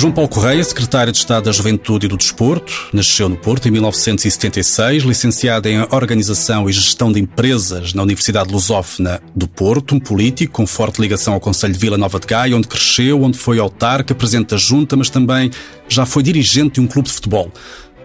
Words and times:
João 0.00 0.12
Paulo 0.14 0.30
Correia, 0.30 0.64
secretário 0.64 1.12
de 1.12 1.18
Estado 1.18 1.44
da 1.44 1.52
Juventude 1.52 2.06
e 2.06 2.08
do 2.08 2.16
Desporto, 2.16 2.88
nasceu 2.90 3.28
no 3.28 3.36
Porto 3.36 3.68
em 3.68 3.70
1976, 3.70 5.02
licenciado 5.02 5.68
em 5.68 5.78
Organização 5.90 6.70
e 6.70 6.72
Gestão 6.72 7.12
de 7.12 7.20
Empresas 7.20 7.92
na 7.92 8.02
Universidade 8.02 8.50
Lusófona 8.50 9.20
do 9.36 9.46
Porto, 9.46 9.94
um 9.94 10.00
político 10.00 10.54
com 10.54 10.66
forte 10.66 11.02
ligação 11.02 11.34
ao 11.34 11.38
Conselho 11.38 11.74
de 11.74 11.78
Vila 11.78 11.98
Nova 11.98 12.18
de 12.18 12.26
Gaia, 12.26 12.56
onde 12.56 12.66
cresceu, 12.66 13.22
onde 13.22 13.36
foi 13.36 13.58
autarca, 13.58 14.14
presidente 14.14 14.48
da 14.48 14.56
Junta, 14.56 14.96
mas 14.96 15.10
também 15.10 15.50
já 15.86 16.06
foi 16.06 16.22
dirigente 16.22 16.76
de 16.76 16.80
um 16.80 16.86
clube 16.86 17.06
de 17.06 17.14
futebol. 17.14 17.52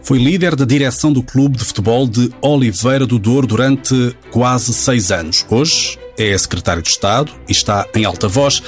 Foi 0.04 0.18
líder 0.20 0.54
da 0.54 0.66
direção 0.66 1.14
do 1.14 1.24
clube 1.24 1.58
de 1.58 1.64
futebol 1.64 2.06
de 2.06 2.30
Oliveira 2.42 3.08
do 3.08 3.18
Douro 3.18 3.48
durante 3.48 4.14
quase 4.32 4.74
seis 4.74 5.14
anos. 5.14 5.46
Hoje 5.50 5.98
é 6.18 6.38
secretário 6.38 6.82
de 6.82 6.90
Estado 6.90 7.32
e 7.48 7.52
está 7.52 7.88
em 7.96 8.06
alta 8.06 8.28
voz. 8.28 8.62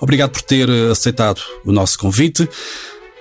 Obrigado 0.00 0.30
por 0.30 0.42
ter 0.42 0.68
eh, 0.68 0.90
aceitado 0.90 1.40
o 1.64 1.72
nosso 1.72 1.98
convite. 1.98 2.48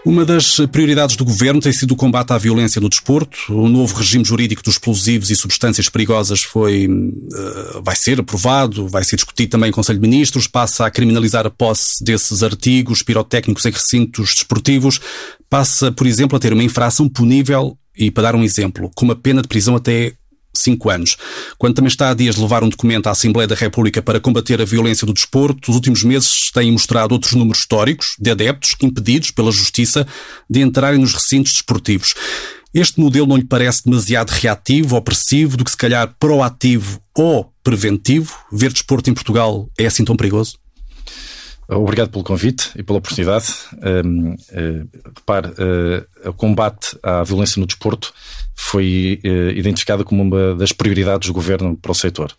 Uma 0.04 0.26
das 0.26 0.58
prioridades 0.72 1.16
do 1.16 1.24
governo 1.24 1.62
tem 1.62 1.72
sido 1.72 1.92
o 1.92 1.96
combate 1.96 2.32
à 2.32 2.38
violência 2.38 2.82
no 2.82 2.90
desporto. 2.90 3.38
O 3.50 3.70
novo 3.70 3.96
regime 3.96 4.26
jurídico 4.26 4.64
dos 4.64 4.74
explosivos 4.74 5.30
e 5.30 5.36
substâncias 5.36 5.90
perigosas 5.90 6.42
foi, 6.42 6.88
uh, 6.88 7.84
vai 7.84 7.96
ser 7.96 8.20
aprovado, 8.20 8.88
vai 8.88 9.04
ser 9.04 9.18
discutido 9.18 9.52
também 9.52 9.70
em 9.70 9.72
Conselho 9.72 10.00
de 10.00 10.10
Ministros, 10.10 10.48
passa 10.48 10.88
a 10.88 10.92
criminalizar 10.92 11.46
a 11.46 11.52
posse 11.52 12.04
desses 12.04 12.42
artigos 12.42 13.04
pirotécnicos 13.04 13.64
em 13.68 13.72
recintos 13.72 14.34
desportivos, 14.34 15.00
passa, 15.48 15.92
por 15.92 16.08
exemplo, 16.08 16.36
a 16.36 16.40
ter 16.40 16.52
uma 16.52 16.64
infração 16.64 17.08
punível 17.08 17.78
e, 17.96 18.10
para 18.10 18.24
dar 18.24 18.36
um 18.36 18.44
exemplo, 18.44 18.90
com 18.96 19.06
uma 19.06 19.16
pena 19.16 19.44
de 19.44 19.48
prisão 19.48 19.76
até 19.76 20.14
cinco 20.54 20.90
anos. 20.90 21.18
Quando 21.58 21.76
também 21.76 21.88
está 21.88 22.10
a 22.10 22.14
dias 22.14 22.36
de 22.36 22.42
levar 22.42 22.64
um 22.64 22.70
documento 22.70 23.08
à 23.08 23.12
Assembleia 23.12 23.48
da 23.48 23.56
República 23.56 24.02
para 24.02 24.20
combater 24.20 24.62
a 24.62 24.66
violência 24.66 25.06
do 25.06 25.14
desporto, 25.14 25.72
os 25.72 25.76
últimos 25.76 26.04
meses 26.04 26.52
têm 26.52 26.72
mostrado 26.72 27.14
outros 27.14 27.34
números 27.34 27.60
históricos 27.60 28.16
de 28.20 28.32
adeptos 28.32 28.76
impedidos 28.82 29.32
pela 29.32 29.52
Justiça 29.52 30.08
de 30.50 30.62
entrarem 30.62 31.00
nos 31.00 31.14
recintos 31.14 31.54
desportivos. 31.54 32.14
Este 32.74 33.02
modelo 33.02 33.28
não 33.28 33.36
lhe 33.36 33.44
parece 33.44 33.84
demasiado 33.84 34.30
reativo, 34.30 34.96
opressivo, 34.96 35.58
do 35.58 35.66
que 35.66 35.72
se 35.72 35.78
calhar 35.78 36.16
proativo 36.18 37.02
ou 37.14 37.52
preventivo? 37.62 38.34
Ver 38.52 38.72
desporto 38.72 39.10
em 39.10 39.14
Portugal 39.14 39.70
é 39.78 39.86
assim 39.86 40.06
tão 40.06 40.16
perigoso? 40.16 40.58
Obrigado 41.74 42.10
pelo 42.10 42.24
convite 42.24 42.72
e 42.76 42.84
pela 42.84 43.00
oportunidade. 43.00 43.48
Um, 44.06 44.34
uh, 44.34 44.36
eh, 44.52 44.84
repare, 45.16 45.48
uh, 45.48 46.30
o 46.30 46.34
combate 46.34 46.98
à 47.02 47.24
violência 47.24 47.60
no 47.62 47.66
desporto 47.66 48.14
foi 48.54 49.22
uh, 49.24 49.52
identificado 49.52 50.04
como 50.04 50.22
uma 50.22 50.56
das 50.56 50.74
prioridades 50.74 51.30
do 51.30 51.34
governo 51.34 51.78
para 51.78 51.92
o 51.92 51.96
setor 51.96 52.36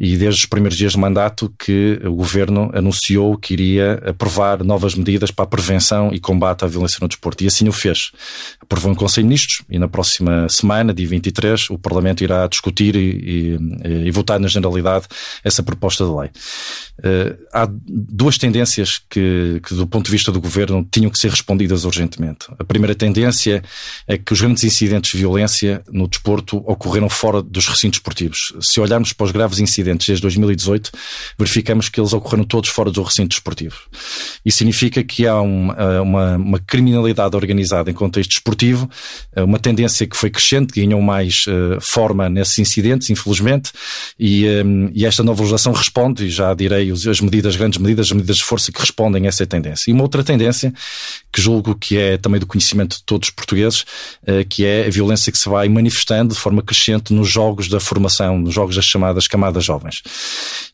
e 0.00 0.16
desde 0.16 0.40
os 0.40 0.46
primeiros 0.46 0.78
dias 0.78 0.92
de 0.92 0.98
mandato 0.98 1.52
que 1.58 2.00
o 2.02 2.14
governo 2.14 2.70
anunciou 2.72 3.36
que 3.36 3.52
iria 3.52 4.02
aprovar 4.06 4.64
novas 4.64 4.94
medidas 4.94 5.30
para 5.30 5.44
a 5.44 5.48
prevenção 5.48 6.10
e 6.10 6.18
combate 6.18 6.64
à 6.64 6.68
violência 6.68 6.98
no 7.02 7.06
desporto. 7.06 7.44
E 7.44 7.46
assim 7.46 7.68
o 7.68 7.72
fez. 7.72 8.10
Aprovou 8.70 8.92
em 8.92 8.94
Conselho 8.94 9.24
de 9.24 9.28
Ministros 9.30 9.62
e 9.68 9.80
na 9.80 9.88
próxima 9.88 10.48
semana, 10.48 10.94
dia 10.94 11.08
23, 11.08 11.70
o 11.70 11.76
Parlamento 11.76 12.22
irá 12.22 12.46
discutir 12.46 12.94
e, 12.94 13.58
e, 13.84 14.06
e 14.06 14.10
votar 14.12 14.38
na 14.38 14.46
generalidade 14.46 15.06
essa 15.42 15.60
proposta 15.60 16.04
de 16.04 16.10
lei. 16.12 16.30
Uh, 17.00 17.46
há 17.52 17.68
duas 17.68 18.38
tendências 18.38 19.00
que, 19.10 19.60
que, 19.66 19.74
do 19.74 19.88
ponto 19.88 20.04
de 20.04 20.12
vista 20.12 20.30
do 20.30 20.40
governo, 20.40 20.86
tinham 20.88 21.10
que 21.10 21.18
ser 21.18 21.30
respondidas 21.30 21.84
urgentemente. 21.84 22.46
A 22.60 22.62
primeira 22.62 22.94
tendência 22.94 23.60
é 24.06 24.16
que 24.16 24.32
os 24.32 24.40
grandes 24.40 24.62
incidentes 24.62 25.10
de 25.10 25.18
violência 25.18 25.82
no 25.90 26.06
desporto 26.06 26.58
ocorreram 26.58 27.08
fora 27.08 27.42
dos 27.42 27.66
recintos 27.66 27.96
esportivos. 27.96 28.52
Se 28.60 28.78
olharmos 28.78 29.12
para 29.12 29.24
os 29.24 29.32
graves 29.32 29.58
incidentes 29.58 30.06
desde 30.06 30.22
2018, 30.22 30.92
verificamos 31.36 31.88
que 31.88 31.98
eles 31.98 32.12
ocorreram 32.12 32.44
todos 32.44 32.70
fora 32.70 32.92
do 32.92 33.02
recinto 33.02 33.30
desportivo. 33.30 33.80
Isso 34.44 34.58
significa 34.58 35.02
que 35.02 35.26
há 35.26 35.32
eh, 35.32 36.00
uma, 36.00 36.36
uma 36.36 36.58
criminalidade 36.60 37.34
organizada 37.34 37.90
em 37.90 37.94
contexto 37.94 38.30
desportivo, 38.60 38.88
eh, 39.34 39.42
uma 39.42 39.58
tendência 39.58 40.06
que 40.06 40.16
foi 40.16 40.30
crescente, 40.30 40.72
ganhou 40.74 41.00
mais 41.00 41.44
uh, 41.46 41.80
forma 41.80 42.28
nesses 42.28 42.58
incidentes, 42.58 43.08
infelizmente, 43.10 43.72
e, 44.18 44.46
um, 44.64 44.90
e 44.92 45.06
esta 45.06 45.22
nova 45.22 45.40
legislação 45.40 45.72
responde, 45.72 46.26
e 46.26 46.30
já 46.30 46.52
direi 46.54 46.90
as 46.90 47.20
medidas, 47.20 47.56
grandes 47.56 47.78
medidas, 47.78 48.06
as 48.06 48.12
medidas 48.12 48.36
de 48.36 48.44
força 48.44 48.70
que 48.70 48.80
respondem 48.80 49.24
a 49.24 49.28
essa 49.28 49.46
tendência. 49.46 49.90
E 49.90 49.94
uma 49.94 50.02
outra 50.02 50.22
tendência, 50.22 50.72
que 51.32 51.40
julgo 51.40 51.74
que 51.74 51.96
é 51.96 52.18
também 52.18 52.40
do 52.40 52.46
conhecimento 52.46 52.96
de 52.96 53.04
todos 53.04 53.28
os 53.28 53.34
portugueses, 53.34 53.84
que 54.48 54.64
é 54.64 54.86
a 54.86 54.90
violência 54.90 55.30
que 55.30 55.38
se 55.38 55.48
vai 55.48 55.68
manifestando 55.68 56.34
de 56.34 56.40
forma 56.40 56.62
crescente 56.62 57.12
nos 57.12 57.28
jogos 57.28 57.68
da 57.68 57.78
formação, 57.78 58.38
nos 58.38 58.52
jogos 58.52 58.76
das 58.76 58.84
chamadas 58.84 59.26
camadas 59.26 59.64
jovens. 59.64 60.02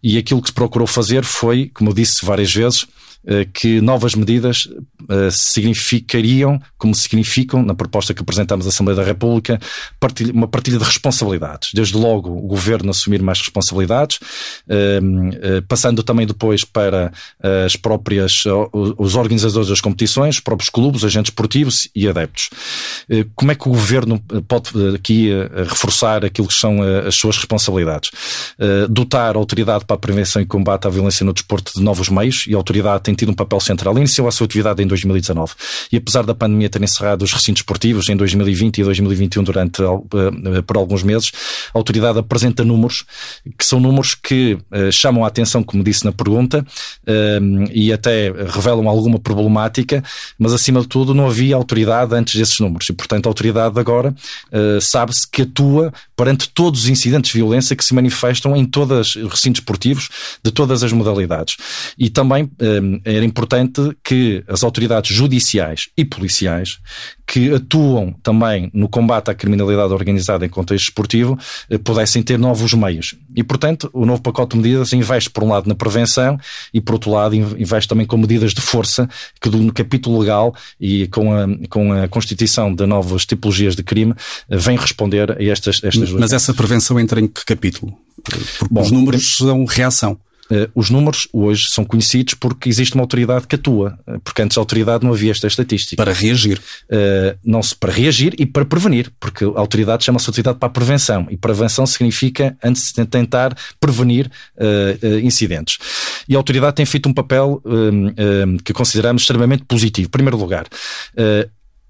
E 0.03 0.17
aquilo 0.17 0.41
que 0.41 0.49
se 0.49 0.55
procurou 0.55 0.87
fazer 0.87 1.25
foi, 1.25 1.71
como 1.75 1.91
eu 1.91 1.95
disse 1.95 2.25
várias 2.25 2.53
vezes, 2.53 2.87
eh, 3.29 3.45
que 3.53 3.81
novas 3.81 4.15
medidas 4.15 4.69
eh, 5.09 5.31
significariam, 5.33 6.63
como 6.79 6.95
significam 6.95 7.61
proposta 7.77 8.13
que 8.13 8.23
apresentamos 8.23 8.67
à 8.67 8.71
Assembleia 8.71 8.97
da 8.97 9.05
República, 9.05 9.61
uma 10.33 10.49
partilha 10.49 10.79
de 10.79 10.85
responsabilidades. 10.85 11.71
Desde 11.73 11.97
logo 11.97 12.31
o 12.31 12.47
Governo 12.47 12.91
assumir 12.91 13.23
mais 13.23 13.39
responsabilidades, 13.41 14.19
eh, 14.69 15.01
passando 15.69 16.03
também 16.03 16.27
depois 16.27 16.65
para 16.65 17.13
as 17.65 17.77
próprias, 17.77 18.45
os 18.73 19.15
organizadores 19.15 19.69
das 19.69 19.81
competições, 19.81 20.37
os 20.37 20.41
próprios 20.41 20.71
clubes, 20.71 21.05
agentes 21.05 21.31
esportivos 21.31 21.89
e 21.95 22.09
adeptos. 22.09 22.51
Como 23.35 23.53
é 23.53 23.55
que 23.55 23.69
o 23.69 23.73
Governo 23.73 24.21
pode 24.49 24.71
aqui 24.95 25.31
reforçar 25.69 26.25
aquilo 26.25 26.49
que 26.49 26.55
são 26.55 26.81
as 27.07 27.15
suas 27.15 27.37
responsabilidades? 27.37 28.11
Dotar 28.89 29.37
a 29.37 29.39
Autoridade 29.39 29.85
para 29.85 29.97
a 29.97 29.99
Prevenção 29.99 30.41
e 30.41 30.47
Combate 30.47 30.87
à 30.87 30.91
Violência 30.91 31.25
no 31.25 31.33
Desporto 31.33 31.73
de 31.75 31.83
novos 31.83 32.09
meios 32.09 32.45
e 32.47 32.55
a 32.55 32.57
Autoridade 32.57 33.03
tem 33.03 33.15
tido 33.15 33.31
um 33.31 33.35
papel 33.35 33.61
central. 33.61 33.97
Iniciou 33.99 34.29
a 34.29 34.33
sua 34.33 34.47
atividade 34.47 34.83
em 34.83 34.87
2019 34.87 35.55
e 35.93 35.97
apesar 35.97 36.25
da 36.25 36.35
pandemia 36.35 36.69
ter 36.69 36.83
encerrado 36.83 37.23
os 37.23 37.33
recintos 37.33 37.63
esportivos 37.67 38.09
em 38.09 38.17
2020 38.17 38.79
e 38.79 38.85
2021 38.85 39.43
durante 39.43 39.83
uh, 39.83 40.07
por 40.65 40.77
alguns 40.77 41.03
meses, 41.03 41.33
a 41.75 41.79
autoridade 41.79 42.19
apresenta 42.19 42.65
números 42.65 43.05
que 43.59 43.67
são 43.67 43.81
números 43.81 44.15
que 44.15 44.55
uh, 44.55 44.93
chamam 44.93 45.25
a 45.25 45.29
atenção, 45.29 45.63
como 45.65 45.83
disse 45.83 46.05
na 46.05 46.13
pergunta, 46.13 46.65
uh, 47.03 47.71
e 47.73 47.93
até 47.93 48.31
revelam 48.49 48.89
alguma 48.89 49.19
problemática, 49.19 50.03
mas 50.39 50.53
acima 50.53 50.81
de 50.81 50.87
tudo 50.87 51.13
não 51.13 51.27
havia 51.27 51.57
autoridade 51.57 52.15
antes 52.15 52.37
desses 52.37 52.61
números 52.61 52.89
e, 52.89 52.93
portanto, 52.93 53.27
a 53.27 53.31
autoridade 53.31 53.79
agora 53.79 54.15
sabe-se 54.81 55.29
que 55.29 55.43
atua 55.43 55.93
perante 56.15 56.49
todos 56.49 56.83
os 56.83 56.89
incidentes 56.89 57.33
de 57.33 57.39
violência 57.39 57.75
que 57.75 57.85
se 57.85 57.95
manifestam 57.95 58.57
em 58.57 58.65
todos 58.65 59.17
os 59.17 59.31
recintos 59.31 59.61
esportivos 59.61 60.09
de 60.43 60.53
todas 60.53 60.83
as 60.83 60.93
modalidades. 60.93 61.57
E 61.99 62.09
também 62.09 62.51
era 63.05 63.25
importante 63.25 63.97
que 64.05 64.45
as 64.47 64.63
autoridades 64.63 65.15
judiciais 65.15 65.89
e 65.97 66.05
policiais 66.05 66.79
que 67.27 67.53
atuam 67.53 68.15
também 68.23 68.71
no 68.73 68.89
combate 68.89 69.31
à 69.31 69.35
criminalidade 69.35 69.93
organizada 69.93 70.47
em 70.47 70.49
contexto 70.49 70.85
esportivo 70.85 71.37
eh, 71.69 71.77
pudessem 71.77 72.23
ter 72.23 72.39
novos 72.39 72.73
meios. 72.75 73.17
E, 73.35 73.43
portanto, 73.43 73.91
o 73.93 74.07
novo 74.07 74.23
pacote 74.23 74.57
de 74.57 74.63
medidas 74.63 74.93
investe, 74.93 75.29
por 75.31 75.43
um 75.43 75.49
lado, 75.49 75.69
na 75.69 75.75
prevenção 75.75 76.39
e, 76.73 76.81
por 76.81 76.95
outro 76.95 77.11
lado, 77.11 77.35
investe 77.35 77.89
também 77.89 78.07
com 78.07 78.17
medidas 78.17 78.55
de 78.55 78.61
força 78.61 79.09
que, 79.41 79.51
no 79.51 79.73
capítulo 79.73 80.21
legal 80.21 80.55
e 80.81 81.09
com 81.09 81.33
a, 81.33 81.47
com 81.69 81.93
a 81.93 82.07
constituição 82.07 82.73
de 82.73 82.87
novas 82.87 83.27
tipologias 83.27 83.75
de 83.75 83.83
crime, 83.83 84.15
eh, 84.49 84.57
vem 84.57 84.77
responder 84.77 85.33
a 85.33 85.43
estas, 85.43 85.83
estas 85.83 86.13
Mas 86.13 86.33
essa 86.33 86.55
prevenção 86.55 86.99
entra 87.01 87.21
em 87.21 87.27
que 87.27 87.45
capítulo? 87.45 87.93
Porque 88.23 88.41
Bom, 88.71 88.83
os 88.83 88.91
números 88.91 89.37
são 89.37 89.65
reação. 89.65 90.19
Uh, 90.51 90.71
os 90.75 90.91
números 90.91 91.27
hoje 91.33 91.69
são 91.69 91.85
conhecidos 91.85 92.35
porque 92.35 92.69
existe 92.69 92.95
uma 92.95 93.03
autoridade 93.03 93.47
que 93.47 93.57
atua, 93.57 93.99
uh, 94.07 94.21
porque 94.21 94.43
antes 94.43 94.57
a 94.57 94.61
autoridade 94.61 95.05
não 95.05 95.13
havia 95.13 95.33
esta 95.33 95.47
estatística. 95.47 95.97
Para 95.97 96.13
reagir. 96.13 96.59
Uh, 96.91 97.37
não 97.45 97.63
se 97.63 97.75
para 97.75 97.93
reagir 97.93 98.35
e 98.39 98.47
para 98.47 98.65
prevenir, 98.65 99.13
porque 99.19 99.45
a 99.45 99.59
autoridade 99.59 100.05
chama-se 100.05 100.29
autoridade 100.29 100.59
para 100.59 100.69
a 100.69 100.71
prevenção 100.71 101.27
e 101.31 101.37
prevenção 101.37 101.87
significa 101.87 102.57
antes 102.63 102.93
de 102.93 103.05
tentar 103.07 103.57
prevenir 103.81 104.31
incidentes. 105.23 105.79
E 106.29 106.35
a 106.35 106.39
autoridade 106.39 106.77
tem 106.77 106.87
feito 106.87 107.09
um 107.09 107.13
papel 107.13 107.63
que 108.65 108.73
consideramos 108.73 109.23
extremamente 109.23 109.65
positivo. 109.65 110.09
Em 110.09 110.11
primeiro 110.11 110.37
lugar, 110.37 110.67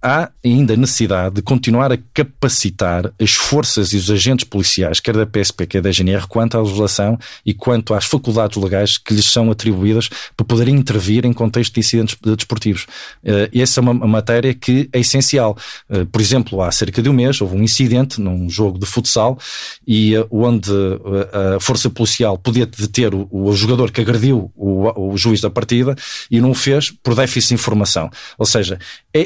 há 0.07 0.31
ainda 0.45 0.77
necessidade 0.77 1.35
de 1.35 1.43
continuar 1.43 1.91
a 1.91 1.99
capacitar 2.15 3.13
as 3.21 3.33
forças 3.33 3.93
e 3.93 3.97
os 3.97 4.09
agentes 4.09 4.45
policiais, 4.45 5.01
quer 5.01 5.17
da 5.17 5.27
PSP, 5.27 5.67
quer 5.67 5.83
da 5.83 5.91
GNR, 5.91 6.29
quanto 6.29 6.57
à 6.57 6.63
legislação 6.63 7.19
e 7.45 7.53
quanto 7.53 7.93
às 7.93 8.05
faculdades 8.05 8.57
legais 8.63 8.97
que 8.99 9.13
lhes 9.13 9.27
são 9.27 9.51
atribuídas 9.51 10.09
para 10.37 10.47
poderem 10.47 10.77
intervir 10.77 11.27
em 11.27 11.33
contexto 11.33 11.75
de 11.75 11.81
incidentes 11.81 12.17
desportivos. 12.23 12.87
Eh, 13.25 13.51
essa 13.53 13.81
é 13.81 13.83
uma 13.83 13.95
matéria 14.07 14.55
que 14.55 14.89
é 14.93 15.01
essencial. 15.01 15.59
Eh, 15.91 16.05
por 16.05 16.21
exemplo, 16.21 16.63
há 16.63 16.71
cerca 16.71 17.03
de 17.03 17.09
um 17.09 17.13
mês 17.13 17.41
houve 17.41 17.57
um 17.57 17.63
incidente 17.63 18.21
num 18.21 18.49
jogo 18.49 18.79
de 18.79 18.87
futsal 18.87 19.37
e 19.85 20.15
eh, 20.15 20.25
onde 20.31 20.71
a 21.57 21.59
força 21.59 21.91
policial 21.91 22.39
podia 22.39 22.65
deter 22.65 23.13
o, 23.13 23.53
jogador 23.55 23.91
que 23.91 24.01
agrediu 24.01 24.53
o, 24.55 25.17
juiz 25.17 25.41
da 25.41 25.51
partida 25.51 25.97
e 26.31 26.41
não 26.41 26.51
o 26.51 26.55
fez 26.55 26.91
por 26.91 27.17
déficit 27.17 27.49
de 27.49 27.55
informação. 27.55 28.09
Ou 28.39 28.47
seja, 28.47 28.79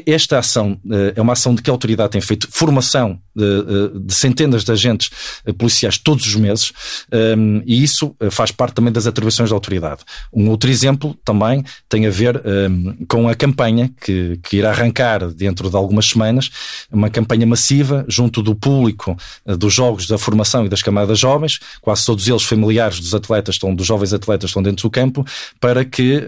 esta 0.07 0.39
ação 0.39 0.79
é 1.15 1.21
uma 1.21 1.33
ação 1.33 1.55
de 1.55 1.63
que 1.63 1.71
a 1.71 1.73
autoridade 1.73 2.11
tem 2.11 2.21
feito 2.21 2.49
formação 2.51 3.19
de, 3.35 4.01
de 4.01 4.15
centenas 4.15 4.65
de 4.65 4.73
agentes 4.73 5.11
policiais 5.57 5.97
todos 5.99 6.27
os 6.27 6.35
meses 6.35 6.73
um, 7.13 7.63
e 7.65 7.83
isso 7.83 8.15
faz 8.31 8.51
parte 8.51 8.75
também 8.75 8.93
das 8.93 9.07
atribuições 9.07 9.51
da 9.51 9.57
autoridade. 9.57 10.03
Um 10.33 10.49
outro 10.49 10.71
exemplo 10.71 11.17
também 11.25 11.65
tem 11.89 12.07
a 12.07 12.11
ver 12.11 12.43
um, 12.45 13.05
com 13.07 13.29
a 13.29 13.35
campanha 13.35 13.91
que, 14.01 14.39
que 14.43 14.57
irá 14.59 14.71
arrancar 14.71 15.29
dentro 15.29 15.71
de 15.71 15.77
algumas 15.77 16.07
semanas, 16.07 16.51
uma 16.91 17.09
campanha 17.09 17.47
massiva 17.47 18.05
junto 18.09 18.43
do 18.43 18.55
público 18.55 19.17
dos 19.47 19.73
jogos 19.73 20.07
da 20.07 20.19
formação 20.19 20.67
e 20.67 20.69
das 20.69 20.83
camadas 20.83 21.19
jovens, 21.19 21.59
quase 21.81 22.05
todos 22.05 22.27
eles 22.29 22.43
familiares 22.43 23.01
dos 23.01 23.15
atletas, 23.15 23.55
estão, 23.55 23.75
dos 23.75 23.87
jovens 23.87 24.13
atletas 24.13 24.51
estão 24.51 24.63
dentro 24.63 24.83
do 24.83 24.91
campo, 24.91 25.25
para 25.61 25.85
que 25.85 26.23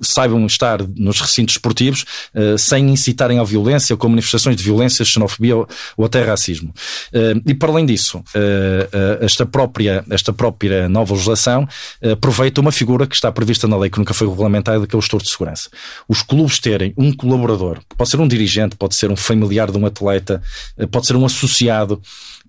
saibam 0.00 0.44
estar 0.46 0.80
nos 0.96 1.20
recintos 1.20 1.54
esportivos 1.54 2.04
uh, 2.34 2.58
sem 2.58 2.90
incitarem 2.90 3.38
à 3.38 3.44
violência 3.44 3.96
com 3.96 4.08
manifestações 4.08 4.56
de 4.56 4.62
violência, 4.62 5.04
xenofobia 5.04 5.56
ou, 5.56 5.68
ou 5.96 6.04
até 6.04 6.22
racismo. 6.24 6.72
Uh, 7.12 7.42
e 7.46 7.54
para 7.54 7.70
além 7.70 7.86
disso, 7.86 8.18
uh, 8.18 9.24
esta, 9.24 9.44
própria, 9.44 10.04
esta 10.10 10.32
própria 10.32 10.88
nova 10.88 11.12
legislação 11.12 11.68
aproveita 12.10 12.60
uma 12.60 12.72
figura 12.72 13.06
que 13.06 13.14
está 13.14 13.30
prevista 13.30 13.68
na 13.68 13.76
lei, 13.76 13.90
que 13.90 13.98
nunca 13.98 14.14
foi 14.14 14.28
regulamentada, 14.28 14.86
que 14.86 14.94
é 14.94 14.98
o 14.98 15.00
gestor 15.00 15.22
de 15.22 15.30
segurança. 15.30 15.68
Os 16.08 16.22
clubes 16.22 16.58
terem 16.58 16.92
um 16.96 17.12
colaborador, 17.12 17.80
pode 17.96 18.10
ser 18.10 18.20
um 18.20 18.28
dirigente, 18.28 18.76
pode 18.76 18.94
ser 18.94 19.10
um 19.10 19.16
familiar 19.16 19.70
de 19.70 19.78
um 19.78 19.86
atleta, 19.86 20.42
pode 20.90 21.06
ser 21.06 21.16
um 21.16 21.24
associado, 21.24 22.00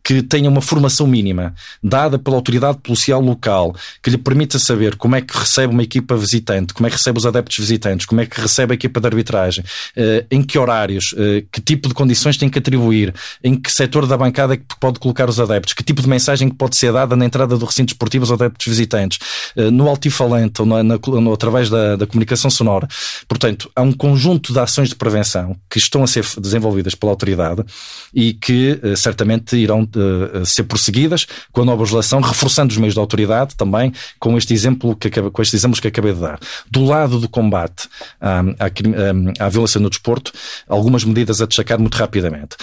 que 0.03 0.21
tenha 0.21 0.49
uma 0.49 0.61
formação 0.61 1.07
mínima 1.07 1.53
dada 1.81 2.19
pela 2.19 2.35
autoridade 2.35 2.79
policial 2.79 3.21
local, 3.21 3.73
que 4.01 4.09
lhe 4.09 4.17
permita 4.17 4.59
saber 4.59 4.97
como 4.97 5.15
é 5.15 5.21
que 5.21 5.35
recebe 5.35 5.73
uma 5.73 5.81
equipa 5.81 6.17
visitante, 6.17 6.73
como 6.73 6.85
é 6.85 6.89
que 6.89 6.97
recebe 6.97 7.17
os 7.17 7.25
adeptos 7.25 7.57
visitantes, 7.57 8.05
como 8.05 8.19
é 8.19 8.25
que 8.25 8.39
recebe 8.39 8.73
a 8.73 8.75
equipa 8.75 8.99
de 8.99 9.07
arbitragem, 9.07 9.63
eh, 9.95 10.25
em 10.29 10.43
que 10.43 10.59
horários, 10.59 11.15
eh, 11.17 11.45
que 11.49 11.61
tipo 11.61 11.87
de 11.87 11.93
condições 11.93 12.35
tem 12.35 12.49
que 12.49 12.59
atribuir, 12.59 13.13
em 13.41 13.55
que 13.55 13.71
setor 13.71 14.05
da 14.05 14.17
bancada 14.17 14.55
é 14.55 14.57
que 14.57 14.65
pode 14.79 14.99
colocar 14.99 15.29
os 15.29 15.39
adeptos, 15.39 15.73
que 15.73 15.83
tipo 15.83 16.01
de 16.01 16.09
mensagem 16.09 16.49
que 16.49 16.55
pode 16.55 16.75
ser 16.75 16.91
dada 16.91 17.15
na 17.15 17.25
entrada 17.25 17.57
do 17.57 17.65
recinto 17.65 17.93
esportivo 17.93 18.23
aos 18.23 18.31
adeptos 18.31 18.67
visitantes, 18.67 19.19
eh, 19.55 19.71
no 19.71 19.87
altifalante 19.87 20.61
ou 20.61 20.67
na, 20.67 20.83
na, 20.83 20.95
através 21.33 21.69
da, 21.69 21.95
da 21.95 22.05
comunicação 22.05 22.51
sonora. 22.51 22.87
Portanto, 23.27 23.71
há 23.73 23.81
um 23.81 23.93
conjunto 23.93 24.51
de 24.51 24.59
ações 24.59 24.89
de 24.89 24.95
prevenção 24.95 25.55
que 25.69 25.77
estão 25.77 26.03
a 26.03 26.07
ser 26.07 26.25
desenvolvidas 26.39 26.93
pela 26.93 27.11
autoridade 27.11 27.63
e 28.13 28.33
que 28.33 28.79
certamente 28.95 29.55
irão 29.55 29.85
de 29.93 30.45
ser 30.45 30.63
prosseguidas 30.63 31.25
com 31.51 31.61
a 31.61 31.65
nova 31.65 31.81
legislação, 31.81 32.19
reforçando 32.21 32.71
os 32.71 32.77
meios 32.77 32.93
de 32.93 32.99
autoridade 32.99 33.55
também, 33.55 33.93
com 34.19 34.37
este 34.37 34.53
exemplo 34.53 34.95
que 34.95 35.09
com 35.09 35.41
estes 35.41 35.59
exemplos 35.59 35.79
que 35.79 35.87
acabei 35.87 36.13
de 36.13 36.19
dar. 36.19 36.39
Do 36.69 36.83
lado 36.83 37.19
do 37.19 37.29
combate 37.29 37.87
à, 38.19 38.39
à, 38.39 39.45
à 39.45 39.49
violência 39.49 39.79
no 39.79 39.89
desporto, 39.89 40.31
algumas 40.67 41.03
medidas 41.03 41.41
a 41.41 41.45
destacar 41.45 41.79
muito 41.79 41.95
rapidamente. 41.95 42.55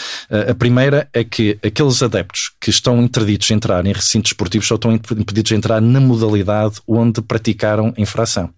A 0.49 0.55
primeira 0.55 1.09
é 1.13 1.23
que 1.25 1.59
aqueles 1.65 2.03
adeptos 2.03 2.53
que 2.61 2.71
estão 2.71 3.01
interditos 3.03 3.49
de 3.49 3.55
entrar 3.55 3.85
em 3.87 3.93
recintos 3.93 4.31
esportivos 4.31 4.67
só 4.67 4.75
estão 4.75 4.93
impedidos 4.93 5.49
de 5.49 5.55
entrar 5.55 5.81
na 5.81 6.01
modalidade 6.01 6.81
onde 6.87 7.23
praticaram 7.23 7.95
infração 7.97 8.51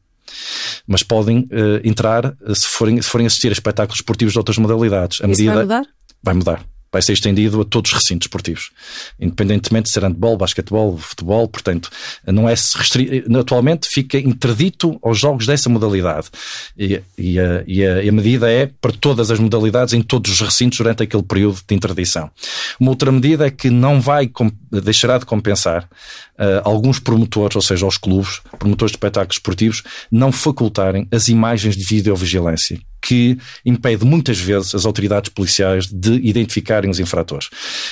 mas 0.87 1.03
podem 1.03 1.41
uh, 1.41 1.81
entrar 1.85 2.35
se 2.55 2.67
forem, 2.67 3.03
se 3.03 3.09
forem 3.09 3.27
assistir 3.27 3.49
a 3.49 3.53
espetáculos 3.53 3.99
esportivos 3.99 4.33
de 4.33 4.39
outras 4.39 4.57
modalidades. 4.57 5.21
A 5.21 5.29
Isso 5.29 5.43
medida 5.43 5.55
vai 5.55 5.63
mudar? 5.63 5.87
Vai 6.23 6.35
mudar 6.35 6.72
vai 6.93 7.00
ser 7.00 7.15
estendido 7.15 7.61
a 7.61 7.65
todos 7.65 7.91
os 7.91 7.99
recintos 7.99 8.27
esportivos, 8.27 8.71
independentemente 9.19 9.85
de 9.85 9.91
ser 9.91 10.05
handball, 10.05 10.37
basquetebol, 10.37 10.99
futebol, 10.99 11.49
portanto, 11.49 11.91
não 12.27 12.49
é 12.49 12.53
restri... 12.53 13.25
atualmente 13.39 13.89
fica 13.89 14.19
interdito 14.19 14.99
aos 15.03 15.19
jogos 15.19 15.47
dessa 15.47 15.71
modalidade. 15.71 16.29
E, 16.77 17.00
e, 17.17 17.41
a, 17.41 17.65
e, 17.67 17.85
a, 17.85 18.03
e, 18.03 18.09
a, 18.09 18.12
medida 18.12 18.50
é 18.50 18.67
para 18.67 18.93
todas 18.93 19.31
as 19.31 19.39
modalidades 19.39 19.94
em 19.94 20.03
todos 20.03 20.31
os 20.31 20.41
recintos 20.41 20.79
durante 20.79 21.03
aquele 21.03 21.23
período 21.23 21.61
de 21.67 21.75
interdição. 21.75 22.31
Uma 22.79 22.91
outra 22.91 23.11
medida 23.11 23.47
é 23.47 23.50
que 23.50 23.71
não 23.71 24.00
vai 24.00 24.31
deixará 24.71 25.19
de 25.19 25.25
compensar 25.25 25.85
uh, 25.85 26.61
alguns 26.65 26.99
promotores, 26.99 27.56
ou 27.56 27.62
seja, 27.62 27.87
aos 27.87 27.97
clubes, 27.97 28.41
promotores 28.59 28.93
de 28.93 28.97
espetáculos 28.97 29.37
esportivos, 29.37 29.83
não 30.11 30.31
facultarem 30.31 31.09
as 31.11 31.29
imagens 31.29 31.77
de 31.77 31.85
videovigilância 31.85 32.79
que 33.02 33.37
impede 33.66 34.04
muitas 34.04 34.38
vezes 34.38 34.75
as 34.75 34.87
autoridades 34.87 35.31
policiais 35.31 35.87
de 35.87 36.14
identificarem 36.14 36.90
os 36.90 37.00
infratores. 37.00 37.49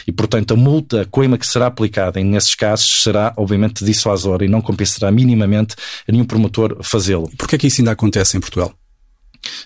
E, 0.06 0.12
portanto, 0.12 0.54
a 0.54 0.56
multa, 0.56 1.02
a 1.02 1.04
coima 1.04 1.36
que 1.36 1.46
será 1.46 1.66
aplicada 1.66 2.22
nesses 2.22 2.54
casos 2.54 3.02
será, 3.02 3.34
obviamente, 3.36 3.84
dissuasora 3.84 4.44
e 4.44 4.48
não 4.48 4.60
compensará 4.60 5.10
minimamente 5.10 5.74
a 6.08 6.12
nenhum 6.12 6.24
promotor 6.24 6.78
fazê-lo. 6.82 7.30
Porquê 7.36 7.56
é 7.56 7.58
que 7.58 7.66
isso 7.66 7.80
ainda 7.80 7.90
acontece 7.90 8.36
em 8.36 8.40
Portugal? 8.40 8.74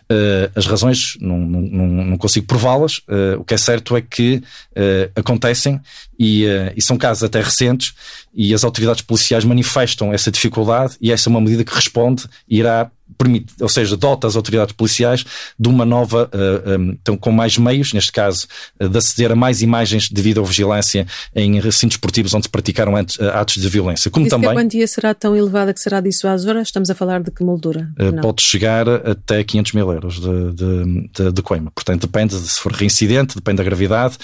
Uh, 0.04 0.50
as 0.54 0.66
razões 0.66 1.16
não, 1.20 1.38
não, 1.38 1.86
não 1.86 2.16
consigo 2.16 2.46
prová-las. 2.46 2.98
Uh, 2.98 3.40
o 3.40 3.44
que 3.44 3.54
é 3.54 3.56
certo 3.56 3.96
é 3.96 4.00
que 4.00 4.36
uh, 4.36 5.10
acontecem 5.16 5.80
e, 6.18 6.44
e, 6.76 6.80
são 6.80 6.96
casos 6.96 7.24
até 7.24 7.40
recentes 7.40 7.92
e 8.32 8.54
as 8.54 8.62
autoridades 8.62 9.02
policiais 9.02 9.44
manifestam 9.44 10.12
essa 10.12 10.30
dificuldade 10.30 10.96
e 11.00 11.10
essa 11.10 11.28
é 11.28 11.30
uma 11.30 11.40
medida 11.40 11.64
que 11.64 11.74
responde 11.74 12.24
e 12.48 12.58
irá 12.58 12.88
permite, 13.16 13.52
ou 13.60 13.68
seja, 13.68 13.96
dota 13.96 14.26
as 14.26 14.36
autoridades 14.36 14.74
policiais 14.74 15.24
de 15.58 15.68
uma 15.68 15.84
nova, 15.84 16.30
uh, 16.32 16.78
um, 16.78 16.90
então 16.90 17.16
com 17.16 17.30
mais 17.30 17.56
meios, 17.56 17.92
neste 17.92 18.12
caso, 18.12 18.46
uh, 18.80 18.88
de 18.88 18.98
aceder 18.98 19.32
a 19.32 19.36
mais 19.36 19.62
imagens 19.62 20.08
de 20.08 20.22
videovigilância 20.22 21.06
em 21.34 21.60
recintos 21.60 21.94
esportivos 21.94 22.34
onde 22.34 22.44
se 22.44 22.50
praticaram 22.50 22.96
atos, 22.96 23.16
uh, 23.16 23.30
atos 23.30 23.62
de 23.62 23.68
violência. 23.68 24.10
Como 24.10 24.28
também, 24.28 24.50
que 24.50 24.56
a 24.56 24.60
quantia 24.60 24.86
será 24.86 25.14
tão 25.14 25.36
elevada 25.36 25.72
que 25.72 25.80
será 25.80 26.00
dissuasora? 26.00 26.62
Estamos 26.62 26.90
a 26.90 26.94
falar 26.94 27.22
de 27.22 27.30
que 27.30 27.42
moldura? 27.42 27.88
pode 28.20 28.42
chegar 28.42 28.88
até 28.88 29.42
500 29.42 29.72
mil 29.72 29.92
euros 29.92 30.20
de, 30.20 30.52
de, 30.52 31.08
de, 31.12 31.32
de 31.32 31.42
coima. 31.42 31.70
Portanto, 31.74 32.02
depende 32.02 32.40
de 32.40 32.48
se 32.48 32.60
for 32.60 32.72
reincidente, 32.72 33.34
depende 33.34 33.58
da 33.58 33.64
gravidade. 33.64 34.16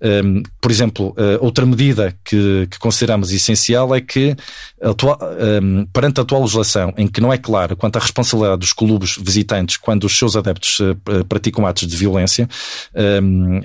Um, 0.00 0.42
por 0.60 0.70
exemplo, 0.70 1.14
outra 1.40 1.64
medida 1.66 2.14
que, 2.24 2.68
que 2.70 2.78
consideramos 2.78 3.32
essencial 3.32 3.94
é 3.94 4.00
que, 4.00 4.36
atual, 4.80 5.18
um, 5.62 5.86
perante 5.86 6.20
a 6.20 6.22
atual 6.22 6.42
legislação, 6.42 6.92
em 6.96 7.06
que 7.06 7.20
não 7.20 7.32
é 7.32 7.38
claro 7.38 7.76
quanto 7.76 7.96
à 7.96 8.00
responsabilidade 8.00 8.29
responsabilidade 8.30 8.60
dos 8.60 8.72
clubes 8.72 9.16
visitantes 9.18 9.76
quando 9.76 10.04
os 10.04 10.16
seus 10.16 10.36
adeptos 10.36 10.78
uh, 10.80 11.24
praticam 11.28 11.66
atos 11.66 11.86
de 11.86 11.96
violência. 11.96 12.48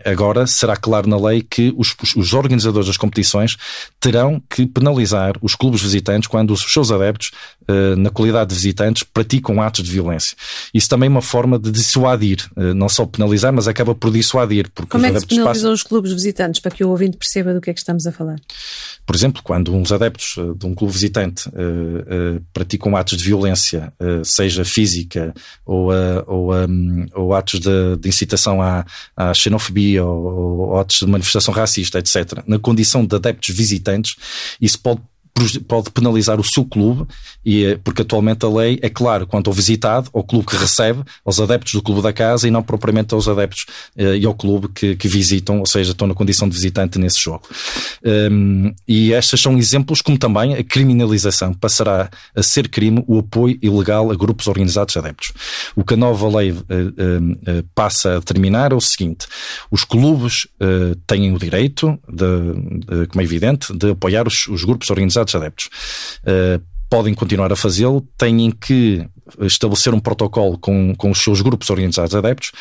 Agora 0.04 0.48
será 0.48 0.76
claro 0.76 1.08
na 1.08 1.18
lei 1.18 1.42
que 1.42 1.74
os, 1.78 1.96
os, 2.16 2.34
organizadores 2.34 2.88
das 2.88 2.98
competições 2.98 3.56
terão 4.00 4.42
que 4.50 4.66
penalizar 4.66 5.34
os 5.42 5.56
clubes 5.56 5.82
visitantes 5.82 6.28
quando 6.28 6.52
os 6.52 6.62
seus 6.62 6.92
adeptos, 6.92 7.32
uh, 7.70 7.96
na 7.96 8.10
qualidade 8.10 8.50
de 8.50 8.56
visitantes, 8.56 9.04
praticam 9.04 9.62
atos 9.62 9.84
de 9.84 9.92
violência. 9.92 10.36
Isso 10.74 10.90
também 10.90 11.08
é 11.08 11.10
uma 11.10 11.22
forma 11.22 11.58
de 11.60 11.72
dissuadir, 11.72 12.38
não 12.76 12.90
só 12.90 13.06
penalizar, 13.06 13.54
mas 13.54 13.68
acaba 13.68 13.94
por 13.94 14.12
dissuadir. 14.12 14.70
Porque 14.74 14.92
Como 14.92 15.06
é 15.06 15.12
que 15.12 15.20
se 15.20 15.28
penalizam 15.28 15.54
passam... 15.54 15.74
os 15.74 15.84
clubes 15.84 16.12
visitantes, 16.12 16.60
para 16.60 16.72
que 16.72 16.84
o 16.84 16.90
ouvinte 16.90 17.18
perceba 17.18 17.54
do 17.54 17.62
que 17.62 17.70
é 17.70 17.74
que 17.74 17.80
estamos 17.80 18.06
a 18.06 18.12
falar? 18.12 18.40
Por 19.06 19.16
exemplo, 19.16 19.42
quando 19.44 19.74
uns 19.74 19.92
adeptos 19.92 20.36
de 20.58 20.66
um 20.66 20.74
clube 20.74 20.94
visitante 20.94 21.50
praticam 22.54 22.96
atos 22.96 23.18
de 23.18 23.24
violência, 23.24 23.94
seja 24.24 24.55
seja 24.56 24.66
física 24.66 25.34
ou, 25.66 25.90
ou, 26.28 26.50
ou 27.14 27.34
atos 27.34 27.60
de, 27.60 27.98
de, 27.98 28.10
incitação 28.10 28.62
à, 28.62 28.86
à 29.16 29.34
xenofobia 29.34 30.04
ou, 30.04 30.70
ou 30.70 30.80
atos 30.80 31.00
de 31.00 31.08
manifestação 31.08 31.54
racista, 31.54 32.00
etc., 32.00 32.44
na 32.48 32.60
condição 32.60 33.06
de 33.06 33.16
adeptos 33.16 33.56
visitantes, 33.56 34.16
isso 34.60 34.80
pode 34.80 35.02
pode 35.68 35.90
penalizar 35.92 36.40
o 36.40 36.44
seu 36.44 36.64
clube, 36.64 37.06
e, 37.44 37.66
eh, 37.66 37.80
porque 37.84 38.04
atualmente 38.04 38.46
a 38.46 38.50
lei 38.50 38.80
é 38.82 38.90
claro 38.90 39.28
quanto 39.28 39.50
ao 39.50 39.54
visitado, 39.54 40.10
ao 40.14 40.24
clube 40.24 40.46
que 40.46 40.56
recebe, 40.56 41.04
aos 41.26 41.40
adeptos 41.42 41.74
do 41.74 41.82
clube 41.82 42.02
da 42.02 42.14
casa 42.14 42.48
e 42.48 42.52
não 42.52 42.64
propriamente 42.64 43.14
aos 43.14 43.28
adeptos 43.28 43.66
uh, 43.98 44.16
e 44.16 44.26
ao 44.26 44.34
clube 44.34 44.70
que, 44.70 44.96
que, 44.96 45.08
visitam, 45.08 45.60
ou 45.60 45.66
seja, 45.66 45.92
estão 45.92 46.08
na 46.08 46.14
condição 46.14 46.48
de 46.48 46.56
visitante 46.56 46.98
nesse 46.98 47.20
jogo. 47.20 47.44
Um, 48.04 48.74
e 48.88 49.12
estes 49.12 49.42
são 49.42 49.58
exemplos, 49.58 50.02
como 50.02 50.18
também 50.18 50.54
a 50.54 50.64
criminalização 50.64 51.54
passará 51.54 52.10
a 52.34 52.42
ser 52.42 52.70
crime 52.70 53.04
o 53.06 53.20
apoio 53.20 53.58
ilegal 53.62 54.12
a 54.12 54.16
grupos 54.16 54.48
organizados 54.48 54.94
de 54.94 55.00
adeptos. 55.00 55.34
O 55.76 55.84
que 55.84 55.96
a 55.96 55.98
nova 55.98 56.38
lei 56.38 56.52
uh, 56.52 56.56
uh, 56.56 57.64
passa 57.76 58.16
a 58.16 58.20
determinar 58.20 58.72
é 58.72 58.76
o 58.76 58.82
seguinte: 58.82 59.28
os 59.70 59.84
clubes 59.84 60.48
têm 61.08 61.34
o 61.34 61.40
direito, 61.40 62.00
de, 62.08 62.86
de, 62.86 63.08
como 63.08 63.22
é 63.22 63.24
evidente, 63.24 63.74
de 63.76 63.92
apoiar 63.92 64.28
os, 64.28 64.48
os 64.48 64.64
grupos 64.64 64.90
organizados 64.90 65.25
candidatos 65.26 65.36
adeptos. 65.36 65.70
Uh, 66.24 66.64
podem 66.90 67.14
continuar 67.14 67.52
a 67.52 67.56
fazê-lo, 67.56 68.02
têm 68.18 68.52
que 68.52 69.08
estabelecer 69.42 69.94
um 69.94 70.00
protocolo 70.00 70.58
com, 70.58 70.94
com 70.96 71.10
os 71.10 71.20
seus 71.20 71.42
grupos 71.42 71.70
organizados 71.70 72.16
adeptos 72.16 72.52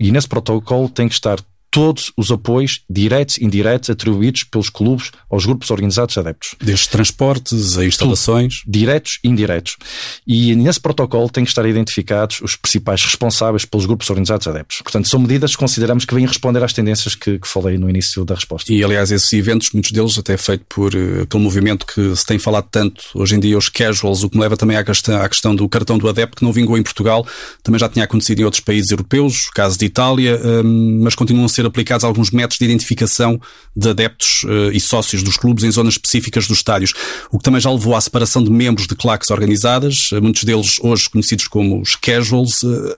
e 0.00 0.10
nesse 0.10 0.26
protocolo 0.26 0.88
tem 0.88 1.06
que 1.06 1.14
estar 1.14 1.38
todos 1.74 2.12
os 2.16 2.30
apoios 2.30 2.82
diretos 2.88 3.36
e 3.36 3.44
indiretos 3.44 3.90
atribuídos 3.90 4.44
pelos 4.44 4.70
clubes 4.70 5.10
aos 5.28 5.44
grupos 5.44 5.72
organizados 5.72 6.12
de 6.12 6.20
adeptos. 6.20 6.54
Desde 6.62 6.88
transportes 6.88 7.76
a 7.76 7.84
instalações. 7.84 8.60
Tudo, 8.60 8.70
diretos 8.70 9.18
e 9.24 9.28
indiretos. 9.28 9.76
E 10.24 10.54
nesse 10.54 10.80
protocolo 10.80 11.28
têm 11.28 11.42
que 11.42 11.50
estar 11.50 11.66
identificados 11.66 12.40
os 12.42 12.54
principais 12.54 13.02
responsáveis 13.02 13.64
pelos 13.64 13.86
grupos 13.86 14.08
organizados 14.08 14.44
de 14.44 14.50
adeptos. 14.50 14.82
Portanto, 14.82 15.08
são 15.08 15.18
medidas 15.18 15.50
que 15.50 15.58
consideramos 15.58 16.04
que 16.04 16.14
vêm 16.14 16.24
responder 16.24 16.62
às 16.62 16.72
tendências 16.72 17.16
que, 17.16 17.40
que 17.40 17.48
falei 17.48 17.76
no 17.76 17.90
início 17.90 18.24
da 18.24 18.36
resposta. 18.36 18.72
E, 18.72 18.84
aliás, 18.84 19.10
esses 19.10 19.32
eventos, 19.32 19.70
muitos 19.72 19.90
deles 19.90 20.16
até 20.16 20.36
feito 20.36 20.64
por 20.68 20.94
uh, 20.94 21.22
aquele 21.22 21.42
movimento 21.42 21.86
que 21.86 22.14
se 22.14 22.24
tem 22.24 22.38
falado 22.38 22.68
tanto 22.70 23.02
hoje 23.16 23.34
em 23.34 23.40
dia, 23.40 23.58
os 23.58 23.68
casuals, 23.68 24.22
o 24.22 24.30
que 24.30 24.36
me 24.36 24.42
leva 24.42 24.56
também 24.56 24.76
à 24.76 24.84
questão, 24.84 25.20
à 25.20 25.28
questão 25.28 25.56
do 25.56 25.68
cartão 25.68 25.98
do 25.98 26.08
adepto, 26.08 26.36
que 26.36 26.44
não 26.44 26.52
vingou 26.52 26.78
em 26.78 26.84
Portugal, 26.84 27.26
também 27.64 27.80
já 27.80 27.88
tinha 27.88 28.04
acontecido 28.04 28.38
em 28.38 28.44
outros 28.44 28.60
países 28.60 28.92
europeus, 28.92 29.50
caso 29.52 29.76
de 29.76 29.86
Itália, 29.86 30.40
um, 30.44 31.00
mas 31.02 31.16
continuam 31.16 31.46
a 31.46 31.48
ser 31.48 31.63
aplicados 31.66 32.04
alguns 32.04 32.30
métodos 32.30 32.58
de 32.58 32.64
identificação 32.64 33.40
de 33.76 33.88
adeptos 33.88 34.44
uh, 34.44 34.70
e 34.72 34.80
sócios 34.80 35.22
dos 35.22 35.36
clubes 35.36 35.64
em 35.64 35.70
zonas 35.70 35.94
específicas 35.94 36.46
dos 36.46 36.58
estádios, 36.58 36.92
o 37.30 37.38
que 37.38 37.44
também 37.44 37.60
já 37.60 37.70
levou 37.70 37.94
à 37.94 38.00
separação 38.00 38.42
de 38.42 38.50
membros 38.50 38.86
de 38.86 38.94
claques 38.94 39.30
organizadas, 39.30 40.12
uh, 40.12 40.22
muitos 40.22 40.44
deles 40.44 40.78
hoje 40.80 41.08
conhecidos 41.08 41.48
como 41.48 41.80
os 41.80 41.96
casuals, 41.96 42.62
uh, 42.62 42.96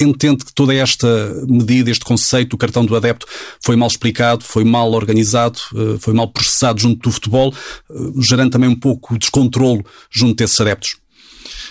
entende 0.00 0.44
que 0.44 0.52
toda 0.52 0.74
esta 0.74 1.06
medida, 1.46 1.90
este 1.90 2.04
conceito 2.04 2.50
do 2.50 2.58
cartão 2.58 2.84
do 2.84 2.96
adepto 2.96 3.26
foi 3.62 3.76
mal 3.76 3.86
explicado, 3.86 4.42
foi 4.42 4.64
mal 4.64 4.90
organizado, 4.90 5.60
foi 6.00 6.12
mal 6.12 6.26
processado 6.26 6.80
junto 6.80 7.02
do 7.02 7.12
futebol, 7.12 7.54
gerando 8.18 8.50
também 8.50 8.68
um 8.68 8.74
pouco 8.74 9.12
de 9.12 9.20
descontrolo 9.20 9.84
junto 10.10 10.34
desses 10.34 10.60
adeptos? 10.60 10.96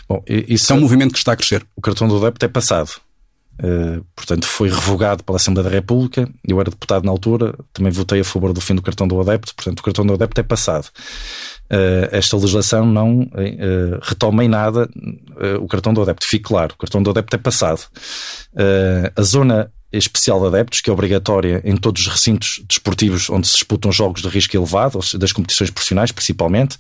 Bom, 0.08 0.24
isso 0.28 0.72
é 0.72 0.76
um 0.78 0.80
movimento 0.80 1.12
que 1.12 1.18
está 1.18 1.34
a 1.34 1.36
crescer. 1.36 1.66
O 1.76 1.82
cartão 1.82 2.08
do 2.08 2.16
adepto 2.18 2.46
é 2.46 2.48
passado. 2.48 3.02
Uh, 3.62 4.04
portanto, 4.16 4.48
foi 4.48 4.70
revogado 4.70 5.24
pela 5.24 5.36
Assembleia 5.36 5.70
da 5.70 5.76
República. 5.76 6.28
Eu 6.48 6.60
era 6.60 6.72
deputado 6.72 7.06
na 7.06 7.12
altura, 7.12 7.54
também 7.72 7.92
votei 7.92 8.22
a 8.22 8.24
favor 8.24 8.52
do 8.54 8.60
fim 8.60 8.74
do 8.74 8.82
cartão 8.82 9.08
do 9.08 9.22
adepto. 9.22 9.54
Portanto, 9.56 9.80
o 9.80 9.84
cartão 9.84 10.06
do 10.06 10.14
adepto 10.14 10.42
é 10.42 10.44
passado. 10.44 10.88
Uh, 11.72 12.10
esta 12.12 12.36
legislação 12.36 12.86
não 12.86 13.22
uh, 13.22 14.00
retoma 14.02 14.44
em 14.44 14.50
nada 14.50 14.90
o 15.62 15.68
cartão 15.68 15.94
do 15.94 16.02
adepto. 16.02 16.26
Fique 16.28 16.46
claro, 16.46 16.74
o 16.74 16.78
cartão 16.78 17.02
do 17.02 17.10
adepto 17.12 17.36
é 17.36 17.40
passado. 17.40 17.82
a 19.16 19.22
zona 19.22 19.72
especial 19.92 20.40
de 20.40 20.48
adeptos, 20.48 20.82
que 20.82 20.90
é 20.90 20.94
obrigatória 20.94 21.62
em 21.66 21.76
todos 21.76 22.02
os 22.02 22.08
recintos 22.08 22.64
desportivos 22.68 23.30
onde 23.30 23.48
se 23.48 23.56
disputam 23.56 23.92
jogos 23.92 24.22
de 24.22 24.30
risco 24.30 24.56
elevado, 24.56 25.00
das 25.18 25.34
competições 25.34 25.70
profissionais 25.70 26.12
principalmente, 26.12 26.78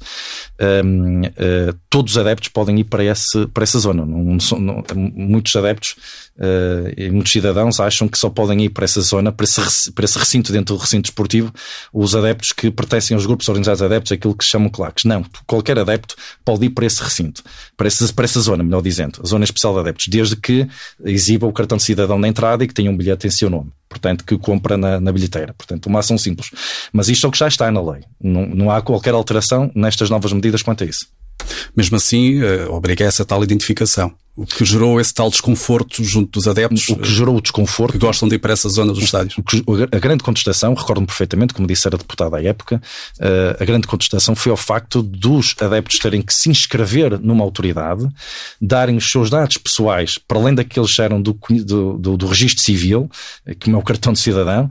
um, 0.86 1.22
uh, 1.22 1.78
todos 1.90 2.14
os 2.14 2.18
adeptos 2.18 2.50
podem 2.50 2.80
ir 2.80 2.86
para, 2.86 3.04
esse, 3.04 3.46
para 3.48 3.64
essa 3.64 3.80
zona. 3.80 4.06
Não, 4.06 4.38
não, 4.60 4.84
muitos 4.96 5.56
adeptos 5.56 5.96
uh, 6.42 7.14
muitos 7.14 7.32
cidadãos 7.32 7.80
acham 7.80 8.08
que 8.08 8.18
só 8.18 8.30
podem 8.30 8.64
ir 8.64 8.70
para 8.70 8.86
essa 8.86 9.02
zona, 9.02 9.32
para 9.32 9.44
esse, 9.44 9.92
para 9.92 10.06
esse 10.06 10.18
recinto 10.18 10.52
dentro 10.52 10.76
do 10.76 10.82
recinto 10.82 11.04
desportivo, 11.04 11.54
os 11.94 12.16
adeptos 12.16 12.52
que 12.52 12.72
pertencem 12.72 13.16
aos 13.16 13.26
grupos 13.26 13.48
organizados 13.48 13.80
de 13.80 13.86
adeptos, 13.86 14.12
aquilo 14.12 14.36
que 14.36 14.44
se 14.44 14.50
chamam 14.50 14.70
claques. 14.70 15.06
Não, 15.06 15.24
qualquer 15.46 15.78
adepto 15.78 16.16
pode 16.44 16.66
ir 16.66 16.72
para 16.72 16.86
esse 16.86 17.02
recinto, 17.02 17.44
para 17.78 17.88
essa, 17.88 18.12
para 18.14 18.26
essa 18.26 18.42
zona, 18.42 18.64
melhor 18.64 18.82
dizendo, 18.82 19.22
a 19.24 19.28
zona 19.28 19.44
especial 19.44 19.74
de 19.74 19.80
adeptos, 19.82 20.08
desde 20.08 20.36
que 20.36 20.68
exiba 21.06 21.46
o 21.46 21.54
cartão 21.54 21.78
de 21.78 21.84
cidadão 21.84 22.18
na 22.18 22.28
entrada 22.28 22.64
e 22.64 22.68
que 22.68 22.74
tenha 22.74 22.90
um 22.90 22.98
bilhete 22.98 23.28
em 23.28 23.32
seu 23.32 23.50
nome 23.50 23.72
portanto, 23.92 24.24
que 24.24 24.38
compra 24.38 24.78
na, 24.78 25.02
na, 25.02 25.12
bilheteira. 25.12 25.54
Portanto, 25.54 25.88
uma 25.88 26.00
ação 26.00 26.18
simples. 26.18 26.50
Mas 26.94 27.10
isto 27.10 27.26
é 27.26 27.28
o 27.28 27.32
que 27.32 27.38
já 27.38 27.50
está 27.50 27.70
na 27.70 27.82
lei. 27.82 28.04
Não, 28.22 28.46
não 28.46 28.72
há 28.72 28.82
qualquer 28.82 29.14
alteração 29.14 29.70
nestas 29.76 30.10
novas 30.10 30.32
medidas 30.32 30.62
quanto 30.62 30.86
a 30.86 30.88
isso. 30.88 31.08
Mesmo 31.76 31.98
assim, 31.98 32.42
uh, 32.42 32.72
obriga 32.72 33.06
a 33.06 33.08
essa 33.08 33.26
tal 33.26 33.44
identificação. 33.44 34.14
O 34.34 34.46
que 34.46 34.64
gerou 34.64 35.00
esse 35.00 35.14
tal 35.14 35.30
desconforto 35.30 36.02
junto 36.06 36.32
dos 36.32 36.48
adeptos. 36.48 36.88
O 36.88 36.96
que 36.96 37.10
gerou 37.10 37.36
o 37.36 37.42
desconforto. 37.42 37.92
Que 37.92 38.00
gostam 38.00 38.30
de 38.30 38.36
ir 38.36 38.40
para 38.40 38.54
essa 38.54 38.70
zona 38.70 38.94
dos 38.94 39.04
estádios. 39.04 39.36
Que, 39.46 39.62
a 39.92 40.00
grande 40.00 40.24
contestação, 40.24 40.74
recordo-me 40.74 41.06
perfeitamente, 41.06 41.54
como 41.54 41.68
disse, 41.68 41.86
era 41.86 41.98
deputada 41.98 42.38
à 42.38 42.44
época, 42.44 42.82
uh, 43.20 43.62
a 43.62 43.66
grande 43.66 43.88
contestação 43.88 44.34
foi 44.34 44.50
ao 44.50 44.58
facto 44.58 45.04
dos 45.04 45.54
adeptos 45.60 46.00
terem 46.00 46.22
que 46.22 46.34
se 46.34 46.50
inscrever 46.50 47.20
numa 47.20 47.44
autoridade, 47.44 48.08
darem 48.62 48.96
os 48.96 49.12
seus 49.12 49.30
dados 49.30 49.58
pessoais, 49.58 50.18
para 50.18 50.40
além 50.40 50.56
daqueles 50.56 50.96
que 50.96 51.02
eram 51.02 51.22
do, 51.22 51.38
do, 51.66 51.98
do, 51.98 52.18
do 52.18 52.26
registro 52.26 52.64
civil, 52.64 53.12
que 53.60 53.70
é 53.70 53.76
o 53.76 53.82
cartão 53.82 54.14
de 54.14 54.20
cidadão, 54.20 54.70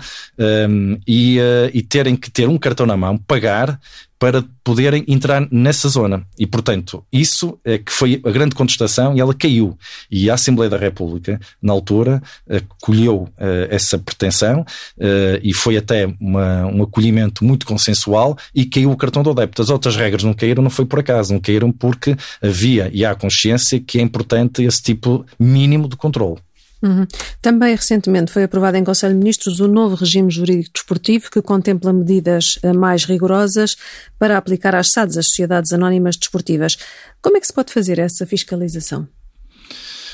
e, 1.06 1.38
e 1.72 1.82
terem 1.82 2.16
que 2.16 2.30
ter 2.30 2.48
um 2.48 2.58
cartão 2.58 2.86
na 2.86 2.96
mão, 2.96 3.18
pagar 3.18 3.78
para 4.20 4.44
poderem 4.62 5.02
entrar 5.08 5.48
nessa 5.50 5.88
zona. 5.88 6.26
E, 6.38 6.46
portanto, 6.46 7.02
isso 7.10 7.58
é 7.64 7.78
que 7.78 7.90
foi 7.90 8.20
a 8.22 8.30
grande 8.30 8.54
contestação 8.54 9.16
e 9.16 9.20
ela 9.20 9.32
caiu. 9.32 9.78
E 10.10 10.28
a 10.28 10.34
Assembleia 10.34 10.68
da 10.68 10.76
República, 10.76 11.40
na 11.60 11.72
altura, 11.72 12.22
acolheu 12.46 13.22
uh, 13.22 13.30
essa 13.70 13.98
pretensão 13.98 14.60
uh, 14.60 15.40
e 15.42 15.54
foi 15.54 15.78
até 15.78 16.06
uma, 16.20 16.66
um 16.66 16.82
acolhimento 16.82 17.42
muito 17.42 17.64
consensual 17.64 18.36
e 18.54 18.66
caiu 18.66 18.90
o 18.90 18.96
cartão 18.96 19.22
do 19.22 19.30
adepto. 19.30 19.62
As 19.62 19.70
outras 19.70 19.96
regras 19.96 20.22
não 20.22 20.34
caíram, 20.34 20.62
não 20.62 20.70
foi 20.70 20.84
por 20.84 20.98
acaso, 20.98 21.32
não 21.32 21.40
caíram 21.40 21.72
porque 21.72 22.14
havia 22.42 22.90
e 22.92 23.06
há 23.06 23.14
consciência 23.14 23.80
que 23.80 23.98
é 23.98 24.02
importante 24.02 24.62
esse 24.62 24.82
tipo 24.82 25.24
mínimo 25.38 25.88
de 25.88 25.96
controle. 25.96 26.36
Uhum. 26.82 27.06
Também 27.42 27.74
recentemente 27.74 28.32
foi 28.32 28.44
aprovado 28.44 28.76
em 28.76 28.84
Conselho 28.84 29.12
de 29.12 29.18
Ministros 29.18 29.60
o 29.60 29.68
novo 29.68 29.96
regime 29.96 30.30
jurídico 30.30 30.72
desportivo 30.72 31.30
que 31.30 31.42
contempla 31.42 31.92
medidas 31.92 32.58
eh, 32.62 32.72
mais 32.72 33.04
rigorosas 33.04 33.76
para 34.18 34.38
aplicar 34.38 34.74
às 34.74 34.90
SADs, 34.90 35.18
as 35.18 35.26
Sociedades 35.26 35.72
Anónimas 35.72 36.16
Desportivas. 36.16 36.78
Como 37.20 37.36
é 37.36 37.40
que 37.40 37.46
se 37.46 37.52
pode 37.52 37.72
fazer 37.72 37.98
essa 37.98 38.26
fiscalização? 38.26 39.06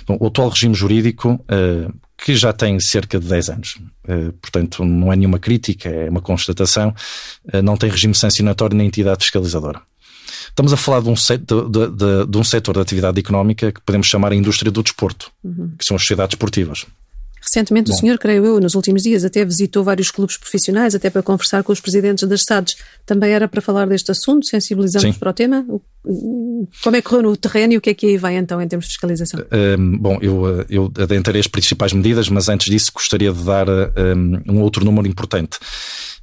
Bom, 0.07 0.17
o 0.21 0.27
atual 0.27 0.49
regime 0.49 0.75
jurídico, 0.75 1.33
uh, 1.33 1.93
que 2.17 2.35
já 2.37 2.53
tem 2.53 2.79
cerca 2.79 3.19
de 3.19 3.27
10 3.27 3.51
anos, 3.51 3.79
uh, 4.09 4.33
portanto 4.35 4.85
não 4.85 5.13
é 5.13 5.17
nenhuma 5.17 5.39
crítica, 5.39 5.89
é 5.89 6.09
uma 6.09 6.21
constatação, 6.21 6.95
não 7.65 7.77
tem 7.77 7.91
regime 7.91 8.15
sancionatório 8.15 8.77
nem 8.77 8.87
entidade 8.87 9.25
fiscalizadora. 9.25 9.81
Estamos 10.49 10.73
a 10.73 10.77
falar 10.77 11.01
de 11.01 11.09
um, 11.09 11.15
de, 11.15 11.37
de, 11.37 11.91
de, 11.91 12.27
de 12.27 12.39
um 12.39 12.45
setor 12.45 12.75
de 12.75 12.81
atividade 12.81 13.19
económica 13.19 13.73
que 13.73 13.81
podemos 13.81 14.07
chamar 14.07 14.33
a 14.33 14.35
indústria 14.35 14.71
do 14.71 14.83
desporto, 14.83 15.31
uhum. 15.43 15.73
que 15.79 15.85
são 15.85 15.97
as 15.97 16.03
sociedades 16.03 16.35
esportivas. 16.35 16.87
Recentemente, 17.47 17.91
Bom. 17.91 17.97
o 17.97 17.99
senhor, 18.01 18.19
creio 18.19 18.45
eu, 18.45 18.61
nos 18.61 18.75
últimos 18.75 19.05
dias, 19.05 19.25
até 19.25 19.45
visitou 19.45 19.85
vários 19.85 20.11
clubes 20.11 20.37
profissionais, 20.37 20.97
até 20.97 21.09
para 21.09 21.23
conversar 21.23 21.63
com 21.63 21.73
os 21.73 21.81
presidentes 21.81 22.29
das 22.29 22.43
SADs. 22.43 22.77
Também 23.05 23.31
era 23.31 23.47
para 23.47 23.61
falar 23.61 23.87
deste 23.87 24.11
assunto, 24.11 24.47
sensibilizando-nos 24.47 25.17
para 25.17 25.31
o 25.31 25.33
tema? 25.33 25.65
Como 26.03 26.97
é 26.97 27.01
que 27.01 27.09
correu 27.09 27.23
no 27.23 27.37
terreno 27.37 27.75
e 27.75 27.77
o 27.77 27.81
que 27.81 27.91
é 27.91 27.95
que 27.95 28.07
aí 28.07 28.19
vai 28.19 28.37
então 28.37 28.61
em 28.61 28.67
termos 28.67 28.87
de 28.87 28.93
fiscalização? 28.93 29.41
Um, 29.79 29.97
bom, 29.97 30.19
eu, 30.21 30.65
eu 30.69 30.93
adentrarei 30.99 31.41
as 31.41 31.47
principais 31.47 31.93
medidas, 31.93 32.29
mas 32.29 32.49
antes 32.49 32.67
disso 32.67 32.91
gostaria 32.93 33.33
de 33.33 33.45
dar 33.45 33.69
um, 33.69 34.43
um 34.55 34.61
outro 34.63 34.85
número 34.85 35.07
importante. 35.07 35.57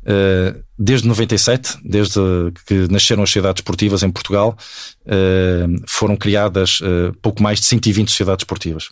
Eh, 0.05 0.55
desde 0.77 1.07
97, 1.07 1.77
desde 1.83 2.19
que 2.67 2.91
nasceram 2.91 3.23
as 3.23 3.29
sociedades 3.29 3.61
esportivas 3.61 4.03
em 4.03 4.11
Portugal, 4.11 4.57
eh, 5.05 5.65
foram 5.87 6.15
criadas 6.15 6.79
eh, 6.83 7.11
pouco 7.21 7.41
mais 7.41 7.59
de 7.59 7.65
120 7.65 8.09
sociedades 8.09 8.43
esportivas. 8.43 8.89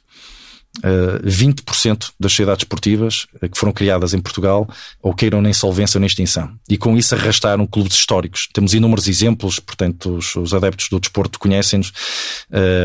20% 1.26 2.12
das 2.18 2.32
sociedades 2.32 2.64
esportivas 2.64 3.28
que 3.42 3.60
foram 3.60 3.74
criadas 3.74 4.14
em 4.14 4.22
Portugal 4.22 4.66
ou 5.02 5.14
queiram 5.14 5.42
na 5.42 5.50
insolvência 5.50 5.98
ou 5.98 6.00
na 6.00 6.08
extinção. 6.08 6.50
E 6.70 6.78
com 6.78 6.96
isso 6.96 7.14
arrastaram 7.14 7.68
clubes 7.68 7.94
históricos. 7.94 8.48
Temos 8.54 8.74
inúmeros 8.74 9.06
exemplos, 9.06 9.60
portanto, 9.60 10.16
os, 10.16 10.34
os 10.34 10.54
adeptos 10.54 10.88
do 10.88 10.98
desporto 10.98 11.38
conhecem-nos. 11.38 11.92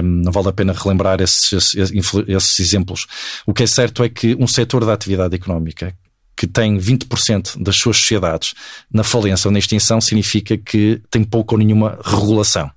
não 0.02 0.32
vale 0.32 0.48
a 0.48 0.52
pena 0.52 0.72
relembrar 0.72 1.20
esses, 1.20 1.52
esses, 1.52 1.92
esses 2.26 2.58
exemplos. 2.58 3.06
O 3.46 3.54
que 3.54 3.62
é 3.62 3.68
certo 3.68 4.02
é 4.02 4.08
que 4.08 4.34
um 4.34 4.48
setor 4.48 4.84
da 4.84 4.92
atividade 4.92 5.36
económica 5.36 5.94
que 6.36 6.46
tem 6.46 6.76
20% 6.76 7.62
das 7.62 7.76
suas 7.76 7.96
sociedades 7.96 8.54
na 8.92 9.02
falência 9.02 9.48
ou 9.48 9.52
na 9.52 9.58
extinção 9.58 10.00
significa 10.00 10.56
que 10.56 11.00
tem 11.10 11.24
pouca 11.24 11.54
ou 11.54 11.58
nenhuma 11.58 11.98
regulação. 12.04 12.70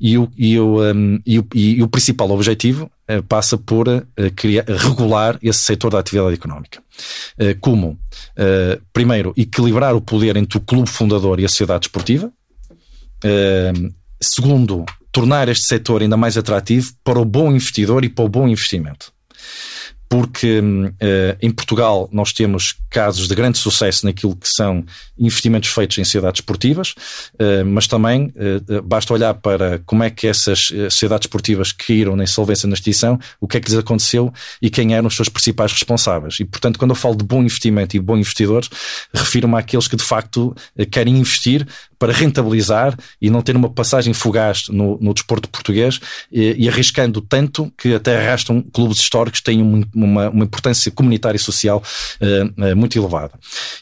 E 0.00 0.18
o, 0.18 0.28
e 0.36 0.58
o, 0.58 0.82
um, 0.82 1.20
e 1.24 1.38
o, 1.38 1.46
e 1.54 1.80
o 1.80 1.86
principal 1.86 2.28
objetivo 2.32 2.90
uh, 3.08 3.22
passa 3.22 3.56
por 3.56 3.86
uh, 3.86 4.04
criar, 4.34 4.64
regular 4.66 5.38
esse 5.40 5.60
setor 5.60 5.90
da 5.92 6.00
atividade 6.00 6.34
económica. 6.34 6.82
Uh, 7.38 7.56
como, 7.60 7.96
primeiro, 8.92 9.32
equilibrar 9.36 9.94
o 9.94 10.00
poder 10.00 10.36
entre 10.36 10.58
o 10.58 10.60
clube 10.60 10.90
fundador 10.90 11.38
e 11.38 11.44
a 11.44 11.48
sociedade 11.48 11.86
esportiva. 11.86 12.32
segundo, 14.20 14.84
tornar 15.12 15.48
este 15.48 15.66
setor 15.66 16.02
ainda 16.02 16.16
mais 16.16 16.36
atrativo 16.36 16.92
para 17.04 17.20
o 17.20 17.24
bom 17.24 17.52
investidor 17.52 18.04
e 18.04 18.08
para 18.08 18.24
o 18.24 18.28
bom 18.28 18.48
investimento 18.48 19.12
porque 20.12 20.60
uh, 20.60 20.92
em 21.40 21.50
Portugal 21.50 22.06
nós 22.12 22.34
temos 22.34 22.74
casos 22.90 23.26
de 23.26 23.34
grande 23.34 23.56
sucesso 23.56 24.04
naquilo 24.04 24.36
que 24.36 24.46
são 24.46 24.84
investimentos 25.18 25.70
feitos 25.70 25.96
em 25.96 26.04
sociedades 26.04 26.40
esportivas, 26.40 26.90
uh, 26.90 27.64
mas 27.64 27.86
também 27.86 28.26
uh, 28.26 28.82
basta 28.82 29.14
olhar 29.14 29.32
para 29.32 29.78
como 29.86 30.02
é 30.02 30.10
que 30.10 30.26
essas 30.26 30.66
sociedades 30.90 31.24
esportivas 31.24 31.72
caíram 31.72 32.14
na 32.14 32.24
insolvência 32.24 32.68
na 32.68 32.74
extinção, 32.74 33.18
o 33.40 33.48
que 33.48 33.56
é 33.56 33.60
que 33.60 33.70
lhes 33.70 33.78
aconteceu 33.78 34.30
e 34.60 34.68
quem 34.68 34.94
eram 34.94 35.08
os 35.08 35.16
seus 35.16 35.30
principais 35.30 35.72
responsáveis. 35.72 36.38
E, 36.40 36.44
portanto, 36.44 36.78
quando 36.78 36.90
eu 36.90 36.94
falo 36.94 37.16
de 37.16 37.24
bom 37.24 37.40
investimento 37.40 37.96
e 37.96 38.00
bom 38.00 38.18
investidor, 38.18 38.68
refiro-me 39.14 39.56
àqueles 39.56 39.88
que 39.88 39.96
de 39.96 40.04
facto 40.04 40.54
querem 40.90 41.16
investir 41.16 41.66
para 42.02 42.12
rentabilizar 42.12 42.98
e 43.20 43.30
não 43.30 43.42
ter 43.42 43.54
uma 43.54 43.70
passagem 43.70 44.12
fugaz 44.12 44.64
no, 44.68 44.98
no 45.00 45.14
desporto 45.14 45.48
português 45.48 46.00
e, 46.32 46.64
e, 46.64 46.68
arriscando 46.68 47.20
tanto 47.20 47.72
que 47.78 47.94
até 47.94 48.16
arrastam 48.20 48.60
clubes 48.60 48.98
históricos 48.98 49.38
que 49.38 49.44
têm 49.44 49.62
uma, 49.94 50.28
uma 50.28 50.44
importância 50.44 50.90
comunitária 50.90 51.36
e 51.36 51.38
social 51.38 51.80
uh, 52.20 52.72
uh, 52.72 52.76
muito 52.76 52.98
elevada. 52.98 53.34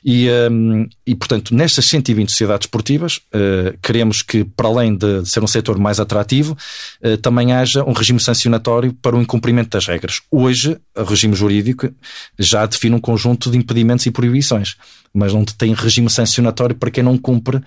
E, 0.04 0.28
um, 0.50 0.86
e, 1.06 1.14
portanto, 1.14 1.54
nestas 1.54 1.86
120 1.86 2.28
sociedades 2.28 2.66
esportivas, 2.66 3.22
uh, 3.34 3.74
queremos 3.82 4.20
que, 4.20 4.44
para 4.44 4.68
além 4.68 4.94
de 4.94 5.24
ser 5.24 5.42
um 5.42 5.46
setor 5.46 5.78
mais 5.78 5.98
atrativo, 5.98 6.54
também 7.22 7.54
haja 7.54 7.82
um 7.84 7.92
regime 7.92 8.20
sancionatório 8.20 8.92
para 8.92 9.16
o 9.16 9.22
incumprimento 9.22 9.70
das 9.70 9.86
regras. 9.86 10.20
Hoje, 10.30 10.76
o 10.94 11.04
regime 11.04 11.34
jurídico 11.34 11.90
já 12.38 12.66
define 12.66 12.96
um 12.96 13.00
conjunto 13.00 13.50
de 13.50 13.56
impedimentos 13.56 14.04
e 14.04 14.10
proibições 14.10 14.76
mas 15.12 15.32
não 15.32 15.44
tem 15.44 15.74
regime 15.74 16.08
sancionatório 16.08 16.74
para 16.74 16.90
quem 16.90 17.02
não 17.02 17.18
cumpre 17.18 17.56
uh, 17.56 17.62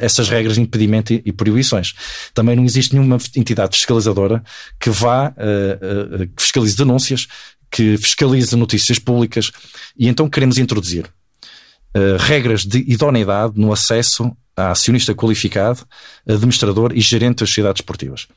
essas 0.00 0.28
regras 0.28 0.54
de 0.54 0.62
impedimento 0.62 1.12
e, 1.12 1.22
e, 1.24 1.32
proibições. 1.32 1.94
Também 2.32 2.56
não 2.56 2.64
existe 2.64 2.94
nenhuma 2.94 3.18
entidade 3.36 3.76
fiscalizadora 3.76 4.42
que 4.80 4.90
vá, 4.90 5.28
uh, 5.28 6.22
uh, 6.22 6.28
que 6.28 6.42
fiscalize 6.42 6.76
denúncias, 6.76 7.26
que 7.70 7.98
fiscalize 7.98 8.56
notícias 8.56 8.98
públicas, 8.98 9.50
e 9.96 10.08
então 10.08 10.28
queremos 10.28 10.58
introduzir 10.58 11.06
regras 12.20 12.64
de 12.64 12.78
idoneidade 12.86 13.54
no 13.56 13.72
acesso 13.72 14.30
a 14.56 14.70
acionista 14.70 15.14
qualificado, 15.14 15.84
administrador 16.28 16.92
e 16.94 17.00
gerente 17.00 17.40
das 17.40 17.48
sociedades 17.48 17.80
esportivas. 17.80 18.28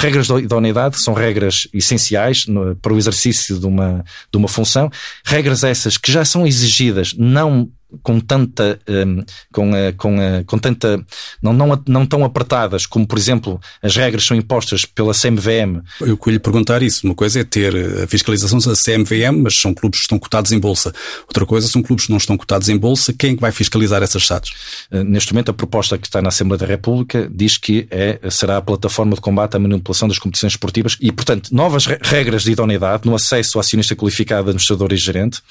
Regras 0.00 0.26
de 0.26 0.38
idoneidade 0.38 1.00
são 1.00 1.14
regras 1.14 1.68
essenciais 1.72 2.46
no, 2.46 2.74
para 2.76 2.92
o 2.92 2.98
exercício 2.98 3.58
de 3.58 3.66
uma, 3.66 4.04
de 4.30 4.36
uma 4.36 4.48
função, 4.48 4.90
regras 5.24 5.62
essas 5.62 5.96
que 5.96 6.10
já 6.10 6.24
são 6.24 6.46
exigidas 6.46 7.14
não 7.16 7.70
com 8.02 8.20
tanta 8.20 8.78
um, 8.88 9.24
com, 9.52 9.70
com, 9.96 10.16
com 10.46 10.58
tanta 10.58 11.04
não, 11.42 11.52
não, 11.52 11.82
não 11.86 12.06
tão 12.06 12.24
apertadas 12.24 12.86
como 12.86 13.06
por 13.06 13.18
exemplo 13.18 13.60
as 13.82 13.96
regras 13.96 14.24
são 14.24 14.36
impostas 14.36 14.84
pela 14.84 15.12
CMVM. 15.12 15.82
Eu 16.00 16.16
queria 16.16 16.34
lhe 16.34 16.38
perguntar 16.38 16.82
isso. 16.82 17.06
Uma 17.06 17.14
coisa 17.14 17.40
é 17.40 17.44
ter 17.44 17.74
a 18.02 18.06
fiscalização 18.06 18.58
da 18.58 18.74
CMVM, 18.74 19.42
mas 19.42 19.56
são 19.58 19.74
clubes 19.74 20.00
que 20.00 20.04
estão 20.04 20.18
cotados 20.18 20.52
em 20.52 20.58
bolsa. 20.58 20.92
Outra 21.22 21.46
coisa 21.46 21.68
são 21.68 21.82
clubes 21.82 22.06
que 22.06 22.10
não 22.10 22.18
estão 22.18 22.36
cotados 22.36 22.68
em 22.68 22.76
bolsa. 22.76 23.12
Quem 23.12 23.32
é 23.32 23.34
que 23.34 23.40
vai 23.40 23.52
fiscalizar 23.52 24.02
essas 24.02 24.26
SATs? 24.26 24.50
Neste 24.90 25.32
momento 25.32 25.50
a 25.50 25.54
proposta 25.54 25.98
que 25.98 26.06
está 26.06 26.20
na 26.20 26.28
Assembleia 26.28 26.58
da 26.58 26.66
República 26.66 27.28
diz 27.32 27.56
que 27.56 27.86
é, 27.90 28.18
será 28.30 28.56
a 28.56 28.62
plataforma 28.62 29.14
de 29.14 29.20
combate 29.20 29.56
à 29.56 29.58
manipulação 29.58 30.08
das 30.08 30.18
competições 30.18 30.52
esportivas 30.52 30.96
e 31.00 31.12
portanto 31.12 31.50
novas 31.52 31.86
regras 31.86 32.42
de 32.42 32.52
idoneidade 32.52 33.06
no 33.06 33.14
acesso 33.14 33.58
ao 33.58 33.60
acionista 33.60 33.94
qualificado, 33.94 34.48
administrador 34.48 34.92
e 34.92 34.96
gerente 34.96 35.42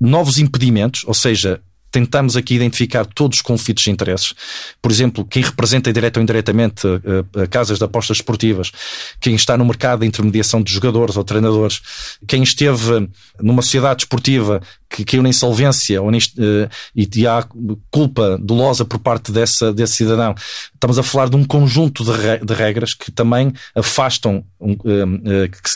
novos 0.00 0.38
impedimentos, 0.38 1.04
ou 1.06 1.12
seja, 1.12 1.60
tentamos 1.90 2.36
aqui 2.36 2.54
identificar 2.54 3.04
todos 3.04 3.38
os 3.38 3.42
conflitos 3.42 3.84
de 3.84 3.90
interesses. 3.90 4.34
Por 4.80 4.90
exemplo, 4.90 5.24
quem 5.24 5.42
representa 5.42 5.92
direto 5.92 6.18
ou 6.18 6.22
indiretamente 6.22 6.86
uh, 6.86 7.48
casas 7.50 7.78
de 7.78 7.84
apostas 7.84 8.18
esportivas, 8.18 8.70
quem 9.20 9.34
está 9.34 9.56
no 9.56 9.64
mercado 9.64 10.00
de 10.00 10.06
intermediação 10.06 10.62
de 10.62 10.72
jogadores 10.72 11.16
ou 11.16 11.24
treinadores, 11.24 11.80
quem 12.26 12.42
esteve 12.42 13.08
numa 13.40 13.62
sociedade 13.62 14.02
esportiva 14.02 14.60
que 14.90 15.04
caiu 15.04 15.22
na 15.22 15.28
insolvência 15.28 16.02
ou 16.02 16.10
neste, 16.10 16.38
uh, 16.40 16.68
e, 16.94 17.08
e 17.14 17.26
há 17.26 17.46
culpa 17.90 18.36
dolosa 18.42 18.84
por 18.84 18.98
parte 18.98 19.30
dessa, 19.30 19.72
desse 19.72 19.94
cidadão. 19.94 20.34
Estamos 20.74 20.98
a 20.98 21.02
falar 21.02 21.28
de 21.28 21.36
um 21.36 21.44
conjunto 21.44 22.04
de, 22.04 22.10
re, 22.10 22.38
de 22.38 22.52
regras 22.52 22.92
que 22.92 23.12
também 23.12 23.52
afastam, 23.74 24.44
um, 24.60 24.72
uh, 24.72 24.78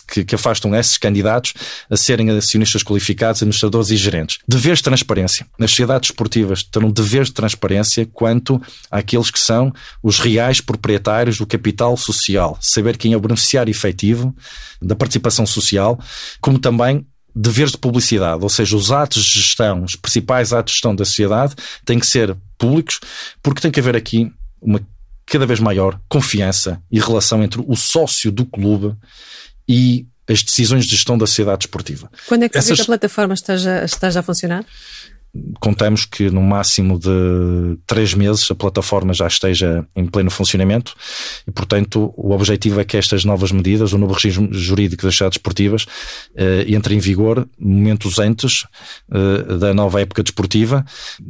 que, 0.09 0.25
que, 0.25 0.35
afastam 0.35 0.75
esses 0.75 0.99
candidatos 0.99 1.55
a 1.89 1.97
serem 1.97 2.29
acionistas 2.31 2.83
qualificados, 2.83 3.41
administradores 3.41 3.91
e 3.91 3.97
gerentes. 3.97 4.39
Deveres 4.49 4.79
de 4.79 4.85
transparência. 4.85 5.47
Nas 5.57 5.71
sociedades 5.71 6.11
esportivas 6.11 6.65
terão 6.65 6.91
deveres 6.91 7.29
de 7.29 7.35
transparência 7.35 8.07
quanto 8.13 8.61
àqueles 8.91 9.31
que 9.31 9.39
são 9.39 9.73
os 10.03 10.19
reais 10.19 10.61
proprietários 10.61 11.39
do 11.39 11.47
capital 11.47 11.97
social. 11.97 12.59
Saber 12.61 12.97
quem 12.97 13.13
é 13.13 13.17
o 13.17 13.21
beneficiário 13.21 13.71
efetivo 13.71 14.35
da 14.83 14.97
participação 14.97 15.47
social, 15.47 15.99
como 16.41 16.59
também 16.59 17.07
deveres 17.35 17.73
de 17.73 17.79
publicidade, 17.79 18.43
ou 18.43 18.49
seja, 18.49 18.77
os 18.77 18.93
atos 18.93 19.25
de 19.25 19.41
gestão, 19.41 19.83
os 19.83 19.97
principais 19.97 20.53
atos 20.53 20.73
de 20.73 20.77
gestão 20.77 20.95
da 20.95 21.05
sociedade 21.05 21.55
têm 21.85 21.99
que 21.99 22.07
ser 22.07 22.37
públicos, 22.57 23.01
porque 23.43 23.61
tem 23.61 23.71
que 23.71 23.81
haver 23.81 23.97
aqui 23.97 24.31
uma 24.61 24.81
cada 25.27 25.47
vez 25.47 25.59
maior 25.59 25.99
confiança 26.09 26.81
e 26.91 27.01
relação 27.01 27.43
entre 27.43 27.63
o 27.67 27.75
sócio 27.75 28.31
do 28.31 28.45
clube 28.45 28.95
e 29.69 30.07
as 30.29 30.43
decisões 30.43 30.85
de 30.85 30.91
gestão 30.91 31.19
da 31.19 31.27
sociedade 31.27 31.65
esportiva. 31.65 32.11
Quando 32.27 32.45
é 32.45 32.49
que 32.49 32.57
Essas... 32.57 32.81
a 32.81 32.85
plataforma 32.85 33.35
está 33.35 33.57
já, 33.57 33.85
está 33.85 34.11
já 34.11 34.21
a 34.21 34.23
funcionar? 34.23 34.65
Contamos 35.59 36.05
que 36.05 36.31
no 36.31 36.43
máximo 36.43 36.99
de 36.99 37.77
três 37.87 38.15
meses 38.15 38.49
a 38.51 38.55
plataforma 38.55 39.13
já 39.13 39.27
esteja 39.27 39.85
em 39.97 40.07
pleno 40.07 40.31
funcionamento 40.31 40.95
e, 41.47 41.51
portanto, 41.51 42.13
o 42.17 42.33
objetivo 42.33 42.81
é 42.81 42.85
que 42.85 42.97
estas 42.97 43.25
novas 43.25 43.51
medidas, 43.51 43.93
o 43.93 43.99
novo 43.99 44.13
regime 44.13 44.49
jurídico 44.53 45.03
das 45.03 45.15
sociedades 45.15 45.37
esportivas, 45.37 45.87
eh, 46.37 46.67
entre 46.69 46.95
em 46.95 46.99
vigor 46.99 47.49
momentos 47.59 48.19
antes 48.19 48.65
eh, 49.11 49.57
da 49.57 49.75
nova 49.75 50.01
época 50.01 50.23
desportiva. 50.23 50.85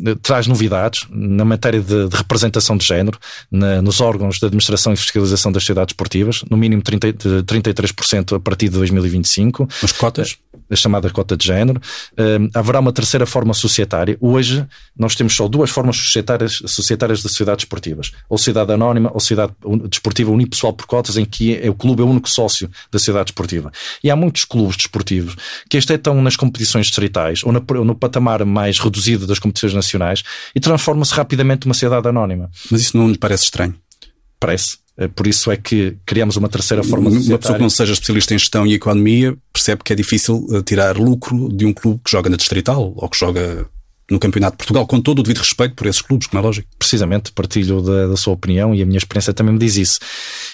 Eh, 0.06 0.14
traz 0.20 0.46
novidades 0.46 1.06
na 1.11 1.44
matéria 1.44 1.80
de, 1.80 2.08
de 2.08 2.16
representação 2.16 2.76
de 2.76 2.84
género 2.84 3.18
na, 3.50 3.80
nos 3.80 4.00
órgãos 4.00 4.38
de 4.38 4.44
administração 4.44 4.92
e 4.92 4.96
fiscalização 4.96 5.50
das 5.50 5.62
sociedades 5.62 5.92
esportivas, 5.92 6.44
no 6.50 6.56
mínimo 6.56 6.82
30, 6.82 7.42
33% 7.44 8.37
a 8.37 8.40
partir 8.40 8.68
de 8.68 8.76
2025. 8.76 9.68
As 9.83 9.92
cotas? 9.92 10.37
A 10.70 10.76
chamada 10.76 11.11
cota 11.11 11.37
de 11.37 11.46
género. 11.46 11.81
haverá 12.55 12.81
uma 12.81 12.92
terceira 12.92 13.26
forma 13.26 13.52
societária 13.52 13.93
societária. 13.94 14.18
Hoje 14.20 14.66
nós 14.96 15.14
temos 15.14 15.35
só 15.35 15.46
duas 15.48 15.70
formas 15.70 15.96
societárias, 15.96 16.62
societárias 16.66 17.18
de 17.18 17.28
sociedades 17.28 17.64
esportivas. 17.64 18.12
Ou 18.28 18.37
sociedade 18.37 18.72
anónima 18.72 19.11
ou 19.12 19.20
sociedade 19.20 19.52
desportiva 19.88 20.30
unipessoal 20.30 20.72
por 20.72 20.87
cotas, 20.87 21.16
em 21.16 21.24
que 21.24 21.57
é 21.57 21.70
o 21.70 21.74
clube 21.74 22.02
é 22.02 22.04
o 22.04 22.09
único 22.09 22.28
sócio 22.28 22.68
da 22.90 22.98
sociedade 22.98 23.30
esportiva. 23.30 23.72
E 24.02 24.11
há 24.11 24.16
muitos 24.16 24.44
clubes 24.44 24.76
desportivos 24.76 25.37
que 25.68 25.78
até 25.78 25.94
estão 25.94 26.20
nas 26.22 26.37
competições 26.37 26.87
distritais 26.87 27.42
ou 27.44 27.52
no, 27.52 27.61
no 27.85 27.94
patamar 27.94 28.44
mais 28.44 28.78
reduzido 28.78 29.26
das 29.26 29.38
competições 29.38 29.74
nacionais 29.74 30.22
e 30.54 30.61
transformam-se 30.61 31.14
rapidamente 31.14 31.66
numa 31.66 31.74
sociedade 31.74 32.09
anónima. 32.09 32.50
Mas 32.70 32.80
isso 32.80 32.96
não 32.96 33.09
lhe 33.09 33.18
parece 33.18 33.44
estranho? 33.44 33.74
Parece. 34.38 34.85
Eh, 34.96 35.09
por 35.09 35.26
isso 35.26 35.50
é 35.50 35.57
que 35.57 35.96
criamos 36.07 36.37
uma 36.37 36.48
terceira 36.48 36.83
forma 36.83 37.11
de 37.11 37.28
Uma 37.28 37.38
pessoa 37.38 37.57
que 37.57 37.62
não 37.62 37.70
seja 37.70 37.92
especialista 37.92 38.35
em 38.35 38.38
gestão 38.38 38.66
e 38.66 38.74
economia 38.74 39.37
percebe 39.52 39.83
que 39.83 39.92
é 39.92 39.96
difícil 39.96 40.46
eh, 40.52 40.62
tirar 40.62 40.96
lucro 40.96 41.48
de 41.52 41.66
um 41.66 41.72
clube 41.72 42.00
que 42.04 42.11
joga 42.11 42.30
na 42.30 42.37
distrital 42.37 42.92
ou 42.96 43.09
que 43.09 43.18
joga 43.18 43.66
no 44.11 44.19
Campeonato 44.19 44.55
de 44.55 44.59
Portugal, 44.59 44.87
com 44.87 45.01
todo 45.01 45.21
o 45.21 45.23
devido 45.23 45.38
respeito 45.38 45.75
por 45.75 45.87
esses 45.87 46.03
clubes, 46.03 46.27
como 46.27 46.40
é 46.40 46.45
lógico. 46.45 46.69
Precisamente, 46.79 47.33
partilho 47.33 47.81
da, 47.81 48.09
da, 48.09 48.17
sua 48.17 48.35
opinião 48.35 48.75
e 48.75 48.83
a 48.83 48.87
minha 48.87 48.99
experiência 48.99 49.33
também 49.33 49.55
me 49.55 49.59
diz 49.59 49.77
isso. 49.77 49.99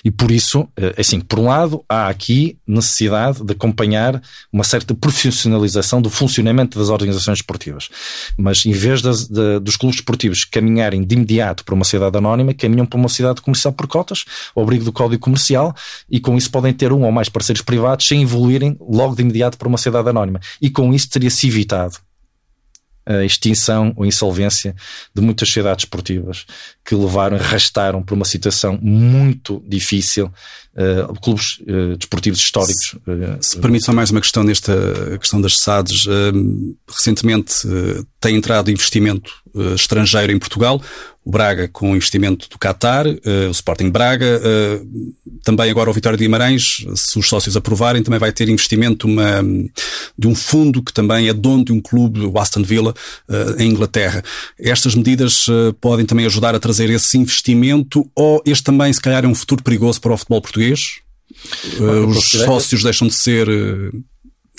E 0.05 0.11
por 0.11 0.31
isso, 0.31 0.69
eh, 0.77 0.95
assim, 0.99 1.21
por 1.21 1.39
um 1.41 1.49
lado, 1.49 1.85
há 1.89 2.09
aqui 2.09 2.57
necessidade 2.67 3.43
de 3.43 3.53
acompanhar 3.53 4.23
uma 4.53 4.63
certa 4.63 4.95
profissionalização 4.95 6.01
do 6.01 6.09
funcionamento 6.09 6.79
das 6.79 6.89
organizações 6.91 7.39
esportivas. 7.39 7.89
Mas 8.37 8.65
em 8.65 8.73
vez 8.73 9.03
das, 9.03 9.27
de, 9.27 9.59
dos 9.59 9.77
clubes 9.77 9.99
esportivos 9.99 10.45
caminharem 10.45 11.03
de 11.03 11.15
imediato 11.15 11.65
para 11.65 11.75
uma 11.75 11.85
cidade 11.85 12.17
anónima, 12.17 12.55
caminham 12.55 12.87
para 12.87 12.99
uma 12.99 13.09
cidade 13.09 13.41
comercial 13.43 13.73
por 13.73 13.89
cotas, 13.89 14.25
ao 14.55 14.63
abrigo 14.63 14.85
do 14.85 14.93
Código 14.93 15.21
Comercial, 15.21 15.75
e 16.09 16.21
com 16.21 16.37
isso 16.37 16.51
podem 16.51 16.73
ter 16.73 16.93
um 16.93 17.03
ou 17.03 17.11
mais 17.11 17.29
parceiros 17.29 17.63
privados 17.63 18.07
sem 18.07 18.23
evoluírem 18.23 18.77
logo 18.81 19.17
de 19.17 19.23
imediato 19.23 19.59
para 19.59 19.67
uma 19.67 19.79
cidade 19.79 20.09
anónima. 20.09 20.41
E 20.63 20.71
com 20.71 20.95
isso 20.95 21.11
teria-se 21.11 21.49
evitado 21.49 21.97
a 23.11 23.25
extinção 23.25 23.92
ou 23.96 24.07
insolvência 24.07 24.75
de 25.14 25.20
muitas 25.20 25.49
sociedades 25.49 25.85
esportivas 25.85 26.46
que 26.85 26.94
levaram, 26.94 27.37
arrastaram 27.37 28.03
por 28.03 28.14
uma 28.14 28.25
situação 28.25 28.79
muito 28.81 29.62
difícil 29.66 30.27
uh, 30.27 31.20
clubes 31.20 31.59
uh, 31.61 31.96
desportivos 31.96 32.38
históricos. 32.38 32.87
Se, 32.87 32.96
uh, 32.96 33.38
se 33.40 33.59
permite 33.59 33.85
só 33.85 33.92
mais 33.92 34.11
uma 34.11 34.20
questão 34.20 34.44
nesta 34.44 34.73
questão 35.18 35.40
das 35.40 35.59
SADs. 35.59 36.07
recentemente 36.88 37.55
tem 38.20 38.37
entrado 38.37 38.70
investimento 38.70 39.33
estrangeiro 39.75 40.33
em 40.33 40.38
Portugal 40.38 40.81
o 41.31 41.38
Braga 41.40 41.69
com 41.69 41.93
o 41.93 41.97
investimento 41.97 42.49
do 42.49 42.59
Qatar, 42.59 43.07
uh, 43.07 43.49
o 43.49 43.53
Sporting 43.53 43.88
Braga, 43.88 44.40
uh, 44.43 45.14
também 45.45 45.71
agora 45.71 45.88
o 45.88 45.93
Vitória 45.93 46.19
de 46.19 46.25
Guimarães, 46.25 46.85
se 46.97 47.19
os 47.19 47.29
sócios 47.29 47.57
aprovarem, 47.57 48.03
também 48.03 48.19
vai 48.19 48.33
ter 48.33 48.49
investimento 48.49 49.07
uma, 49.07 49.40
de 50.19 50.27
um 50.27 50.35
fundo 50.35 50.83
que 50.83 50.93
também 50.93 51.29
é 51.29 51.33
dono 51.33 51.64
de 51.64 51.73
um 51.73 51.81
clube, 51.81 52.21
o 52.21 52.38
Aston 52.38 52.64
Villa, 52.64 52.93
uh, 53.29 53.62
em 53.62 53.71
Inglaterra. 53.71 54.25
Estas 54.59 54.97
medidas 54.97 55.47
podem 55.81 56.05
também 56.05 56.27
ajudar 56.27 56.55
a 56.55 56.61
trazer 56.61 56.90
esse 56.90 57.16
investimento 57.16 58.11
ou 58.14 58.43
este 58.45 58.64
também, 58.64 58.93
se 58.93 59.01
calhar, 59.01 59.25
é 59.25 59.29
um 59.29 59.35
futuro 59.35 59.62
perigoso 59.62 60.01
para 60.01 60.12
o 60.12 60.16
futebol 60.16 60.43
português? 60.43 61.01
os 62.09 62.29
sócios 62.29 62.83
deixam 62.83 63.07
de 63.07 63.14
ser 63.14 63.47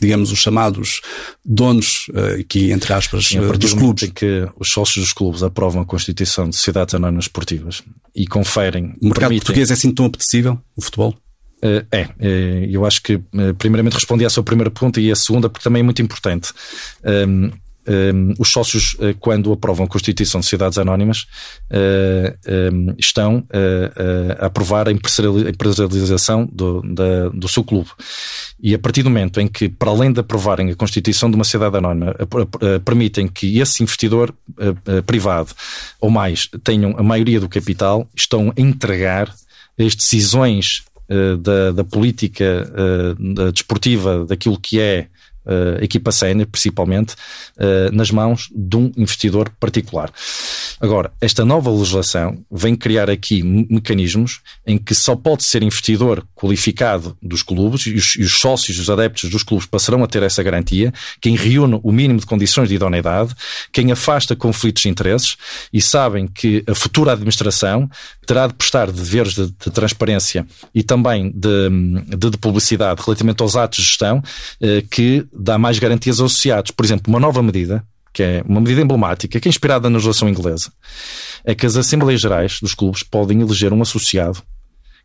digamos, 0.01 0.31
os 0.31 0.39
chamados 0.39 0.99
donos, 1.45 2.07
uh, 2.09 2.41
aqui 2.41 2.71
entre 2.71 2.91
aspas, 2.91 3.27
Sim, 3.27 3.39
uh, 3.39 3.57
dos 3.57 3.73
clubes. 3.73 4.03
Em 4.03 4.11
que 4.11 4.49
os 4.59 4.71
sócios 4.71 5.05
dos 5.05 5.13
clubes 5.13 5.43
aprovam 5.43 5.83
a 5.83 5.85
constituição 5.85 6.49
de 6.49 6.55
sociedades 6.55 6.95
anónimas 6.95 7.25
esportivas 7.25 7.83
e 8.15 8.25
conferem. 8.25 8.95
O 8.99 9.05
mercado 9.05 9.29
permitem... 9.29 9.39
português 9.39 9.69
é 9.69 9.73
assim 9.73 9.93
tão 9.93 10.05
apetecível, 10.05 10.59
o 10.75 10.81
futebol? 10.81 11.15
Uh, 11.63 11.85
é, 11.91 12.09
eu 12.71 12.83
acho 12.87 13.03
que 13.03 13.21
primeiramente 13.59 13.93
respondi 13.93 14.25
à 14.25 14.29
sua 14.31 14.41
primeira 14.41 14.71
pergunta 14.71 14.99
e 14.99 15.11
a 15.11 15.15
segunda 15.15 15.47
porque 15.47 15.63
também 15.63 15.81
é 15.81 15.83
muito 15.83 16.01
importante. 16.01 16.51
Um, 17.03 17.45
ehm, 17.45 17.51
um, 17.87 18.33
os 18.37 18.49
sócios, 18.49 18.93
uh, 18.95 19.15
quando 19.19 19.51
aprovam 19.51 19.85
a 19.85 19.89
Constituição 19.89 20.39
de 20.39 20.45
Sociedades 20.45 20.77
Anónimas, 20.77 21.25
uh, 21.71 22.73
um, 22.73 22.95
estão 22.97 23.37
uh, 23.39 24.35
a 24.39 24.45
aprovar 24.45 24.87
a 24.87 24.91
empresarialização 24.91 26.47
do, 26.51 26.81
da, 26.81 27.29
do 27.29 27.47
seu 27.47 27.63
clube. 27.63 27.89
E 28.61 28.75
a 28.75 28.79
partir 28.79 29.03
do 29.03 29.09
momento 29.09 29.39
em 29.41 29.47
que, 29.47 29.67
para 29.67 29.89
além 29.89 30.11
de 30.11 30.19
aprovarem 30.19 30.69
a 30.69 30.75
Constituição 30.75 31.29
de 31.29 31.35
uma 31.35 31.43
sociedade 31.43 31.77
anónima, 31.77 32.15
permitem 32.85 33.27
que 33.27 33.59
esse 33.59 33.81
investidor 33.81 34.33
privado 35.07 35.51
ou 35.99 36.11
mais 36.11 36.47
tenham 36.63 36.95
a 36.95 37.01
maioria 37.01 37.39
do 37.39 37.49
capital, 37.49 38.07
estão 38.15 38.53
a 38.55 38.61
entregar 38.61 39.33
as 39.79 39.95
decisões 39.95 40.83
da, 41.39 41.71
da 41.71 41.83
política 41.83 42.67
desportiva, 43.51 44.25
daquilo 44.25 44.59
que 44.59 44.79
é 44.79 45.07
equipa 45.81 46.11
sénior, 46.11 46.47
principalmente, 46.47 47.13
uh, 47.57 47.91
nas 47.91 48.11
mãos 48.11 48.49
de 48.53 48.77
um 48.77 48.91
investidor 48.95 49.49
particular. 49.59 50.11
Agora, 50.81 51.13
esta 51.21 51.45
nova 51.45 51.69
legislação 51.69 52.43
vem 52.51 52.75
criar 52.75 53.07
aqui 53.07 53.43
mecanismos 53.43 54.41
em 54.65 54.79
que 54.79 54.95
só 54.95 55.15
pode 55.15 55.43
ser 55.43 55.61
investidor 55.61 56.25
qualificado 56.35 57.15
dos 57.21 57.43
clubes 57.43 57.85
e 57.85 57.93
os, 57.93 58.15
e 58.15 58.23
os 58.23 58.39
sócios, 58.39 58.79
os 58.79 58.89
adeptos 58.89 59.29
dos 59.29 59.43
clubes 59.43 59.67
passarão 59.67 60.03
a 60.03 60.07
ter 60.07 60.23
essa 60.23 60.41
garantia, 60.41 60.91
quem 61.21 61.35
reúne 61.35 61.79
o 61.83 61.91
mínimo 61.91 62.19
de 62.19 62.25
condições 62.25 62.67
de 62.67 62.75
idoneidade, 62.75 63.35
quem 63.71 63.91
afasta 63.91 64.35
conflitos 64.35 64.81
de 64.81 64.89
interesses 64.89 65.37
e 65.71 65.79
sabem 65.79 66.25
que 66.25 66.63
a 66.67 66.73
futura 66.73 67.11
administração 67.11 67.87
terá 68.25 68.47
de 68.47 68.55
prestar 68.55 68.91
deveres 68.91 69.35
de, 69.35 69.47
de 69.47 69.71
transparência 69.71 70.47
e 70.73 70.81
também 70.81 71.31
de, 71.31 71.69
de, 72.17 72.29
de, 72.31 72.37
publicidade 72.39 73.03
relativamente 73.05 73.43
aos 73.43 73.55
atos 73.55 73.77
de 73.77 73.85
gestão 73.85 74.23
eh, 74.59 74.83
que 74.89 75.27
dá 75.31 75.59
mais 75.59 75.77
garantias 75.77 76.19
aos 76.19 76.31
associados. 76.31 76.71
Por 76.71 76.83
exemplo, 76.83 77.03
uma 77.07 77.19
nova 77.19 77.43
medida 77.43 77.85
que 78.13 78.23
é 78.23 78.43
uma 78.47 78.59
medida 78.59 78.81
emblemática, 78.81 79.39
que 79.39 79.47
é 79.47 79.49
inspirada 79.49 79.89
na 79.89 79.95
legislação 79.95 80.27
inglesa, 80.27 80.71
é 81.43 81.55
que 81.55 81.65
as 81.65 81.75
Assembleias 81.75 82.21
Gerais 82.21 82.59
dos 82.61 82.73
clubes 82.73 83.03
podem 83.03 83.41
eleger 83.41 83.71
um 83.73 83.81
associado 83.81 84.41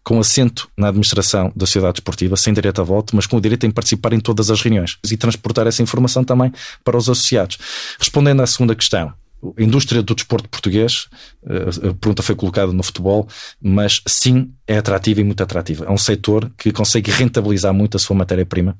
com 0.06 0.20
assento 0.20 0.68
na 0.76 0.88
administração 0.88 1.52
da 1.56 1.66
sociedade 1.66 1.98
esportiva, 1.98 2.36
sem 2.36 2.54
direito 2.54 2.80
a 2.80 2.84
voto, 2.84 3.16
mas 3.16 3.26
com 3.26 3.36
o 3.36 3.40
direito 3.40 3.66
em 3.66 3.72
participar 3.72 4.12
em 4.12 4.20
todas 4.20 4.52
as 4.52 4.60
reuniões 4.60 4.98
e 5.10 5.16
transportar 5.16 5.66
essa 5.66 5.82
informação 5.82 6.22
também 6.22 6.52
para 6.84 6.96
os 6.96 7.08
associados. 7.08 7.58
Respondendo 7.98 8.40
à 8.40 8.46
segunda 8.46 8.76
questão, 8.76 9.12
a 9.56 9.62
indústria 9.62 10.02
do 10.02 10.14
desporto 10.14 10.48
português, 10.48 11.08
eh, 11.46 11.88
a 11.90 11.94
pergunta 11.94 12.22
foi 12.22 12.34
colocada 12.34 12.72
no 12.72 12.82
futebol, 12.82 13.28
mas 13.60 14.00
sim 14.06 14.52
é 14.66 14.78
atrativa 14.78 15.20
e 15.20 15.24
muito 15.24 15.42
atrativa. 15.42 15.84
É 15.84 15.90
um 15.90 15.98
setor 15.98 16.50
que 16.56 16.72
consegue 16.72 17.10
rentabilizar 17.10 17.72
muito 17.74 17.96
a 17.96 18.00
sua 18.00 18.16
matéria-prima, 18.16 18.76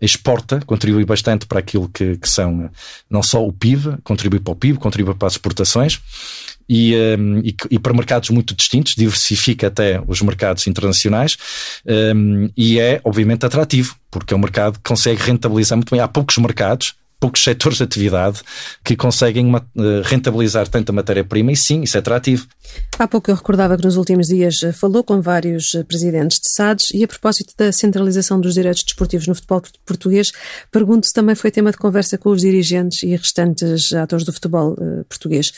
exporta, 0.00 0.60
contribui 0.66 1.04
bastante 1.04 1.46
para 1.46 1.58
aquilo 1.58 1.88
que, 1.88 2.16
que, 2.16 2.28
são 2.28 2.62
eh, 2.62 2.70
não 3.10 3.22
só 3.22 3.44
o 3.44 3.52
PIB, 3.52 3.98
contribui 4.02 4.40
para 4.40 4.52
o 4.52 4.56
PIB, 4.56 4.78
contribui 4.78 5.14
para 5.14 5.28
as 5.28 5.34
exportações. 5.34 6.00
E, 6.68 6.94
ehm, 6.94 7.40
e, 7.42 7.56
e, 7.70 7.78
para 7.78 7.94
mercados 7.94 8.28
muito 8.28 8.54
distintos, 8.54 8.94
diversifica 8.94 9.68
até 9.68 10.02
os 10.06 10.20
mercados 10.20 10.66
internacionais 10.66 11.38
e 12.54 12.78
é, 12.78 13.00
obviamente, 13.04 13.46
atrativo, 13.46 13.96
porque 14.10 14.34
é 14.34 14.36
um 14.36 14.40
mercado 14.40 14.74
que 14.74 14.86
consegue 14.86 15.22
rentabilizar 15.22 15.78
muito 15.78 15.90
bem. 15.90 16.00
Há 16.00 16.06
poucos 16.06 16.36
mercados 16.36 16.94
poucos 17.20 17.42
setores 17.42 17.78
de 17.78 17.84
atividade 17.84 18.40
que 18.84 18.96
conseguem 18.96 19.52
eh, 19.54 20.02
rentabilizar 20.04 20.68
tanta 20.68 20.92
matéria-prima 20.92 21.52
e 21.52 21.56
sim, 21.56 21.82
isso 21.82 21.96
é 21.96 22.00
atrativo. 22.00 22.46
Há 22.98 23.08
pouco 23.08 23.30
eu 23.30 23.34
recordava 23.34 23.76
que 23.76 23.84
nos 23.84 23.96
últimos 23.96 24.28
dias 24.28 24.62
eh, 24.62 24.72
falou 24.72 25.02
com 25.02 25.20
vários 25.20 25.74
eh, 25.74 25.82
presidentes 25.82 26.38
de 26.38 26.48
SADs 26.50 26.90
e 26.94 27.02
a 27.02 27.08
propósito 27.08 27.54
da 27.56 27.72
centralização 27.72 28.40
dos 28.40 28.54
direitos 28.54 28.84
desportivos 28.84 29.26
no 29.26 29.34
futebol 29.34 29.62
português, 29.84 30.32
pergunto 30.70 31.06
se 31.06 31.12
também 31.12 31.34
foi 31.34 31.50
tema 31.50 31.72
de 31.72 31.76
conversa 31.76 32.16
com 32.16 32.30
os 32.30 32.40
dirigentes 32.40 33.02
e 33.02 33.16
restantes 33.16 33.92
atores 33.92 34.24
do 34.24 34.32
futebol 34.32 34.76
português. 35.08 35.52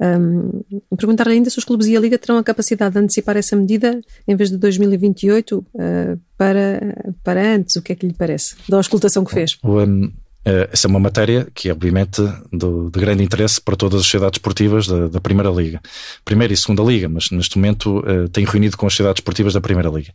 Um, 0.00 0.62
perguntar 0.96 1.28
ainda 1.28 1.48
se 1.48 1.58
os 1.58 1.64
clubes 1.64 1.86
e 1.86 1.96
a 1.96 2.00
Liga 2.00 2.18
terão 2.18 2.36
a 2.36 2.42
capacidade 2.42 2.94
de 2.94 3.00
antecipar 3.00 3.36
essa 3.36 3.54
medida 3.54 4.00
em 4.26 4.34
vez 4.34 4.50
de 4.50 4.56
2028 4.56 5.58
uh, 5.58 6.20
para, 6.36 7.14
para 7.22 7.54
antes. 7.54 7.76
O 7.76 7.82
que 7.82 7.92
é 7.92 7.94
que 7.94 8.06
lhe 8.06 8.14
parece 8.14 8.56
da 8.68 8.76
auscultação 8.76 9.24
que 9.24 9.32
fez? 9.32 9.56
Um, 9.62 10.12
essa 10.44 10.86
é 10.86 10.90
uma 10.90 11.00
matéria 11.00 11.46
que 11.54 11.68
é, 11.68 11.72
obviamente, 11.72 12.20
do, 12.52 12.90
de 12.90 13.00
grande 13.00 13.22
interesse 13.22 13.60
para 13.60 13.76
todas 13.76 14.00
as 14.00 14.06
sociedades 14.06 14.38
esportivas 14.38 14.86
da, 14.86 15.08
da, 15.08 15.20
Primeira 15.20 15.50
Liga. 15.50 15.80
Primeira 16.24 16.52
e 16.52 16.56
Segunda 16.56 16.82
Liga, 16.82 17.08
mas 17.08 17.30
neste 17.30 17.56
momento 17.56 18.00
uh, 18.00 18.28
tenho 18.28 18.48
reunido 18.48 18.76
com 18.76 18.86
as 18.86 18.92
sociedades 18.92 19.20
esportivas 19.20 19.54
da 19.54 19.60
Primeira 19.60 19.88
Liga. 19.88 20.12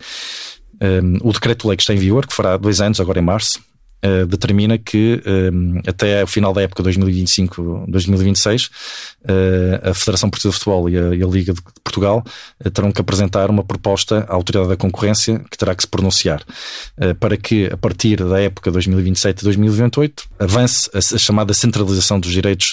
Um, 0.81 1.15
eh, 1.15 1.19
o 1.23 1.33
decreto-lei 1.33 1.75
que 1.75 1.83
está 1.83 1.93
em 1.93 1.97
vigor, 1.97 2.25
que 2.25 2.33
fará 2.33 2.55
dois 2.55 2.79
anos, 2.79 3.01
agora 3.01 3.19
em 3.19 3.23
março, 3.23 3.59
uh, 4.03 4.25
determina 4.25 4.77
que 4.77 5.21
uh, 5.25 5.81
até 5.87 6.23
o 6.23 6.27
final 6.27 6.53
da 6.53 6.61
época 6.61 6.83
2025-2026 6.83 8.69
uh, 8.69 9.89
a 9.89 9.93
Federação 9.93 10.29
Portuguesa 10.29 10.53
de 10.53 10.63
Futebol 10.63 10.89
e 10.89 10.97
a, 10.97 11.15
e 11.15 11.23
a 11.23 11.27
Liga 11.27 11.53
de 11.53 11.61
Portugal 11.83 12.23
terão 12.73 12.91
que 12.91 13.01
apresentar 13.01 13.49
uma 13.49 13.63
proposta 13.63 14.25
à 14.29 14.33
Autoridade 14.33 14.69
da 14.69 14.77
Concorrência 14.77 15.39
que 15.49 15.57
terá 15.57 15.73
que 15.73 15.83
se 15.83 15.87
pronunciar 15.87 16.43
para 17.19 17.35
que 17.35 17.65
a 17.65 17.77
partir 17.77 18.17
da 18.17 18.39
época 18.39 18.71
2027-2028 18.71 20.23
avance 20.37 20.89
a, 20.93 20.99
a, 20.99 21.17
chamada 21.17 21.53
centralização 21.53 22.19
dos 22.19 22.31
direitos 22.31 22.71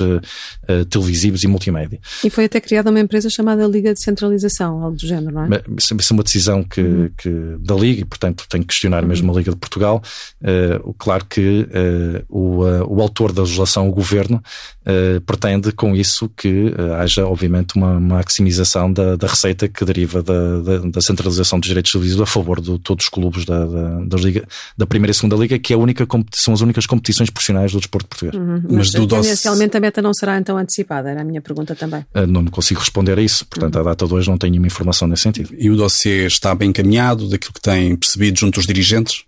televisivos 0.91 1.43
e 1.45 1.47
multimédia. 1.47 1.99
E 2.23 2.29
foi 2.29 2.45
até 2.45 2.61
criada 2.61 2.91
uma 2.91 3.01
empresa 3.01 3.31
chamada 3.31 3.67
Liga 3.67 3.95
de 3.95 4.03
Centralização, 4.03 4.83
algo 4.83 4.97
do 4.97 5.07
género, 5.07 5.33
não 5.33 5.45
é? 5.45 5.63
Isso 5.79 5.95
é 5.95 6.13
uma 6.15 6.23
decisão 6.23 6.63
que, 6.63 6.81
uhum. 6.81 7.11
que 7.17 7.31
da 7.61 7.75
Liga 7.75 8.03
e, 8.03 8.05
portanto, 8.05 8.45
tem 8.49 8.61
que 8.61 8.69
questionar 8.69 9.03
uhum. 9.03 9.09
mesmo 9.09 9.33
a 9.33 9.37
Liga 9.37 9.51
de 9.51 9.57
Portugal. 9.57 10.03
Uh, 10.43 10.93
claro 10.99 11.16
claro 11.17 11.27
que 11.29 11.61
uh, 11.63 12.25
o, 12.29 12.65
uh, 12.65 12.85
o 12.87 13.01
autor 13.01 13.33
da 13.33 13.43
legislação, 13.43 13.89
o 13.89 13.93
governo, 13.93 14.43
uh, 14.83 15.21
pretende 15.23 15.73
com 15.73 15.97
isso 15.97 16.29
que 16.29 16.75
haja, 16.99 17.27
obviamente, 17.27 17.77
uma 17.77 17.99
maximização 17.99 18.93
da, 18.93 19.17
da 19.17 19.27
receita 19.27 19.69
que 19.69 19.85
deriva 19.85 20.23
da, 20.23 20.61
da, 20.61 20.79
da, 20.79 21.01
centralização 21.01 21.59
dos 21.59 21.69
direitos 21.69 21.93
televisivos 21.93 22.23
a 22.23 22.27
favor 22.27 22.61
de 22.61 22.79
todos 22.79 23.07
os 23.07 23.09
clubes 23.09 23.45
da, 23.45 23.65
da, 23.65 24.01
da, 24.05 24.17
Liga, 24.19 24.47
da 24.77 24.87
Primeira 24.87 25.11
e 25.11 25.15
Segunda 25.15 25.37
Liga, 25.37 25.59
que 25.59 25.73
é 25.73 25.77
a 25.77 25.79
única 25.79 26.07
são 26.33 26.55
as 26.55 26.61
únicas 26.61 26.87
competições 26.87 27.31
profissionais 27.31 27.73
do 27.73 27.79
desporto 27.79 28.09
português. 28.09 28.35
Uhum. 28.35 28.63
Mas, 28.65 28.77
Mas 28.77 28.91
do 28.93 29.07
tendencialmente 29.07 29.77
a 29.77 29.81
meta 29.81 30.03
não 30.03 30.13
será 30.13 30.39
então 30.39 30.59
antecipada, 30.59 31.11
era 31.11 31.23
a 31.23 31.25
minha 31.25 31.41
pergunta 31.41 31.75
também. 31.75 32.05
não 32.29 32.45
consigo 32.47 32.81
responder 32.81 33.19
a 33.19 33.23
isso, 33.23 33.47
portanto, 33.47 33.77
uhum. 33.77 33.81
a 33.83 33.85
data 33.85 34.07
2 34.07 34.27
não 34.27 34.39
tenho 34.39 34.53
nenhuma 34.53 34.67
informação 34.67 35.09
nesse 35.09 35.23
sentido. 35.23 35.55
E 35.59 35.71
o 35.71 35.77
dossiê 35.77 36.27
está 36.27 36.55
bem 36.55 36.71
encaminhado 36.71 37.29
daquilo 37.29 37.53
que 37.53 37.61
tem 37.61 37.97
percebido 37.97 38.39
junto 38.39 38.57
dos 38.57 38.67
dirigentes? 38.67 39.25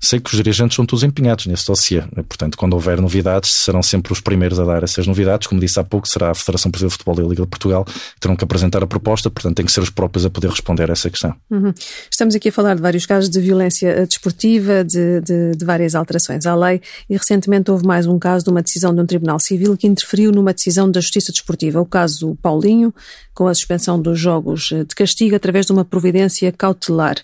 Sei 0.00 0.20
que 0.20 0.30
os 0.30 0.36
dirigentes 0.36 0.76
são 0.76 0.84
todos 0.84 1.02
empenhados 1.02 1.46
nesse 1.46 1.66
dossiê. 1.66 2.00
Né? 2.00 2.22
Portanto, 2.28 2.56
quando 2.56 2.74
houver 2.74 3.00
novidades, 3.00 3.50
serão 3.50 3.82
sempre 3.82 4.12
os 4.12 4.20
primeiros 4.20 4.58
a 4.58 4.64
dar 4.64 4.82
essas 4.82 5.06
novidades. 5.06 5.46
Como 5.46 5.60
disse 5.60 5.78
há 5.78 5.84
pouco, 5.84 6.08
será 6.08 6.30
a 6.30 6.34
Federação 6.34 6.70
Portuguesa 6.70 6.88
de 6.88 6.98
Futebol 6.98 7.16
e 7.18 7.26
a 7.26 7.28
Liga 7.28 7.42
de 7.42 7.48
Portugal 7.48 7.84
que 7.84 8.20
terão 8.20 8.36
que 8.36 8.44
apresentar 8.44 8.82
a 8.82 8.86
proposta. 8.86 9.30
Portanto, 9.30 9.56
tem 9.56 9.66
que 9.66 9.72
ser 9.72 9.80
os 9.80 9.90
próprios 9.90 10.24
a 10.24 10.30
poder 10.30 10.50
responder 10.50 10.90
a 10.90 10.92
essa 10.92 11.08
questão. 11.10 11.34
Uhum. 11.50 11.72
Estamos 12.10 12.34
aqui 12.34 12.48
a 12.48 12.52
falar 12.52 12.74
de 12.74 12.82
vários 12.82 13.06
casos 13.06 13.30
de 13.30 13.40
violência 13.40 14.06
desportiva, 14.06 14.84
de, 14.84 15.20
de, 15.20 15.56
de, 15.56 15.64
várias 15.64 15.94
alterações 15.94 16.46
à 16.46 16.54
lei 16.54 16.80
e 17.08 17.16
recentemente 17.16 17.70
houve 17.70 17.86
mais 17.86 18.06
um 18.06 18.18
caso 18.18 18.44
de 18.44 18.50
uma 18.50 18.62
decisão 18.62 18.94
de 18.94 19.00
um 19.00 19.06
tribunal 19.06 19.38
civil 19.38 19.76
que 19.76 19.86
interferiu 19.86 20.32
numa 20.32 20.52
decisão 20.52 20.90
da 20.90 21.00
Justiça 21.00 21.32
Desportiva. 21.32 21.80
O 21.80 21.86
caso 21.86 22.36
Paulinho, 22.42 22.94
com 23.34 23.46
a 23.46 23.54
suspensão 23.54 24.00
dos 24.00 24.18
jogos 24.18 24.70
de 24.70 24.94
castigo 24.94 25.34
através 25.36 25.66
de 25.66 25.72
uma 25.72 25.84
providência 25.84 26.52
cautelar. 26.52 27.16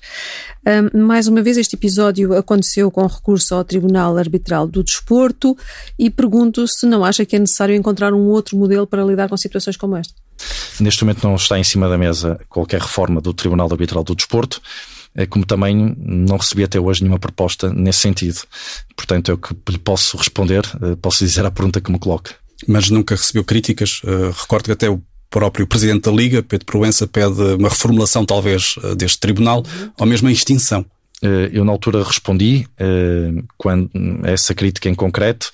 Um, 0.94 1.06
mais 1.06 1.28
uma 1.28 1.42
vez, 1.42 1.56
este 1.56 1.76
episódio 1.76 2.27
aconteceu 2.34 2.90
com 2.90 3.06
recurso 3.06 3.54
ao 3.54 3.64
Tribunal 3.64 4.16
Arbitral 4.16 4.66
do 4.66 4.82
Desporto 4.82 5.56
e 5.98 6.10
pergunto 6.10 6.66
se 6.66 6.86
não 6.86 7.04
acha 7.04 7.24
que 7.24 7.36
é 7.36 7.38
necessário 7.38 7.74
encontrar 7.74 8.12
um 8.12 8.26
outro 8.26 8.56
modelo 8.56 8.86
para 8.86 9.04
lidar 9.04 9.28
com 9.28 9.36
situações 9.36 9.76
como 9.76 9.96
esta. 9.96 10.14
Neste 10.80 11.04
momento 11.04 11.26
não 11.26 11.34
está 11.34 11.58
em 11.58 11.64
cima 11.64 11.88
da 11.88 11.98
mesa 11.98 12.38
qualquer 12.48 12.80
reforma 12.80 13.20
do 13.20 13.34
Tribunal 13.34 13.68
Arbitral 13.70 14.04
do 14.04 14.14
Desporto 14.14 14.60
eh, 15.14 15.26
como 15.26 15.44
também 15.44 15.96
não 15.98 16.36
recebi 16.36 16.62
até 16.62 16.78
hoje 16.78 17.02
nenhuma 17.02 17.18
proposta 17.18 17.72
nesse 17.72 18.00
sentido. 18.00 18.40
Portanto, 18.96 19.30
eu 19.30 19.38
que 19.38 19.54
lhe 19.68 19.78
posso 19.78 20.16
responder, 20.16 20.62
eh, 20.80 20.96
posso 21.00 21.24
dizer 21.24 21.44
a 21.44 21.50
pergunta 21.50 21.80
que 21.80 21.90
me 21.90 21.98
coloca. 21.98 22.34
Mas 22.66 22.88
nunca 22.90 23.14
recebeu 23.14 23.44
críticas? 23.44 24.02
Uh, 24.02 24.34
recordo 24.36 24.64
que 24.64 24.72
até 24.72 24.90
o 24.90 25.00
próprio 25.30 25.64
Presidente 25.64 26.02
da 26.02 26.10
Liga, 26.10 26.42
Pedro 26.42 26.66
Proença, 26.66 27.06
pede 27.06 27.40
uma 27.54 27.68
reformulação 27.68 28.24
talvez 28.24 28.74
deste 28.96 29.20
tribunal 29.20 29.62
ou 29.96 30.04
mesmo 30.04 30.26
a 30.26 30.32
extinção. 30.32 30.84
Eh, 31.20 31.50
eu 31.52 31.64
na 31.64 31.72
altura 31.72 32.02
respondi 32.04 32.66
eh, 32.78 33.32
quando 33.56 33.90
essa 34.22 34.54
crítica 34.54 34.88
em 34.88 34.94
concreto, 34.94 35.50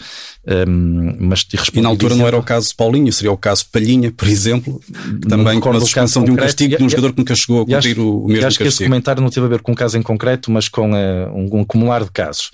eh, 0.47 0.67
mas 0.67 1.47
respondi. 1.51 1.79
E 1.79 1.83
na 1.83 1.89
altura 1.89 2.11
dizendo... 2.11 2.21
não 2.21 2.27
era 2.27 2.37
o 2.37 2.43
caso 2.43 2.77
Paulinho, 2.77 3.11
seria 3.11 3.33
o 3.33 3.37
caso 3.37 3.65
Palhinha, 3.73 4.13
por 4.13 4.29
exemplo, 4.29 4.79
também 5.27 5.59
com 5.61 5.71
a 5.71 5.81
suspensão 5.81 6.23
de 6.23 6.31
um 6.31 6.37
castigo 6.37 6.77
de 6.77 6.85
um 6.85 6.89
jogador 6.89 7.13
que 7.13 7.19
nunca 7.19 7.35
chegou 7.35 7.63
a 7.63 7.65
cumprir 7.65 7.93
acho, 7.93 8.09
o 8.09 8.29
mesmo 8.29 8.47
acho 8.47 8.59
que 8.59 8.65
esse 8.65 8.85
comentário 8.85 9.23
não 9.23 9.31
teve 9.31 9.47
a 9.47 9.49
ver 9.49 9.63
com 9.63 9.73
um 9.73 9.75
caso 9.75 9.97
em 9.97 10.03
concreto, 10.03 10.51
mas 10.51 10.69
com 10.69 10.93
uh, 10.93 11.35
um, 11.35 11.49
um, 11.51 11.63
acumular 11.63 12.05
de 12.05 12.11
casos. 12.11 12.51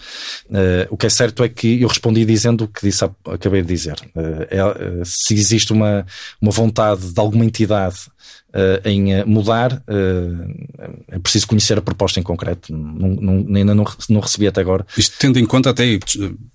Uh, 0.48 0.86
o 0.88 0.96
que 0.96 1.06
é 1.06 1.10
certo 1.10 1.42
é 1.42 1.48
que 1.48 1.82
eu 1.82 1.88
respondi 1.88 2.24
dizendo 2.24 2.64
o 2.64 2.68
que 2.68 2.82
disse, 2.82 3.04
acabei 3.04 3.62
de 3.62 3.68
dizer. 3.68 3.96
Uh, 4.14 4.46
é, 4.50 5.02
se 5.04 5.34
existe 5.34 5.72
uma, 5.72 6.06
uma 6.40 6.52
vontade 6.52 7.12
de 7.12 7.20
alguma 7.20 7.44
entidade 7.44 7.96
uh, 8.54 8.88
em 8.88 9.12
eh, 9.12 9.24
mudar, 9.24 9.72
uh, 9.72 10.94
é 11.08 11.18
preciso 11.18 11.46
conhecer 11.46 11.78
a 11.78 11.82
proposta 11.82 12.20
em 12.20 12.22
concreto. 12.22 12.72
Não, 12.72 13.08
não, 13.08 13.56
ainda 13.56 13.74
não, 13.74 13.84
não 14.08 14.20
recebi 14.20 14.46
até 14.46 14.60
agora. 14.60 14.86
Isto 14.96 15.16
tendo 15.18 15.38
em 15.38 15.46
conta 15.46 15.70
até, 15.70 15.98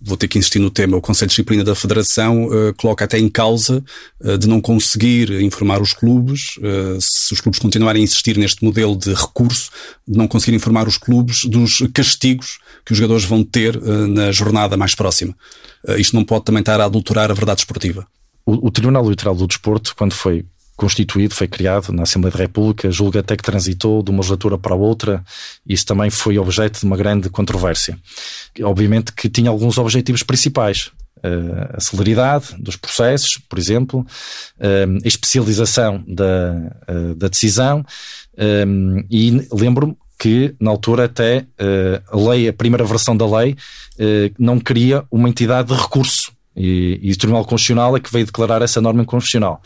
vou 0.02 0.18
ter 0.18 0.28
que 0.28 0.38
insistir 0.38 0.60
no 0.60 0.70
tema, 0.70 0.98
o 0.98 1.02
Conselho 1.02 1.30
de 1.30 1.34
Disciplina 1.34 1.64
da 1.64 1.76
Federação 1.76 2.46
uh, 2.46 2.74
coloca 2.78 3.06
até 3.06 3.18
em 3.18 3.30
causa 3.30 3.84
de 4.40 4.48
não 4.48 4.60
conseguir 4.60 5.32
informar 5.42 5.82
os 5.82 5.94
clubes, 5.94 6.58
se 7.00 7.34
os 7.34 7.42
clubes 7.42 7.60
continuarem 7.60 8.02
a 8.02 8.04
insistir 8.04 8.38
neste 8.38 8.64
modelo 8.64 8.96
de 8.96 9.14
recurso, 9.14 9.70
de 10.08 10.18
não 10.18 10.28
conseguir 10.28 10.56
informar 10.56 10.88
os 10.88 10.98
clubes 10.98 11.46
dos 11.46 11.84
castigos 11.94 12.60
que 12.86 12.92
os 12.92 12.98
jogadores 12.98 13.26
vão 13.26 13.44
ter 13.44 13.80
na 14.08 14.32
jornada 14.32 14.76
mais 14.76 14.96
próxima. 14.96 15.36
isto 15.98 16.16
não 16.16 16.24
pode 16.24 16.46
também 16.46 16.62
estar 16.62 16.80
a 16.80 16.86
adulterar 16.86 17.30
a 17.30 17.34
verdade 17.34 17.62
esportiva. 17.62 18.08
O, 18.46 18.68
o 18.68 18.72
Tribunal 18.72 19.08
Literal 19.08 19.36
do 19.36 19.48
Desporto, 19.48 19.96
quando 19.96 20.14
foi 20.14 20.46
constituído, 20.76 21.34
foi 21.34 21.48
criado 21.48 21.92
na 21.92 22.04
Assembleia 22.04 22.34
da 22.36 22.44
República, 22.44 22.92
julga 22.92 23.22
até 23.22 23.36
que 23.36 23.44
transitou 23.44 24.04
de 24.04 24.12
uma 24.12 24.20
legislatura 24.20 24.58
para 24.58 24.76
outra, 24.76 25.24
isso 25.66 25.86
também 25.86 26.10
foi 26.10 26.38
objeto 26.38 26.80
de 26.80 26.86
uma 26.86 26.98
grande 26.98 27.30
controvérsia. 27.30 27.98
Obviamente 28.62 29.14
que 29.14 29.30
tinha 29.30 29.50
alguns 29.50 29.78
objetivos 29.78 30.24
principais. 30.24 30.92
Eh, 31.24 31.70
a 31.74 31.80
celeridade 31.80 32.56
dos 32.60 32.76
processos, 32.76 33.40
por 33.50 33.58
exemplo, 33.58 34.06
eh, 34.60 34.86
a 35.04 35.08
especialização 35.08 36.04
da, 36.08 36.72
eh, 36.88 37.14
da 37.16 37.28
decisão, 37.28 37.84
e 39.10 39.48
lembro-me 39.52 39.96
que 40.20 40.54
na 40.60 40.72
altura 40.72 41.06
até 41.06 41.46
a 42.12 42.18
lei, 42.18 42.50
a 42.50 42.54
primeira 42.54 42.84
versão 42.84 43.16
da 43.16 43.26
lei, 43.26 43.56
não 44.38 44.60
queria 44.60 45.06
uma 45.10 45.30
entidade 45.30 45.70
de 45.70 45.82
recurso 45.82 46.35
e, 46.56 47.00
e, 47.02 47.12
o 47.12 47.18
Tribunal 47.18 47.44
Constitucional 47.44 47.98
é 47.98 48.00
que 48.00 48.12
veio 48.12 48.26
declarar 48.26 48.62
essa 48.62 48.80
norma 48.80 49.02
inconstitucional. 49.02 49.62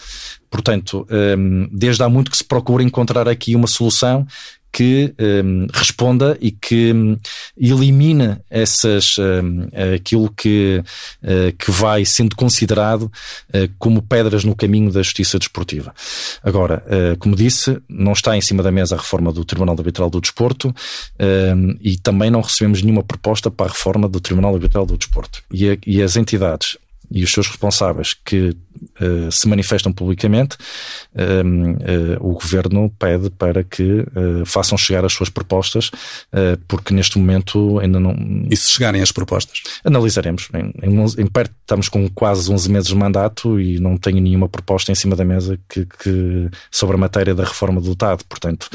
Portanto, 0.50 1.06
um, 1.38 1.70
desde 1.72 2.02
há 2.04 2.10
muito 2.10 2.32
que 2.32 2.38
se 2.38 2.44
procura 2.44 2.84
encontrar 2.84 3.28
aqui 3.28 3.56
uma 3.56 3.68
solução 3.68 4.26
que 4.72 5.14
um, 5.20 5.68
responda 5.74 6.38
e 6.40 6.52
que 6.52 6.94
um, 6.94 7.18
elimina 7.58 8.42
essas 8.50 9.18
um, 9.18 9.68
aquilo 9.96 10.32
que, 10.32 10.84
uh, 11.24 11.56
que 11.58 11.72
vai 11.72 12.06
sendo 12.06 12.36
considerado 12.36 13.04
uh, 13.04 13.70
como 13.78 14.02
pedras 14.02 14.44
no 14.44 14.56
caminho 14.56 14.92
da 14.92 15.02
justiça 15.02 15.40
desportiva. 15.40 15.94
Agora, 16.44 16.84
uh, 16.86 17.18
como 17.18 17.36
disse, 17.36 17.82
não 17.90 18.14
está 18.14 18.38
em 18.38 18.42
cima 18.42 18.64
da 18.64 18.72
mesa 18.72 18.96
a 18.96 18.98
reforma 18.98 19.32
do 19.32 19.44
Tribunal 19.44 19.76
Arbitral 19.76 20.10
do 20.10 20.22
Desporto 20.22 20.70
hum, 20.70 21.78
e 21.82 21.98
também 21.98 22.30
não 22.30 22.42
recebemos 22.42 22.82
nenhuma 22.82 23.04
proposta 23.04 23.50
para 23.50 23.68
a 23.68 23.70
reforma 23.70 24.08
do 24.08 24.20
Tribunal 24.20 24.54
Arbitral 24.54 24.86
do 24.86 24.98
Desporto. 24.98 25.42
E, 25.52 25.70
a, 25.70 25.78
e 25.86 26.02
as 26.02 26.16
entidades 26.16 26.78
e 27.12 27.24
os 27.24 27.32
seus 27.32 27.48
responsáveis 27.48 28.14
que 28.14 28.50
uh, 28.50 29.32
se 29.32 29.48
manifestam 29.48 29.92
publicamente, 29.92 30.58
uh, 31.16 32.20
uh, 32.22 32.30
o 32.30 32.34
governo 32.34 32.94
pede 32.98 33.30
para 33.32 33.64
que 33.64 34.06
façam 34.46 34.78
chegar 34.78 35.04
as 35.06 35.14
suas 35.14 35.30
propostas, 35.30 35.92
porque 36.68 36.94
neste 36.94 37.18
momento 37.18 37.80
ainda 37.80 38.00
não. 38.00 38.16
E 38.50 38.56
se 38.56 38.70
chegarem 38.70 39.02
as 39.02 39.12
propostas? 39.12 39.62
Analisaremos. 39.84 40.50
Em, 40.54 40.74
em, 40.84 41.06
em, 41.22 41.28
perto 41.28 41.54
estamos 41.70 41.88
com 41.88 42.10
quase 42.10 42.52
11 42.52 42.72
meses 42.72 42.90
de 42.90 42.96
mandato 42.96 43.60
e 43.60 43.80
não 43.80 43.96
tenho 43.96 44.20
nenhuma 44.20 44.50
proposta 44.50 44.92
em 44.92 44.96
cima 44.96 45.16
da 45.16 45.24
mesa 45.24 45.60
que, 45.70 45.86
que 45.86 46.50
sobre 46.72 46.96
a 46.96 47.00
matéria 47.00 47.36
da 47.36 47.44
reforma 47.44 47.80
do 47.80 47.96
TAD. 47.96 48.24
Portanto, 48.28 48.70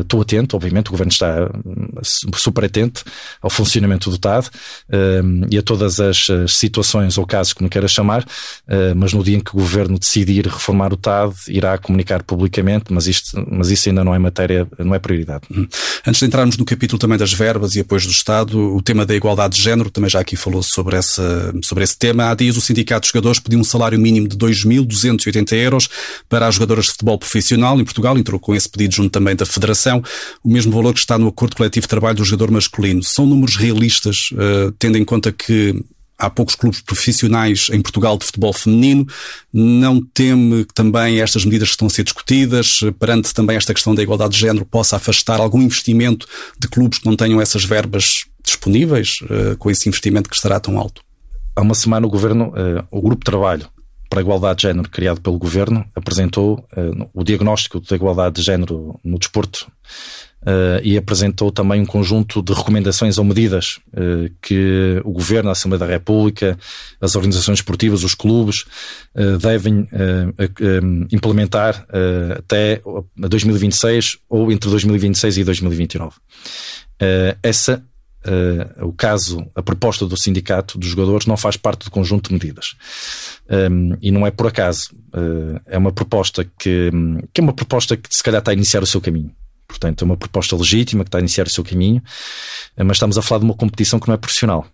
estou 0.00 0.20
atento, 0.20 0.56
obviamente, 0.56 0.88
o 0.88 0.90
governo 0.90 1.12
está 1.12 1.48
hum, 1.64 1.88
super 2.34 2.64
atento 2.64 3.04
ao 3.40 3.48
funcionamento 3.48 4.10
do 4.10 4.18
TAD 4.18 4.48
e 5.50 5.58
a 5.58 5.62
todas 5.62 6.00
as 6.00 6.26
situações 6.48 7.16
ou 7.16 7.26
casos 7.26 7.52
como 7.52 7.70
queira 7.70 7.88
chamar, 7.88 8.22
uh, 8.22 8.94
mas 8.96 9.12
no 9.12 9.22
dia 9.22 9.36
em 9.36 9.40
que 9.40 9.50
o 9.50 9.60
governo 9.60 9.98
decidir 9.98 10.46
reformar 10.46 10.92
o 10.92 10.96
TAD, 10.96 11.34
irá 11.48 11.78
comunicar 11.78 12.22
publicamente, 12.22 12.92
mas, 12.92 13.06
isto, 13.06 13.44
mas 13.50 13.70
isso 13.70 13.88
ainda 13.88 14.02
não 14.02 14.14
é 14.14 14.18
matéria, 14.18 14.66
não 14.78 14.94
é 14.94 14.98
prioridade. 14.98 15.44
Uhum. 15.50 15.66
Antes 16.06 16.20
de 16.20 16.26
entrarmos 16.26 16.56
no 16.56 16.64
capítulo 16.64 16.98
também 16.98 17.18
das 17.18 17.32
verbas 17.32 17.74
e 17.74 17.80
apoios 17.80 18.04
do 18.04 18.12
Estado, 18.12 18.74
o 18.74 18.82
tema 18.82 19.06
da 19.06 19.14
igualdade 19.14 19.56
de 19.56 19.62
género, 19.62 19.90
também 19.90 20.10
já 20.10 20.20
aqui 20.20 20.36
falou 20.36 20.62
sobre, 20.62 20.96
essa, 20.96 21.54
sobre 21.62 21.84
esse 21.84 21.96
tema. 21.96 22.15
Há 22.24 22.34
dias 22.34 22.56
o 22.56 22.60
Sindicato 22.60 23.06
de 23.06 23.12
Jogadores 23.12 23.38
pediu 23.38 23.58
um 23.58 23.64
salário 23.64 23.98
mínimo 23.98 24.28
de 24.28 24.36
2.280 24.36 25.52
euros 25.52 25.88
para 26.28 26.46
as 26.46 26.54
jogadoras 26.54 26.86
de 26.86 26.92
futebol 26.92 27.18
profissional 27.18 27.80
em 27.80 27.84
Portugal, 27.84 28.18
entrou 28.18 28.38
com 28.38 28.54
esse 28.54 28.68
pedido 28.68 28.94
junto 28.94 29.10
também 29.10 29.36
da 29.36 29.46
Federação, 29.46 30.02
o 30.42 30.48
mesmo 30.48 30.72
valor 30.72 30.92
que 30.94 31.00
está 31.00 31.18
no 31.18 31.28
acordo 31.28 31.56
coletivo 31.56 31.84
de 31.84 31.88
trabalho 31.88 32.16
do 32.16 32.24
jogador 32.24 32.50
masculino. 32.50 33.02
São 33.02 33.26
números 33.26 33.56
realistas, 33.56 34.30
uh, 34.32 34.72
tendo 34.78 34.98
em 34.98 35.04
conta 35.04 35.32
que 35.32 35.74
há 36.18 36.30
poucos 36.30 36.54
clubes 36.54 36.80
profissionais 36.80 37.68
em 37.72 37.80
Portugal 37.80 38.16
de 38.18 38.24
futebol 38.24 38.52
feminino. 38.52 39.06
Não 39.52 40.00
teme 40.00 40.64
que 40.64 40.74
também 40.74 41.20
estas 41.20 41.44
medidas 41.44 41.68
que 41.68 41.74
estão 41.74 41.88
a 41.88 41.90
ser 41.90 42.04
discutidas, 42.04 42.80
perante 42.98 43.34
também 43.34 43.56
esta 43.56 43.74
questão 43.74 43.94
da 43.94 44.02
igualdade 44.02 44.34
de 44.34 44.40
género, 44.40 44.64
possa 44.64 44.96
afastar 44.96 45.40
algum 45.40 45.60
investimento 45.60 46.26
de 46.58 46.68
clubes 46.68 46.98
que 46.98 47.06
não 47.06 47.16
tenham 47.16 47.40
essas 47.40 47.64
verbas 47.64 48.24
disponíveis 48.42 49.18
uh, 49.22 49.56
com 49.58 49.70
esse 49.70 49.88
investimento 49.88 50.28
que 50.30 50.36
estará 50.36 50.58
tão 50.60 50.78
alto? 50.78 51.05
Há 51.56 51.62
uma 51.62 51.74
semana 51.74 52.06
o 52.06 52.10
Governo, 52.10 52.48
uh, 52.48 52.86
o 52.90 53.00
Grupo 53.00 53.24
de 53.24 53.30
Trabalho 53.30 53.66
para 54.10 54.20
a 54.20 54.22
Igualdade 54.22 54.58
de 54.58 54.62
Género 54.64 54.90
criado 54.90 55.22
pelo 55.22 55.38
Governo 55.38 55.86
apresentou 55.94 56.58
uh, 56.76 57.08
o 57.14 57.24
diagnóstico 57.24 57.80
da 57.80 57.96
igualdade 57.96 58.36
de 58.36 58.42
género 58.42 59.00
no 59.02 59.18
desporto 59.18 59.66
Uh, 60.42 60.78
e 60.84 60.96
apresentou 60.96 61.50
também 61.50 61.80
um 61.80 61.86
conjunto 61.86 62.40
de 62.40 62.52
recomendações 62.52 63.18
ou 63.18 63.24
medidas 63.24 63.80
que 64.40 65.00
o 65.04 65.10
Governo, 65.10 65.48
a 65.48 65.52
Assembleia 65.52 65.80
da 65.80 65.86
República, 65.86 66.56
as 67.00 67.16
organizações 67.16 67.58
esportivas, 67.58 68.04
os 68.04 68.14
clubes 68.14 68.64
devem 69.40 69.88
implementar 71.10 71.84
até 72.38 72.80
2026 73.16 74.18
ou 74.28 74.52
entre 74.52 74.70
2026 74.70 75.38
e 75.38 75.44
2029. 75.44 76.14
essa 77.42 77.82
Uh, 78.26 78.88
o 78.88 78.92
caso, 78.92 79.46
a 79.54 79.62
proposta 79.62 80.04
do 80.04 80.16
sindicato 80.16 80.76
dos 80.78 80.88
jogadores 80.88 81.26
não 81.26 81.36
faz 81.36 81.56
parte 81.56 81.84
do 81.84 81.90
conjunto 81.92 82.28
de 82.28 82.34
medidas. 82.34 82.74
Um, 83.48 83.96
e 84.02 84.10
não 84.10 84.26
é 84.26 84.32
por 84.32 84.48
acaso. 84.48 84.90
Uh, 85.14 85.60
é 85.64 85.78
uma 85.78 85.92
proposta 85.92 86.44
que, 86.44 86.90
que 87.32 87.40
é 87.40 87.42
uma 87.42 87.52
proposta 87.52 87.96
que 87.96 88.08
se 88.10 88.24
calhar 88.24 88.40
está 88.40 88.50
a 88.50 88.54
iniciar 88.54 88.82
o 88.82 88.86
seu 88.86 89.00
caminho. 89.00 89.30
Portanto, 89.68 90.02
é 90.02 90.04
uma 90.04 90.16
proposta 90.16 90.56
legítima 90.56 91.04
que 91.04 91.08
está 91.08 91.18
a 91.18 91.20
iniciar 91.20 91.46
o 91.46 91.50
seu 91.50 91.62
caminho, 91.62 92.02
eh, 92.76 92.84
mas 92.84 92.96
estamos 92.96 93.18
a 93.18 93.22
falar 93.22 93.40
de 93.40 93.46
uma 93.46 93.54
competição 93.54 93.98
que 93.98 94.06
não 94.06 94.14
é 94.14 94.16
profissional. 94.16 94.64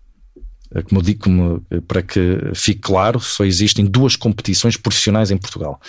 Como 0.87 1.01
digo, 1.01 1.23
como, 1.23 1.65
para 1.87 2.03
que 2.03 2.37
fique 2.53 2.79
claro, 2.79 3.19
só 3.19 3.43
existem 3.43 3.85
duas 3.85 4.15
competições 4.15 4.77
profissionais 4.77 5.31
em 5.31 5.37
Portugal, 5.37 5.79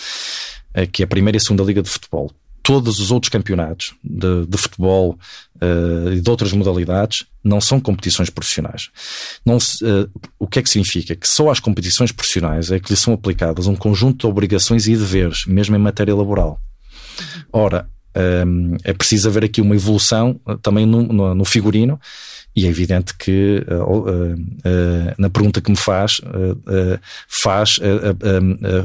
que 0.90 1.02
é 1.02 1.04
a 1.04 1.08
primeira 1.08 1.36
e 1.36 1.38
a 1.38 1.40
segunda 1.40 1.62
liga 1.62 1.82
de 1.82 1.88
futebol. 1.88 2.30
Todos 2.64 2.98
os 2.98 3.10
outros 3.10 3.28
campeonatos 3.28 3.94
de, 4.02 4.46
de 4.46 4.56
futebol 4.56 5.18
uh, 5.56 6.10
e 6.10 6.18
de 6.18 6.30
outras 6.30 6.50
modalidades 6.54 7.26
não 7.44 7.60
são 7.60 7.78
competições 7.78 8.30
profissionais. 8.30 8.88
Não 9.44 9.60
se, 9.60 9.84
uh, 9.84 10.10
o 10.38 10.46
que 10.46 10.60
é 10.60 10.62
que 10.62 10.70
significa? 10.70 11.14
Que 11.14 11.28
só 11.28 11.50
às 11.50 11.60
competições 11.60 12.10
profissionais 12.10 12.70
é 12.70 12.80
que 12.80 12.90
lhe 12.90 12.96
são 12.96 13.12
aplicadas 13.12 13.66
um 13.66 13.76
conjunto 13.76 14.20
de 14.20 14.26
obrigações 14.26 14.86
e 14.86 14.96
deveres, 14.96 15.44
mesmo 15.46 15.76
em 15.76 15.78
matéria 15.78 16.16
laboral. 16.16 16.58
Ora, 17.52 17.86
um, 18.46 18.76
é 18.82 18.94
preciso 18.94 19.28
haver 19.28 19.44
aqui 19.44 19.60
uma 19.60 19.74
evolução 19.74 20.40
uh, 20.48 20.56
também 20.56 20.86
no, 20.86 21.02
no, 21.02 21.34
no 21.34 21.44
figurino 21.44 22.00
e 22.56 22.64
é 22.64 22.68
evidente 22.68 23.14
que 23.18 23.66
na 25.18 25.28
pergunta 25.28 25.60
que 25.60 25.72
me 25.72 25.76
faz, 25.76 26.20
faz 27.26 27.80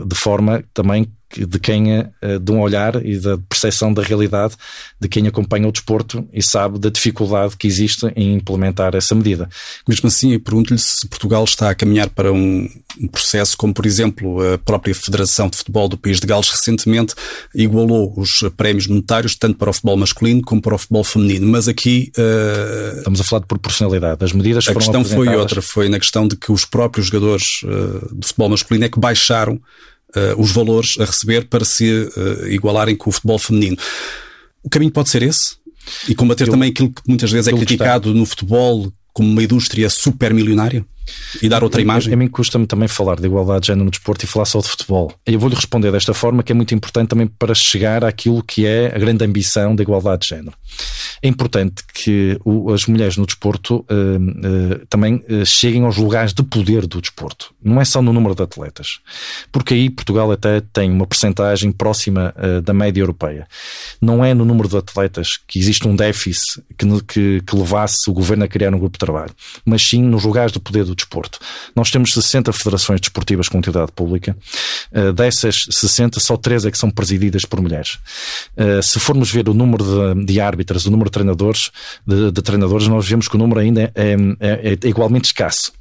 de 0.08 0.16
forma 0.16 0.64
também 0.74 1.08
de 1.38 1.60
quem 1.60 2.06
de 2.42 2.52
um 2.52 2.60
olhar 2.60 3.06
e 3.06 3.18
da 3.18 3.38
percepção 3.38 3.94
da 3.94 4.02
realidade 4.02 4.56
de 5.00 5.08
quem 5.08 5.28
acompanha 5.28 5.68
o 5.68 5.72
desporto 5.72 6.28
e 6.34 6.42
sabe 6.42 6.80
da 6.80 6.90
dificuldade 6.90 7.56
que 7.58 7.68
existe 7.68 8.08
em 8.16 8.34
implementar 8.34 8.96
essa 8.96 9.14
medida. 9.16 9.50
Mesmo 9.88 10.08
assim, 10.08 10.34
eu 10.34 10.40
pergunto-lhe 10.40 10.80
se 10.80 11.08
Portugal 11.08 11.44
está 11.44 11.70
a 11.70 11.76
caminhar 11.76 12.10
para 12.10 12.32
um, 12.32 12.68
processo 13.12 13.58
como, 13.58 13.74
por 13.74 13.86
exemplo, 13.86 14.54
a 14.54 14.58
própria 14.58 14.94
Federação 14.94 15.50
de 15.50 15.58
Futebol 15.58 15.88
do 15.88 15.98
País 15.98 16.20
de 16.20 16.28
Gales 16.28 16.50
recentemente 16.50 17.14
igualou 17.54 18.14
os 18.18 18.44
prémios 18.58 18.88
monetários 18.88 19.36
tanto 19.36 19.58
para 19.58 19.70
o 19.70 19.74
futebol 19.74 19.98
masculino 19.98 20.42
como 20.42 20.62
para 20.62 20.76
o 20.76 20.78
futebol 20.78 21.04
feminino. 21.04 21.48
Mas 21.48 21.68
aqui 21.68 22.12
uh, 22.18 22.98
estamos 22.98 23.22
a 23.22 23.24
falar 23.24 23.42
de 23.42 23.48
proporcionalidade. 23.48 24.24
As 24.24 24.34
medidas 24.34 24.68
a 24.68 24.74
questão 24.74 25.04
foi 25.04 25.28
outra, 25.30 25.62
foi 25.62 25.90
na 25.90 26.00
questão 26.00 26.28
de 26.28 26.36
que 26.36 26.52
os 26.52 26.66
próprios 26.66 27.08
jogadores 27.08 27.62
uh, 27.64 28.16
de 28.16 28.28
futebol 28.28 28.50
masculino 28.50 28.86
é 28.86 28.90
que 28.90 29.00
baixaram 29.00 29.60
uh, 30.16 30.42
os 30.42 30.52
valores 30.52 30.98
a 31.00 31.06
receber 31.06 31.48
para 31.48 31.66
se 31.66 31.92
uh, 31.92 32.48
igualarem 32.48 32.96
com 32.96 33.10
o 33.10 33.14
futebol 33.14 33.40
feminino. 33.40 33.78
O 34.64 34.70
caminho 34.70 34.92
pode 34.92 35.10
ser 35.10 35.24
esse? 35.24 35.58
E 36.08 36.16
combater 36.16 36.48
eu, 36.48 36.52
também 36.52 36.70
aquilo 36.70 36.92
que 36.92 37.02
muitas 37.08 37.32
vezes 37.32 37.48
é 37.48 37.52
criticado 37.52 38.10
gostava. 38.10 38.20
no 38.20 38.26
futebol 38.26 38.94
como 39.14 39.30
uma 39.30 39.44
indústria 39.44 39.90
super 39.90 40.34
milionária? 40.34 40.86
E 41.42 41.50
dar 41.50 41.64
outra 41.64 41.82
imagem? 41.82 42.14
A, 42.14 42.18
mim 42.18 42.28
custa-me 42.28 42.66
também 42.66 42.88
falar 42.88 43.20
de 43.20 43.26
igualdade 43.26 43.62
de 43.62 43.68
género 43.68 43.86
no 43.86 43.92
desporto 43.92 44.26
e 44.26 44.28
falar 44.28 44.46
só 44.46 44.60
de 44.60 44.68
futebol. 44.68 45.14
Eu 45.26 45.40
vou-lhe 45.40 45.56
responder 45.56 45.92
desta 45.92 46.14
forma, 46.14 46.44
que 46.44 46.52
é 46.52 46.56
muito 46.56 46.74
importante 46.74 47.10
também 47.10 47.28
para 47.28 47.54
chegar 47.54 48.04
àquilo 48.04 48.44
que 48.44 48.66
é 48.66 48.88
a 48.96 49.00
grande 49.00 49.24
ambição 49.24 49.76
da 49.76 49.84
igualdade 49.84 50.24
de 50.24 50.30
género. 50.30 50.54
É 51.22 51.28
importante 51.28 51.84
que 51.94 52.40
o, 52.46 52.72
as 52.72 52.86
mulheres 52.86 53.18
no 53.18 53.26
desporto 53.26 53.78
uh, 53.78 53.82
uh, 53.82 54.86
também 54.90 55.16
uh, 55.30 55.46
cheguem 55.46 55.84
aos 55.84 55.98
lugares 55.98 56.34
de 56.34 56.44
poder 56.44 56.88
do 56.88 57.02
desporto. 57.02 57.54
Não 57.62 57.82
é 57.82 57.86
só 57.86 58.02
no 58.02 58.14
número 58.14 58.34
de 58.34 58.44
atletas. 58.44 59.00
Porque 59.52 59.74
aí 59.74 59.90
Portugal 59.90 60.32
até 60.32 60.62
tem 60.62 60.90
uma 60.90 61.06
percentagem 61.06 61.72
próxima 61.72 62.34
da 62.64 62.74
média 62.74 63.02
europeia. 63.02 63.48
Não 64.02 64.24
é 64.24 64.34
no 64.34 64.46
número 64.46 64.70
de 64.70 64.78
atletas 64.78 65.38
que 65.48 65.60
existe 65.60 65.88
um 65.88 65.96
déficit 65.96 66.64
que, 66.78 66.86
que, 67.04 67.42
que 67.42 67.56
levasse 67.56 68.10
o 68.10 68.14
governo 68.14 68.46
a 68.46 68.48
criar 68.48 68.74
um 68.74 68.80
grupo 68.80 68.94
de 68.94 69.00
trabalho, 69.00 69.34
mas 69.66 69.82
sim 69.82 70.02
nos 70.02 70.24
lugares 70.24 70.52
de 70.52 70.60
poder 70.60 70.86
do 70.86 70.96
desporto. 71.00 71.40
Nós 71.76 71.90
temos 71.92 72.14
60 72.14 72.52
federações 72.54 73.00
desportivas 73.00 73.48
com 73.48 73.58
utilidade 73.60 73.92
pública. 73.92 74.36
dessas 75.16 75.66
60, 75.70 76.20
só 76.20 76.38
3 76.38 76.66
é 76.66 76.72
que 76.72 76.78
são 76.78 76.90
presididas 76.90 77.46
por 77.46 77.62
mulheres. 77.62 77.98
se 78.84 79.00
formos 79.00 79.32
ver 79.32 79.50
o 79.50 79.54
número 79.54 79.84
de, 80.16 80.26
de 80.26 80.40
árbitras, 80.40 80.86
o 80.86 80.92
número 80.92 81.10
de 81.10 81.14
treinadores, 81.14 81.72
de, 82.06 82.32
de 82.32 82.42
treinadores, 82.42 82.88
nós 82.88 83.08
vemos 83.08 83.28
que 83.28 83.36
o 83.36 83.40
número 83.40 83.60
ainda 83.60 83.92
é, 83.96 84.16
é, 84.40 84.74
é 84.74 84.88
igualmente 84.88 85.26
escasso. 85.26 85.72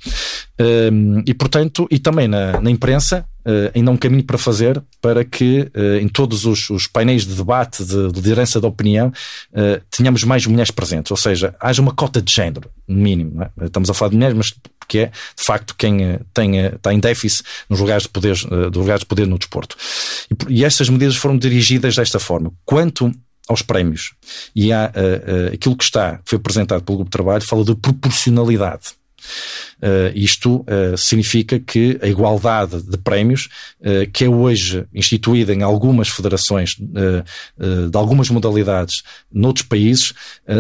E, 1.24 1.34
portanto, 1.34 1.86
e 1.90 1.98
também 1.98 2.26
na, 2.26 2.60
na 2.60 2.70
imprensa, 2.70 3.24
uh, 3.46 3.70
ainda 3.74 3.90
há 3.90 3.94
um 3.94 3.96
caminho 3.96 4.24
para 4.24 4.36
fazer 4.36 4.82
para 5.00 5.24
que 5.24 5.70
uh, 5.74 5.96
em 6.00 6.08
todos 6.08 6.44
os, 6.44 6.68
os, 6.68 6.86
painéis 6.86 7.24
de 7.24 7.34
debate, 7.34 7.84
de, 7.84 8.12
de 8.12 8.20
liderança 8.20 8.60
da 8.60 8.66
opinião, 8.66 9.08
uh, 9.08 9.80
tenhamos 9.90 10.24
mais 10.24 10.44
mulheres 10.46 10.70
presentes, 10.70 11.10
ou 11.10 11.16
seja, 11.16 11.54
haja 11.60 11.80
uma 11.80 11.92
cota 11.92 12.20
de 12.20 12.32
género, 12.32 12.68
mínimo. 12.88 13.42
É? 13.42 13.66
Estamos 13.66 13.88
a 13.88 13.94
falar 13.94 14.10
de 14.10 14.16
mulheres, 14.16 14.36
mas 14.36 14.54
que 14.88 14.98
é, 14.98 15.06
de 15.06 15.44
facto, 15.44 15.74
quem 15.76 16.18
tem, 16.32 16.58
está 16.66 16.92
em 16.92 16.98
déficit 16.98 17.44
nos 17.68 17.78
lugares 17.78 18.04
de 18.04 18.08
poder, 18.08 18.34
uh, 18.34 18.76
lugares 18.76 19.00
de 19.00 19.06
poder 19.06 19.26
no 19.26 19.38
desporto. 19.38 19.76
E, 20.48 20.60
e 20.60 20.64
estas 20.64 20.88
medidas 20.88 21.16
foram 21.16 21.38
dirigidas 21.38 21.94
desta 21.94 22.18
forma. 22.18 22.52
Quanto 22.64 23.12
aos 23.48 23.62
prémios 23.62 24.12
e 24.54 24.70
aquilo 24.74 25.74
que 25.74 25.84
está, 25.84 26.18
que 26.18 26.24
foi 26.26 26.36
apresentado 26.36 26.82
pelo 26.82 26.98
grupo 26.98 27.08
de 27.08 27.12
trabalho, 27.12 27.42
fala 27.42 27.64
de 27.64 27.74
proporcionalidade. 27.74 28.98
Uh, 29.80 30.10
isto 30.12 30.56
uh, 30.56 30.96
significa 30.96 31.60
que 31.60 31.98
a 32.02 32.08
igualdade 32.08 32.82
de 32.82 32.98
prémios, 32.98 33.48
uh, 33.80 34.10
que 34.12 34.24
é 34.24 34.28
hoje 34.28 34.84
instituída 34.92 35.54
em 35.54 35.62
algumas 35.62 36.08
federações 36.08 36.76
de 36.78 37.96
algumas 37.96 38.28
modalidades 38.30 39.02
noutros 39.32 39.66
países, 39.66 40.12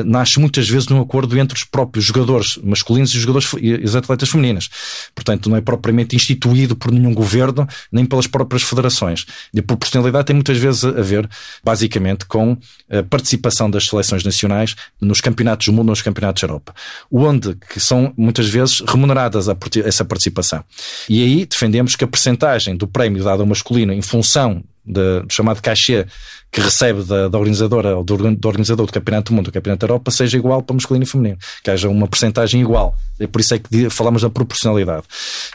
nasce 0.04 0.38
muitas 0.38 0.68
vezes 0.68 0.88
num 0.88 1.00
acordo 1.00 1.38
entre 1.38 1.56
os 1.56 1.64
próprios 1.64 2.04
jogadores 2.04 2.58
masculinos 2.62 3.10
e 3.10 3.16
os 3.16 3.22
jogadores 3.22 3.50
e 3.60 3.74
as 3.74 3.94
atletas 3.94 4.28
femininas. 4.28 4.68
Portanto, 5.14 5.48
não 5.48 5.56
é 5.56 5.60
propriamente 5.60 6.14
instituído 6.14 6.76
por 6.76 6.92
nenhum 6.92 7.14
governo 7.14 7.66
nem 7.90 8.04
pelas 8.04 8.26
próprias 8.26 8.62
federações. 8.62 9.26
E 9.52 9.60
a 9.60 9.62
proporcionalidade 9.62 10.26
tem 10.26 10.34
muitas 10.34 10.58
vezes 10.58 10.84
a 10.84 11.02
ver, 11.02 11.28
basicamente, 11.64 12.26
com 12.26 12.56
a 12.90 13.02
participação 13.02 13.70
das 13.70 13.86
seleções 13.86 14.24
nacionais 14.24 14.74
nos 15.00 15.20
campeonatos 15.20 15.66
do 15.66 15.72
mundo, 15.72 15.88
nos 15.88 16.02
campeonatos 16.02 16.42
da 16.42 16.48
Europa, 16.48 16.74
onde 17.10 17.54
que 17.72 17.80
são 17.80 18.12
muitas 18.16 18.48
vezes 18.48 18.80
remunerados 18.80 19.07
remuneradas 19.08 19.46
essa 19.84 20.04
participação. 20.04 20.62
E 21.08 21.22
aí 21.22 21.46
defendemos 21.46 21.96
que 21.96 22.04
a 22.04 22.08
percentagem 22.08 22.76
do 22.76 22.86
prémio 22.86 23.24
dado 23.24 23.40
ao 23.40 23.46
masculino 23.46 23.92
em 23.92 24.02
função 24.02 24.62
de, 24.84 25.20
do 25.20 25.32
chamado 25.32 25.60
cachê 25.60 26.06
que 26.50 26.62
recebe 26.62 27.02
da, 27.02 27.28
da 27.28 27.38
organizadora 27.38 27.94
ou 27.96 28.02
do, 28.02 28.34
do, 28.34 28.48
organizador 28.48 28.86
do 28.86 28.92
Campeonato 28.92 29.30
do 29.30 29.36
Mundo, 29.36 29.46
do 29.46 29.52
Campeonato 29.52 29.86
da 29.86 29.92
Europa, 29.92 30.10
seja 30.10 30.38
igual 30.38 30.62
para 30.62 30.74
masculino 30.74 31.04
e 31.04 31.06
feminino, 31.06 31.38
que 31.62 31.70
haja 31.70 31.90
uma 31.90 32.08
percentagem 32.08 32.60
igual. 32.62 32.96
É 33.20 33.26
por 33.26 33.40
isso 33.40 33.54
é 33.54 33.58
que 33.58 33.90
falamos 33.90 34.22
da 34.22 34.30
proporcionalidade. 34.30 35.04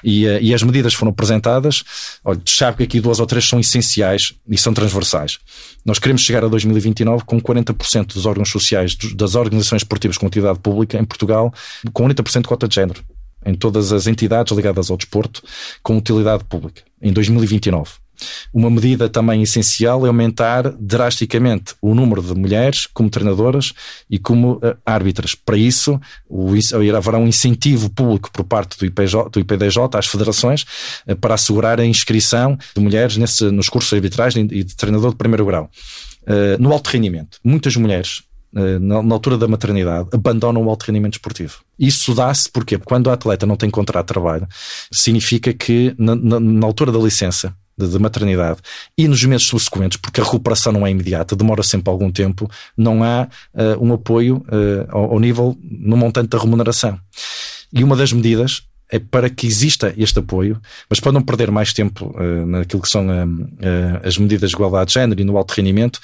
E, 0.03 0.27
eh, 0.27 0.39
e 0.39 0.53
as 0.53 0.61
medidas 0.61 0.93
foram 0.93 1.11
apresentadas. 1.11 1.83
Olha, 2.23 2.39
sabe 2.45 2.77
que 2.77 2.83
aqui 2.83 3.01
duas 3.01 3.19
ou 3.19 3.25
três 3.25 3.47
são 3.47 3.59
essenciais 3.59 4.33
e 4.47 4.55
são 4.55 4.71
transversais. 4.71 5.39
Nós 5.83 5.97
queremos 5.97 6.21
chegar 6.21 6.43
a 6.45 6.47
2029 6.47 7.23
com 7.25 7.41
40% 7.41 8.13
dos 8.13 8.27
órgãos 8.27 8.49
sociais 8.49 8.95
das 9.15 9.33
organizações 9.33 9.81
esportivas 9.81 10.15
com 10.15 10.27
atividade 10.27 10.59
pública 10.59 10.99
em 10.99 11.03
Portugal, 11.03 11.51
com 11.91 12.03
40% 12.03 12.41
de 12.43 12.47
cota 12.47 12.67
de 12.67 12.75
género 12.75 13.03
em 13.45 13.55
todas 13.55 13.91
as 13.91 14.07
entidades 14.07 14.55
ligadas 14.55 14.89
ao 14.89 14.97
desporto 14.97 15.41
com 15.81 15.97
utilidade 15.97 16.43
pública, 16.43 16.81
em 17.01 17.11
2029. 17.11 18.03
Uma 18.53 18.69
medida 18.69 19.09
também 19.09 19.41
essencial 19.41 20.05
é 20.05 20.07
aumentar 20.07 20.71
drasticamente 20.79 21.73
o 21.81 21.95
número 21.95 22.21
de 22.21 22.33
mulheres 22.33 22.85
como 22.85 23.09
treinadoras 23.09 23.73
e 24.09 24.19
como 24.19 24.53
uh, 24.53 24.77
árbitras. 24.85 25.35
Para 25.35 25.57
isso, 25.57 25.99
o, 26.29 26.51
haverá 26.95 27.17
um 27.17 27.27
incentivo 27.27 27.89
público 27.89 28.31
por 28.31 28.43
parte 28.43 28.77
do, 28.77 28.85
IPJ, 28.85 29.29
do 29.31 29.39
IPDJ 29.39 29.97
às 29.97 30.07
federações 30.07 30.65
uh, 31.07 31.15
para 31.15 31.33
assegurar 31.33 31.79
a 31.79 31.85
inscrição 31.85 32.57
de 32.75 32.81
mulheres 32.81 33.17
nesse, 33.17 33.45
nos 33.51 33.69
cursos 33.69 33.89
de 33.89 33.95
arbitragem 33.95 34.47
e 34.51 34.63
de 34.63 34.75
treinador 34.75 35.11
de 35.11 35.17
primeiro 35.17 35.45
grau. 35.45 35.69
Uh, 36.21 36.61
no 36.61 36.71
alto 36.71 36.89
rendimento, 36.89 37.39
muitas 37.43 37.75
mulheres 37.75 38.23
na, 38.53 39.01
na, 39.01 39.15
altura 39.15 39.37
da 39.37 39.47
maternidade, 39.47 40.09
abandonam 40.13 40.63
o 40.63 40.69
alto 40.69 40.83
rendimento 40.83 41.13
esportivo. 41.13 41.59
Isso 41.77 42.13
dá-se 42.13 42.49
porque 42.51 42.77
quando 42.77 43.09
a 43.09 43.13
atleta 43.13 43.45
não 43.45 43.55
tem 43.55 43.69
contrato 43.69 44.05
de 44.05 44.13
trabalho, 44.13 44.47
significa 44.91 45.51
que 45.53 45.95
na, 45.97 46.15
na, 46.15 46.67
altura 46.67 46.91
da 46.91 46.99
licença 46.99 47.53
de, 47.77 47.87
de, 47.87 47.99
maternidade 47.99 48.59
e 48.97 49.07
nos 49.07 49.23
meses 49.25 49.47
subsequentes, 49.47 49.97
porque 49.97 50.21
a 50.21 50.23
recuperação 50.23 50.71
não 50.71 50.85
é 50.85 50.91
imediata, 50.91 51.35
demora 51.35 51.63
sempre 51.63 51.89
algum 51.89 52.11
tempo, 52.11 52.49
não 52.77 53.03
há 53.03 53.27
uh, 53.53 53.83
um 53.83 53.93
apoio 53.93 54.37
uh, 54.47 54.87
ao, 54.89 55.13
ao 55.13 55.19
nível 55.19 55.57
no 55.61 55.97
montante 55.97 56.29
da 56.29 56.37
remuneração. 56.37 56.99
E 57.71 57.83
uma 57.83 57.95
das 57.95 58.13
medidas 58.13 58.63
é 58.91 58.99
para 58.99 59.27
que 59.27 59.47
exista 59.47 59.91
este 59.97 60.19
apoio, 60.19 60.61
mas 60.87 60.99
para 60.99 61.11
não 61.11 61.23
perder 61.23 61.49
mais 61.49 61.73
tempo 61.73 62.13
uh, 62.15 62.45
naquilo 62.45 62.81
que 62.81 62.89
são 62.89 63.07
as 64.03 64.17
medidas 64.17 64.51
de 64.51 64.55
igualdade 64.55 64.89
de 64.89 64.93
género 64.93 65.19
e 65.19 65.23
no 65.23 65.35
alto 65.35 65.53
rendimento, 65.53 65.99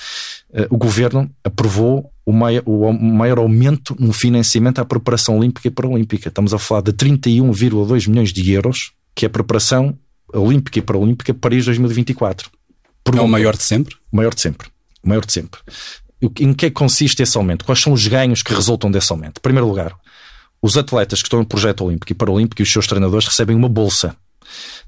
o 0.71 0.77
Governo 0.77 1.29
aprovou 1.43 2.11
o 2.29 2.31
maior, 2.31 2.61
o 2.67 2.93
maior 2.93 3.39
aumento 3.39 3.95
no 3.99 4.13
financiamento 4.13 4.77
à 4.77 4.85
preparação 4.85 5.39
olímpica 5.39 5.67
e 5.67 5.71
paralímpica. 5.71 6.29
Estamos 6.29 6.53
a 6.53 6.59
falar 6.59 6.81
de 6.81 6.93
31,2 6.93 8.07
milhões 8.07 8.31
de 8.31 8.51
euros, 8.51 8.91
que 9.15 9.25
é 9.25 9.27
a 9.27 9.29
preparação 9.31 9.97
olímpica 10.31 10.77
e 10.77 10.81
paralímpica 10.81 11.33
Paris 11.33 11.65
2024. 11.65 12.51
é 13.17 13.21
o 13.21 13.27
maior 13.27 13.57
de 13.57 13.63
sempre? 13.63 13.95
O 14.11 14.15
maior 14.15 14.35
de 14.35 14.41
sempre. 14.41 14.67
O 15.03 15.09
maior 15.09 15.25
de 15.25 15.33
sempre. 15.33 15.59
Em 16.21 16.53
que 16.53 16.67
é 16.67 16.69
que 16.69 16.75
consiste 16.75 17.23
esse 17.23 17.35
aumento? 17.35 17.65
Quais 17.65 17.79
são 17.81 17.93
os 17.93 18.05
ganhos 18.05 18.43
que 18.43 18.53
resultam 18.53 18.91
desse 18.91 19.11
aumento? 19.11 19.39
Em 19.39 19.41
primeiro 19.41 19.67
lugar, 19.67 19.95
os 20.61 20.77
atletas 20.77 21.23
que 21.23 21.25
estão 21.25 21.39
no 21.39 21.45
projeto 21.47 21.83
olímpico 21.83 22.11
e 22.11 22.15
paralímpico 22.15 22.61
e 22.61 22.63
os 22.63 22.71
seus 22.71 22.85
treinadores 22.85 23.25
recebem 23.25 23.55
uma 23.55 23.69
bolsa. 23.69 24.15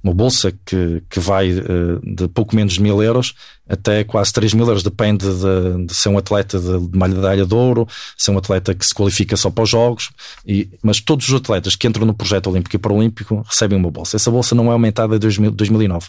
Uma 0.04 0.14
bolsa 0.14 0.52
que, 0.66 1.04
que 1.10 1.20
vai 1.20 1.52
uh, 1.52 2.00
de 2.04 2.28
pouco 2.28 2.56
menos 2.56 2.74
de 2.74 2.82
mil 2.82 3.02
euros 3.02 3.34
até 3.72 4.04
quase 4.04 4.34
3 4.34 4.54
mil 4.54 4.66
euros, 4.68 4.84
depende 4.84 5.26
de, 5.26 5.86
de 5.86 5.94
ser 5.94 6.10
um 6.10 6.18
atleta 6.18 6.60
de, 6.60 6.88
de 6.88 6.98
medalha 6.98 7.46
de 7.46 7.56
ouro, 7.56 7.88
ser 8.18 8.32
um 8.32 8.38
atleta 8.38 8.76
que 8.76 8.86
se 8.86 8.94
qualifica 8.94 9.38
só 9.38 9.50
para 9.50 9.64
os 9.64 9.70
Jogos, 9.70 10.10
e, 10.46 10.70
mas 10.84 11.00
todos 11.00 11.30
os 11.30 11.36
atletas 11.36 11.76
que 11.76 11.88
entram 11.88 12.06
no 12.06 12.14
projeto 12.14 12.50
olímpico 12.50 12.76
e 12.76 12.80
paralímpico 12.80 13.42
recebem 13.48 13.78
uma 13.78 13.90
bolsa. 13.90 14.18
Essa 14.18 14.30
bolsa 14.30 14.54
não 14.54 14.68
é 14.68 14.74
aumentada 14.74 15.18
desde 15.18 15.50
2009. 15.50 16.08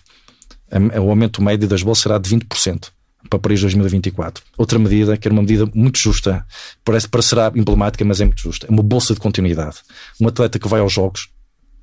O 1.01 1.11
aumento 1.11 1.43
médio 1.43 1.69
das 1.69 1.83
bolsas 1.83 2.03
será 2.03 2.19
de 2.19 2.29
20% 2.31 2.89
para 3.29 3.39
Paris 3.39 3.61
2024. 3.61 4.43
Outra 4.59 4.79
medida, 4.79 5.17
que 5.17 5.29
era 5.29 5.33
uma 5.33 5.43
medida 5.43 5.71
muito 5.75 5.99
justa, 5.99 6.45
parece 6.85 7.09
para 7.09 7.23
será 7.23 7.53
emblemática, 7.55 8.05
mas 8.05 8.21
é 8.21 8.25
muito 8.25 8.41
justa, 8.41 8.67
é 8.67 8.71
uma 8.71 8.83
bolsa 8.83 9.15
de 9.15 9.21
continuidade. 9.21 9.77
Um 10.21 10.27
atleta 10.27 10.59
que 10.59 10.67
vai 10.67 10.81
aos 10.81 10.93
Jogos 10.93 11.29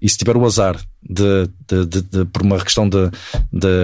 e 0.02 0.10
se 0.10 0.18
tiver 0.18 0.38
o 0.38 0.46
azar 0.46 0.80
de, 1.02 1.50
de, 1.68 1.86
de, 1.86 2.02
de 2.02 2.26
por 2.26 2.42
uma 2.42 2.60
questão 2.60 2.88
de, 2.90 3.10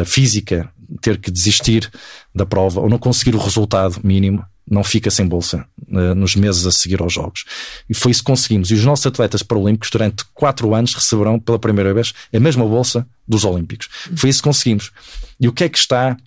física, 0.06 0.69
ter 1.01 1.17
que 1.17 1.32
desistir 1.32 1.89
da 2.34 2.45
prova 2.45 2.82
ou 2.82 2.89
não 2.89 2.97
conseguir 2.97 3.36
o 3.36 3.39
resultado 3.39 3.99
mínimo, 4.04 4.43
não 4.69 4.84
fica 4.84 5.12
sem 5.12 5.28
bolsa 5.28 5.65
uh, 5.89 6.15
nos 6.15 6.36
meses 6.36 6.65
a 6.65 6.71
seguir 6.71 7.01
aos 7.01 7.13
Jogos. 7.13 7.45
E 7.89 7.93
foi 7.93 8.12
isso 8.12 8.21
que 8.21 8.32
conseguimos. 8.32 8.71
E 8.71 8.73
os 8.73 8.84
nossos 8.84 9.06
atletas 9.06 9.43
paralímpicos, 9.43 9.89
durante 9.91 10.25
quatro 10.34 10.73
anos, 10.73 10.93
receberão 10.95 11.39
pela 11.39 11.60
primeira 11.60 11.93
vez 11.93 12.13
a 12.34 12.39
mesma 12.39 12.65
bolsa 12.65 13.08
dos 13.28 13.45
Olímpicos. 13.45 13.88
Foi 14.15 14.30
isso 14.30 14.41
que 14.41 14.49
conseguimos. 14.49 14.91
E 15.39 15.47
o 15.47 15.54
que 15.54 15.63
é 15.63 15.69
que 15.69 15.78
está 15.78 16.17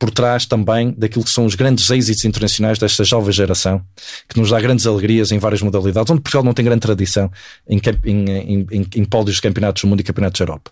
por 0.00 0.10
trás 0.10 0.46
também 0.46 0.94
daquilo 0.96 1.22
que 1.22 1.30
são 1.30 1.44
os 1.44 1.54
grandes 1.54 1.88
êxitos 1.90 2.24
internacionais 2.24 2.78
desta 2.78 3.04
jovem 3.04 3.30
geração, 3.32 3.82
que 4.26 4.40
nos 4.40 4.48
dá 4.48 4.58
grandes 4.58 4.86
alegrias 4.86 5.30
em 5.30 5.38
várias 5.38 5.60
modalidades, 5.60 6.10
onde 6.10 6.22
Portugal 6.22 6.42
não 6.42 6.54
tem 6.54 6.64
grande 6.64 6.80
tradição 6.80 7.30
em, 7.68 7.78
em, 8.06 8.66
em, 8.70 8.86
em, 8.96 9.04
pódios 9.04 9.36
de 9.36 9.42
campeonatos 9.42 9.82
do 9.82 9.88
mundo 9.88 10.00
e 10.00 10.02
campeonatos 10.02 10.38
da 10.38 10.44
Europa. 10.44 10.70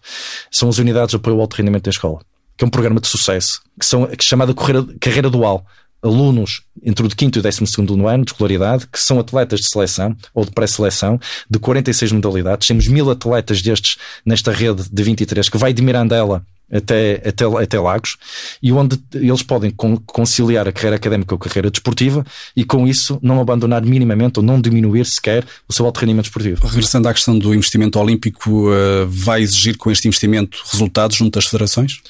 São 0.51 0.71
as 0.71 0.79
unidades 0.79 1.11
de 1.11 1.17
apoio 1.17 1.37
ao 1.37 1.43
alto 1.43 1.57
rendimento 1.57 1.85
da 1.85 1.91
escola, 1.91 2.21
que 2.57 2.65
é 2.65 2.67
um 2.67 2.71
programa 2.71 3.01
de 3.01 3.07
sucesso, 3.07 3.61
que 3.79 3.85
são 3.85 4.07
que 4.07 4.15
é 4.15 4.27
chamada 4.27 4.55
carreira, 4.55 4.87
carreira 4.99 5.29
dual. 5.29 5.65
Alunos 6.01 6.63
entre 6.83 7.05
o 7.05 7.09
de 7.09 7.17
5 7.19 7.37
e 7.37 7.41
o 7.41 7.43
12 7.43 8.07
ano 8.07 8.25
de 8.25 8.31
escolaridade, 8.31 8.87
que 8.87 9.01
são 9.01 9.19
atletas 9.19 9.61
de 9.61 9.69
seleção 9.69 10.17
ou 10.33 10.45
de 10.45 10.53
pré-seleção, 10.53 11.21
de 11.51 11.59
46 11.59 12.13
modalidades. 12.13 12.69
Temos 12.69 12.87
mil 12.87 13.11
atletas 13.11 13.61
destes 13.61 13.97
nesta 14.25 14.53
rede 14.53 14.89
de 14.89 15.03
23, 15.03 15.49
que 15.49 15.59
vai 15.59 15.75
de 15.75 15.83
Mirandela 15.83 16.47
até, 16.73 17.23
até, 17.25 17.45
até 17.45 17.81
Lagos, 17.81 18.17
e 18.63 18.73
onde 18.73 18.99
eles 19.15 19.43
podem 19.43 19.71
conciliar 19.71 20.69
a 20.69 20.73
carreira 20.73 20.97
académica 20.97 21.37
com 21.37 21.45
a 21.45 21.49
carreira 21.49 21.71
desportiva 21.71 22.25
e 22.55 22.65
com 22.65 22.87
isso 22.87 23.19
não 23.23 23.41
abandonar 23.41 23.83
minimamente 23.85 24.39
ou 24.39 24.45
não 24.45 24.61
diminuir 24.61 25.07
sequer 25.07 25.45
o 25.69 25.73
seu 25.73 25.87
alto 25.87 26.01
rendimento 26.01 26.25
desportivo. 26.25 26.67
Regressando 26.67 27.09
à 27.09 27.15
questão 27.15 27.39
do 27.39 27.55
investimento 27.55 27.99
olímpico, 27.99 28.73
eh, 28.73 29.07
vai 29.09 29.43
exigir 29.43 29.77
com 29.77 29.91
este 29.91 30.09
investimento 30.09 30.63
resultados 30.71 31.17
junto 31.17 31.39
às 31.39 31.47
federações? 31.47 32.01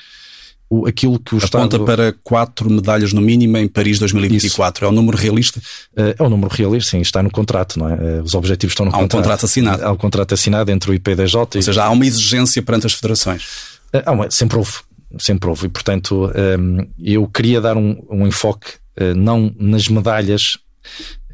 o, 0.71 0.87
aquilo 0.87 1.18
que 1.18 1.35
o 1.35 1.38
Aponta 1.38 1.77
Estado... 1.77 1.85
para 1.85 2.12
quatro 2.23 2.71
medalhas 2.71 3.12
no 3.12 3.21
mínimo 3.21 3.57
em 3.57 3.66
Paris 3.66 3.99
2024. 3.99 4.85
Isso. 4.85 4.85
É 4.85 4.88
um 4.88 4.94
número 4.94 5.16
realista? 5.16 5.61
É, 5.97 6.16
é 6.18 6.23
um 6.23 6.29
número 6.29 6.55
realista, 6.55 6.90
sim, 6.90 7.01
está 7.01 7.23
no 7.23 7.31
contrato, 7.31 7.79
não 7.79 7.88
é? 7.88 7.94
Eh, 7.94 8.23
os 8.23 8.35
objetivos 8.35 8.73
estão 8.73 8.85
no 8.85 8.90
há 8.90 8.99
contrato. 8.99 9.14
Há 9.14 9.18
um 9.18 9.23
contrato 9.23 9.44
assinado. 9.47 9.85
Há 9.85 9.92
um 9.92 9.97
contrato 9.97 10.35
assinado 10.35 10.71
entre 10.71 10.90
o 10.90 10.94
IPDJ 10.94 11.37
Ou 11.37 11.49
e... 11.55 11.62
seja, 11.62 11.85
há 11.85 11.90
uma 11.90 12.07
exigência 12.07 12.62
perante 12.62 12.87
as 12.87 12.92
federações. 12.92 13.78
Eh, 13.92 14.11
uma, 14.11 14.31
sempre 14.31 14.59
houve, 14.59 14.72
sempre 15.18 15.48
houve. 15.48 15.66
E, 15.66 15.68
portanto, 15.68 16.31
ehm, 16.35 16.88
eu 16.98 17.27
queria 17.29 17.61
dar 17.61 17.77
um, 17.77 18.05
um 18.11 18.27
enfoque 18.27 18.72
não 19.16 19.55
nas 19.57 19.87
medalhas 19.87 20.59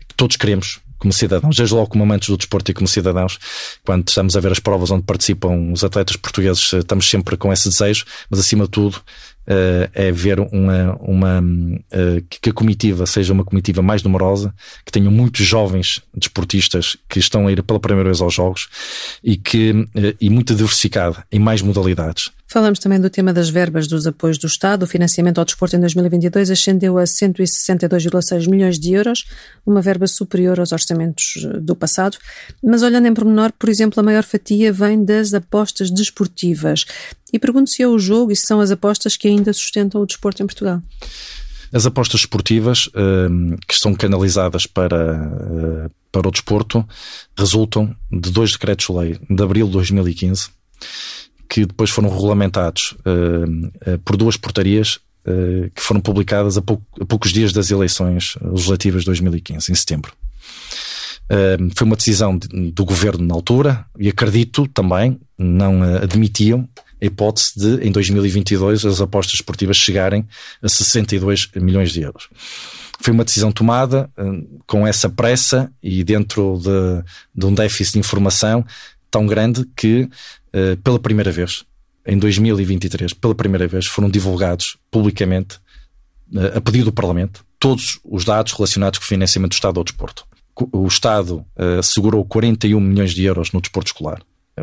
que 0.06 0.14
todos 0.14 0.36
queremos, 0.36 0.80
como 0.98 1.12
cidadãos, 1.12 1.56
desde 1.56 1.74
logo 1.74 1.88
como 1.88 2.02
amantes 2.02 2.28
do 2.28 2.36
desporto 2.36 2.70
e 2.70 2.74
como 2.74 2.88
cidadãos, 2.88 3.38
quando 3.84 4.08
estamos 4.08 4.36
a 4.36 4.40
ver 4.40 4.52
as 4.52 4.58
provas 4.58 4.90
onde 4.90 5.04
participam 5.04 5.72
os 5.72 5.84
atletas 5.84 6.16
portugueses, 6.16 6.72
estamos 6.72 7.08
sempre 7.08 7.36
com 7.36 7.52
esse 7.52 7.68
desejo, 7.68 8.04
mas 8.30 8.40
acima 8.40 8.64
de 8.64 8.70
tudo 8.70 9.00
uh, 9.48 9.90
é 9.94 10.10
ver 10.10 10.40
uma, 10.40 10.96
uma 11.00 11.40
uh, 11.40 12.24
que 12.28 12.50
a 12.50 12.52
comitiva 12.52 13.06
seja 13.06 13.32
uma 13.32 13.44
comitiva 13.44 13.82
mais 13.82 14.02
numerosa, 14.02 14.54
que 14.84 14.92
tenham 14.92 15.10
muitos 15.10 15.44
jovens 15.44 16.02
desportistas 16.14 16.96
que 17.08 17.18
estão 17.18 17.46
a 17.46 17.52
ir 17.52 17.62
pela 17.62 17.80
primeira 17.80 18.08
vez 18.08 18.20
aos 18.20 18.34
Jogos 18.34 18.68
e 19.22 19.36
que 19.36 19.70
uh, 19.70 20.16
e 20.20 20.30
muito 20.30 20.54
diversificada 20.54 21.24
em 21.30 21.38
mais 21.38 21.62
modalidades. 21.62 22.30
Falamos 22.46 22.78
também 22.78 23.00
do 23.00 23.10
tema 23.10 23.32
das 23.32 23.48
verbas 23.48 23.88
dos 23.88 24.06
apoios 24.06 24.38
do 24.38 24.46
Estado. 24.46 24.84
O 24.84 24.86
financiamento 24.86 25.38
ao 25.38 25.44
desporto 25.44 25.74
em 25.74 25.80
2022 25.80 26.50
ascendeu 26.50 26.98
a 26.98 27.02
162,6 27.02 28.48
milhões 28.48 28.78
de 28.78 28.92
euros, 28.92 29.24
uma 29.66 29.82
verba 29.82 30.06
superior 30.06 30.60
aos 30.60 30.70
orçamentos 30.70 31.46
do 31.60 31.74
passado. 31.74 32.16
Mas 32.62 32.82
olhando 32.82 33.08
em 33.08 33.14
pormenor, 33.14 33.52
por 33.58 33.68
exemplo, 33.68 33.98
a 33.98 34.02
maior 34.02 34.22
fatia 34.22 34.72
vem 34.72 35.04
das 35.04 35.34
apostas 35.34 35.90
desportivas. 35.90 36.84
E 37.32 37.38
pergunto 37.38 37.70
se 37.70 37.82
é 37.82 37.88
o 37.88 37.98
jogo 37.98 38.32
e 38.32 38.36
se 38.36 38.46
são 38.46 38.60
as 38.60 38.70
apostas 38.70 39.16
que 39.16 39.28
ainda 39.28 39.52
sustentam 39.52 40.00
o 40.00 40.06
desporto 40.06 40.42
em 40.42 40.46
Portugal. 40.46 40.82
As 41.72 41.86
apostas 41.86 42.20
esportivas 42.20 42.88
hum, 42.94 43.56
que 43.66 43.74
estão 43.74 43.94
canalizadas 43.94 44.64
para, 44.64 45.14
hum, 45.14 45.88
para 46.12 46.28
o 46.28 46.30
desporto 46.30 46.86
resultam 47.36 47.94
de 48.12 48.30
dois 48.30 48.52
decretos-lei 48.52 49.18
de 49.28 49.42
abril 49.42 49.66
de 49.66 49.72
2015 49.72 50.50
que 51.48 51.66
depois 51.66 51.90
foram 51.90 52.08
regulamentados 52.08 52.96
hum, 53.04 53.70
por 54.04 54.16
duas 54.16 54.36
portarias 54.36 54.98
que 55.74 55.80
foram 55.80 56.02
publicadas 56.02 56.58
a, 56.58 56.62
pouco, 56.62 56.84
a 57.00 57.04
poucos 57.06 57.32
dias 57.32 57.50
das 57.50 57.70
eleições 57.70 58.36
legislativas 58.42 59.02
de 59.02 59.06
2015, 59.06 59.72
em 59.72 59.74
setembro. 59.74 60.12
Foi 61.74 61.86
uma 61.86 61.96
decisão 61.96 62.36
do 62.36 62.84
governo 62.84 63.26
na 63.26 63.34
altura 63.34 63.86
e 63.98 64.10
acredito 64.10 64.68
também, 64.68 65.18
não 65.38 65.82
admitiam 65.82 66.68
a 67.00 67.04
hipótese 67.04 67.52
de, 67.56 67.86
em 67.86 67.92
2022, 67.92 68.84
as 68.84 69.00
apostas 69.00 69.34
esportivas 69.34 69.76
chegarem 69.76 70.26
a 70.62 70.68
62 70.68 71.50
milhões 71.56 71.92
de 71.92 72.02
euros. 72.02 72.28
Foi 73.00 73.12
uma 73.12 73.24
decisão 73.24 73.50
tomada 73.50 74.10
hum, 74.18 74.60
com 74.66 74.86
essa 74.86 75.08
pressa 75.08 75.70
e 75.82 76.04
dentro 76.04 76.58
de, 76.62 77.04
de 77.34 77.46
um 77.46 77.54
déficit 77.54 77.94
de 77.94 77.98
informação 77.98 78.64
tão 79.10 79.26
grande 79.26 79.64
que, 79.76 80.08
eh, 80.52 80.76
pela 80.82 80.98
primeira 80.98 81.30
vez, 81.30 81.64
em 82.06 82.18
2023, 82.18 83.12
pela 83.12 83.34
primeira 83.34 83.66
vez, 83.66 83.86
foram 83.86 84.08
divulgados 84.08 84.76
publicamente, 84.90 85.58
eh, 86.34 86.56
a 86.56 86.60
pedido 86.60 86.86
do 86.86 86.92
Parlamento, 86.92 87.44
todos 87.58 88.00
os 88.04 88.24
dados 88.24 88.52
relacionados 88.52 88.98
com 88.98 89.04
o 89.04 89.08
financiamento 89.08 89.52
do 89.52 89.54
Estado 89.54 89.78
ao 89.78 89.84
desporto. 89.84 90.26
O 90.72 90.86
Estado 90.86 91.44
uh, 91.56 91.82
segurou 91.82 92.24
41 92.24 92.78
milhões 92.78 93.12
de 93.12 93.24
euros 93.24 93.50
no 93.50 93.60
desporto 93.60 93.88
escolar 93.88 94.20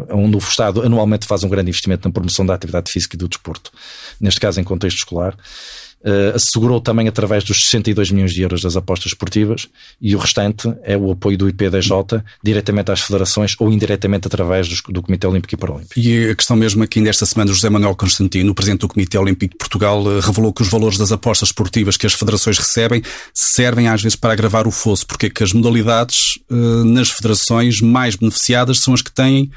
onde 0.10 0.36
o 0.36 0.40
Estado 0.40 0.82
anualmente 0.82 1.28
faz 1.28 1.44
um 1.44 1.50
grande 1.50 1.70
investimento 1.70 2.08
na 2.08 2.14
promoção 2.14 2.46
da 2.46 2.54
atividade 2.54 2.92
física 2.92 3.16
e 3.16 3.20
do 3.20 3.28
desporto, 3.28 3.72
neste 4.20 4.40
caso 4.40 4.60
em 4.60 4.64
contexto 4.64 4.98
escolar. 4.98 5.36
Uh, 6.04 6.36
assegurou 6.36 6.82
também 6.82 7.08
através 7.08 7.44
dos 7.44 7.64
62 7.64 8.10
milhões 8.10 8.34
de 8.34 8.42
euros 8.42 8.64
das 8.64 8.76
apostas 8.76 9.12
esportivas 9.12 9.68
e 10.02 10.16
o 10.16 10.20
restante 10.20 10.68
é 10.82 10.98
o 10.98 11.12
apoio 11.12 11.38
do 11.38 11.48
IPDJ 11.48 11.92
diretamente 12.44 12.92
às 12.92 13.02
federações 13.02 13.56
ou 13.60 13.72
indiretamente 13.72 14.26
através 14.26 14.68
do, 14.68 14.92
do 14.92 15.04
Comitê 15.04 15.28
Olímpico 15.28 15.54
e 15.54 15.58
Paralímpico. 15.58 16.00
E 16.00 16.32
a 16.32 16.36
questão 16.36 16.58
mesmo 16.58 16.82
aqui 16.82 17.00
desta 17.02 17.24
semana, 17.28 17.54
José 17.54 17.70
Manuel 17.70 17.96
Constantino, 17.96 18.52
o 18.52 18.56
Presidente 18.56 18.80
do 18.80 18.88
Comitê 18.88 19.16
Olímpico 19.16 19.54
de 19.54 19.58
Portugal, 19.60 20.04
eh, 20.12 20.20
revelou 20.22 20.52
que 20.52 20.64
os 20.64 20.70
valores 20.70 20.98
das 20.98 21.12
apostas 21.12 21.50
esportivas 21.50 21.98
que 21.98 22.08
as 22.08 22.14
federações 22.14 22.58
recebem 22.58 23.04
servem 23.32 23.88
às 23.88 24.02
vezes 24.02 24.16
para 24.16 24.34
agravar 24.34 24.68
o 24.68 24.72
fosso, 24.72 25.06
porque 25.06 25.28
é 25.28 25.30
que 25.30 25.44
as 25.44 25.54
modalidades 25.54 26.40
uh, 26.50 26.84
nas 26.84 27.12
federações 27.12 27.80
mais 27.80 28.16
beneficiadas 28.16 28.80
são 28.80 28.96
as 28.96 29.04
que 29.04 29.12
têm 29.12 29.52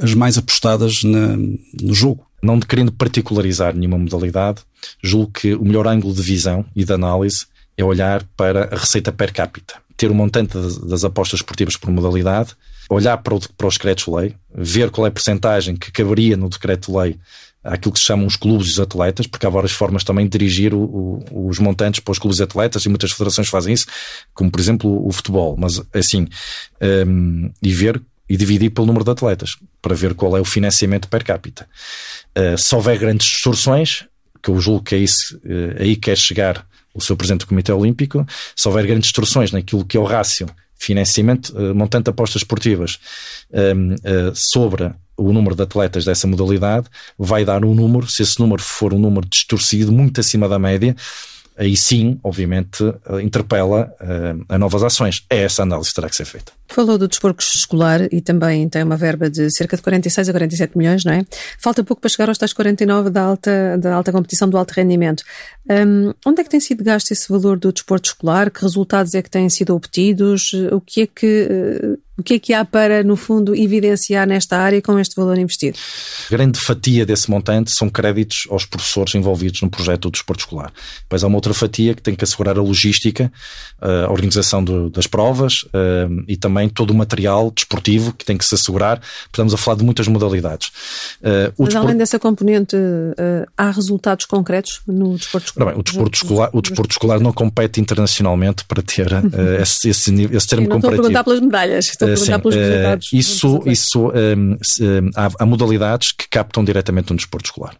as 0.00 0.14
mais 0.14 0.38
apostadas 0.38 1.02
na, 1.04 1.36
no 1.36 1.94
jogo. 1.94 2.26
Não 2.42 2.58
querendo 2.58 2.90
particularizar 2.90 3.74
nenhuma 3.74 3.98
modalidade, 3.98 4.62
julgo 5.02 5.32
que 5.32 5.54
o 5.54 5.64
melhor 5.64 5.86
ângulo 5.86 6.14
de 6.14 6.22
visão 6.22 6.64
e 6.74 6.84
de 6.84 6.92
análise 6.92 7.46
é 7.76 7.84
olhar 7.84 8.24
para 8.36 8.74
a 8.74 8.78
receita 8.78 9.12
per 9.12 9.32
capita. 9.32 9.74
Ter 9.96 10.10
o 10.10 10.14
um 10.14 10.16
montante 10.16 10.56
das 10.86 11.04
apostas 11.04 11.40
esportivas 11.40 11.76
por 11.76 11.90
modalidade, 11.90 12.56
olhar 12.88 13.18
para, 13.18 13.34
o, 13.34 13.40
para 13.56 13.66
os 13.66 13.74
decretos-lei, 13.74 14.34
ver 14.54 14.90
qual 14.90 15.06
é 15.06 15.08
a 15.08 15.12
percentagem 15.12 15.76
que 15.76 15.92
caberia 15.92 16.36
no 16.36 16.48
decreto-lei 16.48 17.18
àquilo 17.62 17.92
que 17.92 17.98
se 17.98 18.06
chamam 18.06 18.26
os 18.26 18.36
clubes 18.36 18.68
e 18.68 18.70
os 18.72 18.80
atletas, 18.80 19.26
porque 19.26 19.46
há 19.46 19.50
várias 19.50 19.72
formas 19.72 20.02
também 20.02 20.24
de 20.24 20.30
dirigir 20.30 20.72
o, 20.74 20.80
o, 21.30 21.48
os 21.48 21.58
montantes 21.58 22.00
para 22.00 22.12
os 22.12 22.18
clubes 22.18 22.38
e 22.38 22.42
atletas, 22.42 22.84
e 22.84 22.88
muitas 22.88 23.12
federações 23.12 23.48
fazem 23.48 23.74
isso, 23.74 23.86
como 24.32 24.50
por 24.50 24.58
exemplo 24.58 25.06
o 25.06 25.12
futebol, 25.12 25.56
mas 25.58 25.80
assim, 25.92 26.26
um, 27.06 27.50
e 27.62 27.72
ver 27.72 28.00
e 28.30 28.36
dividir 28.36 28.70
pelo 28.70 28.86
número 28.86 29.04
de 29.04 29.10
atletas, 29.10 29.56
para 29.82 29.92
ver 29.92 30.14
qual 30.14 30.36
é 30.36 30.40
o 30.40 30.44
financiamento 30.44 31.08
per 31.08 31.24
capita. 31.24 31.68
Uh, 32.38 32.56
se 32.56 32.72
houver 32.76 32.96
grandes 32.96 33.26
distorções, 33.26 34.04
que 34.40 34.50
eu 34.50 34.60
julgo 34.60 34.84
que 34.84 34.94
é 34.94 34.98
isso, 34.98 35.36
uh, 35.38 35.82
aí 35.82 35.96
quer 35.96 36.16
chegar 36.16 36.64
o 36.94 37.00
seu 37.00 37.16
Presidente 37.16 37.40
do 37.40 37.48
Comitê 37.48 37.72
Olímpico, 37.72 38.24
se 38.54 38.68
houver 38.68 38.86
grandes 38.86 39.08
distorções 39.08 39.50
naquilo 39.50 39.84
que 39.84 39.96
é 39.96 40.00
o 40.00 40.04
rácio 40.04 40.46
financiamento, 40.78 41.48
uh, 41.48 41.74
montante 41.74 42.04
de 42.04 42.10
apostas 42.10 42.42
esportivas 42.42 43.00
um, 43.52 43.96
sobre 44.32 44.92
o 45.16 45.32
número 45.32 45.56
de 45.56 45.62
atletas 45.62 46.04
dessa 46.04 46.28
modalidade, 46.28 46.86
vai 47.18 47.44
dar 47.44 47.64
um 47.64 47.74
número, 47.74 48.08
se 48.08 48.22
esse 48.22 48.38
número 48.38 48.62
for 48.62 48.94
um 48.94 48.98
número 48.98 49.26
distorcido, 49.28 49.90
muito 49.90 50.20
acima 50.20 50.48
da 50.48 50.58
média, 50.58 50.96
aí 51.60 51.76
sim, 51.76 52.18
obviamente, 52.24 52.82
eh, 52.82 53.20
interpela 53.20 53.92
uh, 54.00 54.44
a 54.48 54.58
novas 54.58 54.82
ações. 54.82 55.26
É 55.28 55.42
essa 55.42 55.62
análise 55.62 55.90
que 55.90 55.94
terá 55.94 56.08
que 56.08 56.16
ser 56.16 56.24
feita. 56.24 56.52
Falou 56.68 56.96
do 56.96 57.06
desporto 57.06 57.44
escolar 57.44 58.08
e 58.10 58.22
também 58.22 58.66
tem 58.66 58.82
uma 58.82 58.96
verba 58.96 59.28
de 59.28 59.50
cerca 59.50 59.76
de 59.76 59.82
46 59.82 60.30
a 60.30 60.32
47 60.32 60.78
milhões, 60.78 61.04
não 61.04 61.12
é? 61.12 61.22
Falta 61.58 61.84
pouco 61.84 62.00
para 62.00 62.08
chegar 62.08 62.30
aos 62.30 62.38
tais 62.38 62.54
49 62.54 63.10
da 63.10 63.22
alta, 63.22 63.76
da 63.76 63.94
alta 63.94 64.10
competição 64.10 64.48
do 64.48 64.56
alto 64.56 64.70
rendimento. 64.70 65.22
Um, 65.68 66.14
onde 66.24 66.40
é 66.40 66.44
que 66.44 66.50
tem 66.50 66.60
sido 66.60 66.82
gasto 66.82 67.10
esse 67.12 67.28
valor 67.28 67.58
do 67.58 67.70
desporto 67.70 68.08
escolar? 68.08 68.50
Que 68.50 68.62
resultados 68.62 69.14
é 69.14 69.20
que 69.20 69.28
têm 69.28 69.48
sido 69.50 69.74
obtidos? 69.74 70.52
O 70.72 70.80
que 70.80 71.02
é 71.02 71.06
que 71.06 71.48
uh, 71.50 71.98
o 72.20 72.22
que 72.22 72.34
é 72.34 72.38
que 72.38 72.52
há 72.52 72.64
para, 72.66 73.02
no 73.02 73.16
fundo, 73.16 73.56
evidenciar 73.56 74.26
nesta 74.26 74.58
área 74.58 74.80
com 74.82 74.98
este 74.98 75.16
valor 75.16 75.38
investido? 75.38 75.78
Grande 76.30 76.60
fatia 76.60 77.06
desse 77.06 77.30
montante 77.30 77.70
são 77.70 77.88
créditos 77.88 78.46
aos 78.50 78.66
professores 78.66 79.14
envolvidos 79.14 79.62
no 79.62 79.70
projeto 79.70 80.02
do 80.02 80.10
desporto 80.10 80.40
escolar. 80.40 80.70
Depois 81.00 81.24
há 81.24 81.26
uma 81.26 81.36
outra 81.36 81.54
fatia 81.54 81.94
que 81.94 82.02
tem 82.02 82.14
que 82.14 82.22
assegurar 82.22 82.58
a 82.58 82.62
logística, 82.62 83.32
eh, 83.80 84.04
a 84.06 84.10
organização 84.10 84.62
do, 84.62 84.90
das 84.90 85.06
provas 85.06 85.64
eh, 85.72 86.08
e 86.28 86.36
também 86.36 86.68
todo 86.68 86.90
o 86.90 86.94
material 86.94 87.50
desportivo 87.50 88.12
que 88.12 88.24
tem 88.24 88.36
que 88.36 88.44
se 88.44 88.54
assegurar. 88.54 89.00
Estamos 89.26 89.54
a 89.54 89.56
falar 89.56 89.78
de 89.78 89.84
muitas 89.84 90.06
modalidades. 90.06 90.70
Eh, 91.22 91.52
o 91.56 91.64
Mas 91.64 91.74
além 91.74 91.96
dessa 91.96 92.18
componente, 92.18 92.76
há 93.56 93.70
resultados 93.70 94.26
concretos 94.26 94.82
no 94.86 95.16
desporto 95.16 95.46
escolar? 95.46 95.70
Bem, 95.70 95.80
o 95.80 95.82
desporto 95.82 96.16
escolar, 96.16 96.50
o 96.52 96.60
desporto 96.60 96.92
escolar 96.92 97.18
não 97.18 97.32
compete 97.32 97.80
internacionalmente 97.80 98.64
para 98.66 98.82
ter 98.82 99.08
esse, 99.62 99.88
esse, 99.88 100.10
esse 100.30 100.46
termo 100.46 100.68
não 100.68 100.76
comparativo. 100.76 101.06
Estou 101.06 101.20
a 101.20 101.24
perguntar 101.24 101.24
pelas 101.24 101.40
medalhas. 101.40 101.88
Estou 101.88 102.09
eh, 102.12 102.16
sim, 102.16 102.32
eh, 102.32 102.98
isso, 103.12 103.62
isso 103.66 104.08
um, 104.08 104.16
ehm, 104.16 104.56
ehm, 104.80 105.10
há, 105.14 105.30
há, 105.38 105.46
modalidades 105.46 106.12
que 106.12 106.28
captam 106.28 106.64
diretamente 106.64 107.10
no 107.10 107.16
desporto 107.16 107.46
escolar. 107.46 107.76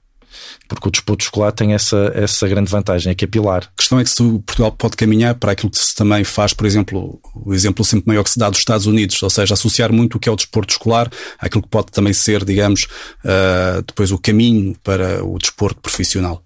Porque 0.68 0.88
o 0.88 0.90
desporto 0.90 1.24
escolar 1.24 1.52
tem 1.52 1.74
essa, 1.74 2.12
essa 2.14 2.48
grande 2.48 2.70
vantagem, 2.70 3.10
é 3.10 3.14
capilar. 3.14 3.64
A 3.64 3.76
questão 3.76 3.98
é 3.98 4.04
que 4.04 4.10
se 4.10 4.22
o 4.22 4.40
Portugal 4.40 4.72
pode 4.72 4.96
caminhar 4.96 5.34
para 5.34 5.52
aquilo 5.52 5.70
que 5.70 5.78
se 5.78 5.94
também 5.94 6.24
faz, 6.24 6.52
por 6.54 6.66
exemplo, 6.66 7.20
o 7.34 7.52
exemplo 7.52 7.84
sempre 7.84 8.06
maior 8.06 8.22
que 8.22 8.30
se 8.30 8.38
dá 8.38 8.48
dos 8.48 8.60
Estados 8.60 8.86
Unidos, 8.86 9.22
ou 9.22 9.30
seja, 9.30 9.54
associar 9.54 9.92
muito 9.92 10.16
o 10.16 10.20
que 10.20 10.28
é 10.28 10.32
o 10.32 10.36
desporto 10.36 10.72
escolar 10.72 11.10
àquilo 11.38 11.62
que 11.62 11.68
pode 11.68 11.88
também 11.92 12.12
ser, 12.12 12.44
digamos, 12.44 12.84
uh, 13.24 13.82
depois 13.86 14.12
o 14.12 14.18
caminho 14.18 14.76
para 14.82 15.24
o 15.24 15.36
desporto 15.38 15.80
profissional 15.80 16.42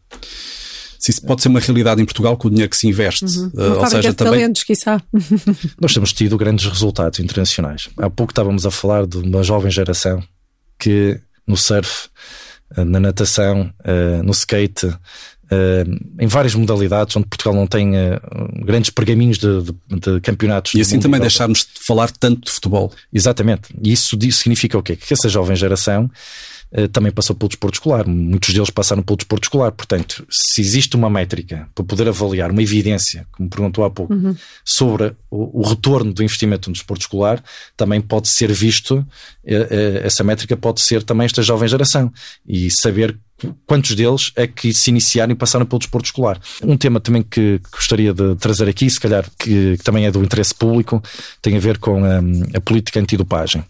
se 1.05 1.11
isso 1.11 1.27
pode 1.27 1.43
ser 1.43 1.49
uma 1.49 1.61
realidade 1.61 2.01
em 2.01 2.05
Portugal 2.07 2.35
com 2.35 2.49
o 2.49 2.51
dinheiro 2.51 2.71
que 2.71 2.77
se 2.79 2.89
investe. 2.89 3.27
Uhum. 3.27 3.51
Uh, 3.53 3.79
ou 3.79 3.87
seja, 3.87 4.09
de 4.09 4.15
também. 4.15 4.41
Talentos, 4.41 4.65
quiçá. 4.65 5.03
Nós 5.79 5.93
temos 5.93 6.15
tido 6.15 6.39
grandes 6.39 6.65
resultados 6.65 7.19
internacionais. 7.19 7.91
Há 7.99 8.09
pouco 8.09 8.31
estávamos 8.31 8.65
a 8.65 8.71
falar 8.71 9.07
de 9.07 9.19
uma 9.19 9.43
jovem 9.43 9.71
geração 9.71 10.23
que 10.79 11.21
no 11.47 11.59
surf 11.59 12.09
na 12.75 12.99
natação, 12.99 13.71
no 14.25 14.33
skate, 14.33 14.89
em 16.19 16.27
várias 16.27 16.55
modalidades, 16.55 17.15
onde 17.15 17.29
Portugal 17.29 17.55
não 17.55 17.67
tem 17.67 17.93
grandes 18.65 18.91
pergaminhos 18.91 19.39
de, 19.39 19.63
de, 19.63 19.73
de 20.01 20.21
campeonatos. 20.23 20.75
E 20.75 20.81
assim 20.81 20.99
também 20.99 21.21
deixarmos 21.21 21.61
de 21.61 21.85
falar 21.87 22.11
tanto 22.11 22.47
de 22.47 22.51
futebol. 22.51 22.91
Exatamente. 23.13 23.69
E 23.81 23.93
isso 23.93 24.17
significa 24.33 24.79
o 24.79 24.83
quê? 24.83 24.97
Que 24.97 25.13
essa 25.13 25.29
jovem 25.29 25.55
geração 25.55 26.11
eh, 26.11 26.15
também 26.93 27.13
passou 27.13 27.37
pelo 27.37 27.49
desporto 27.49 27.77
escolar. 27.77 28.07
Muitos 28.07 28.53
deles 28.53 28.71
passaram 28.71 29.03
pelo 29.03 29.17
desporto 29.17 29.45
escolar. 29.45 29.71
Portanto, 29.73 30.27
se 30.29 30.61
existe 30.61 30.97
uma 30.97 31.09
métrica 31.09 31.69
para 31.75 31.85
poder 31.85 32.09
avaliar, 32.09 32.51
uma 32.51 32.63
evidência, 32.63 33.27
como 33.33 33.49
perguntou 33.49 33.85
há 33.85 33.91
pouco, 33.91 34.13
uhum. 34.13 34.35
sobre 34.65 35.15
o, 35.31 35.61
o, 35.61 35.69
retorno 35.69 36.13
do 36.13 36.23
investimento 36.23 36.69
no 36.69 36.75
desporto 36.75 37.03
escolar, 37.03 37.43
também 37.77 38.01
pode 38.01 38.29
ser 38.29 38.53
visto, 38.53 39.07
eh, 39.45 39.69
eh, 39.71 40.01
essa 40.05 40.25
métrica 40.25 40.57
pode 40.57 40.81
ser 40.81 41.03
também 41.03 41.27
esta 41.27 41.43
jovem 41.43 41.69
geração. 41.69 42.13
E 42.47 42.71
saber 42.71 43.17
quantos 43.67 43.95
deles 43.95 44.33
é 44.37 44.47
que 44.47 44.73
se 44.73 44.91
iniciaram 44.91 45.33
e 45.33 45.35
passaram 45.35 45.67
pelo 45.67 45.79
desporto 45.79 46.07
escolar. 46.07 46.41
Um 46.63 46.77
tema 46.77 47.01
também 47.01 47.23
que 47.23 47.61
gostaria 47.73 48.13
de 48.13 48.35
trazer 48.37 48.69
aqui, 48.69 48.89
se 48.89 49.01
calhar 49.01 49.25
que, 49.39 49.77
que 49.77 49.85
também 49.85 50.07
é 50.07 50.11
do 50.11 50.23
interesse 50.23 50.55
público, 50.55 51.03
tem 51.43 51.57
a 51.57 51.61
ver 51.61 51.79
com 51.79 52.05
a, 52.05 52.21
hum, 52.21 52.43
a 52.55 52.61
política 52.61 53.01
antidopagem. 53.01 53.65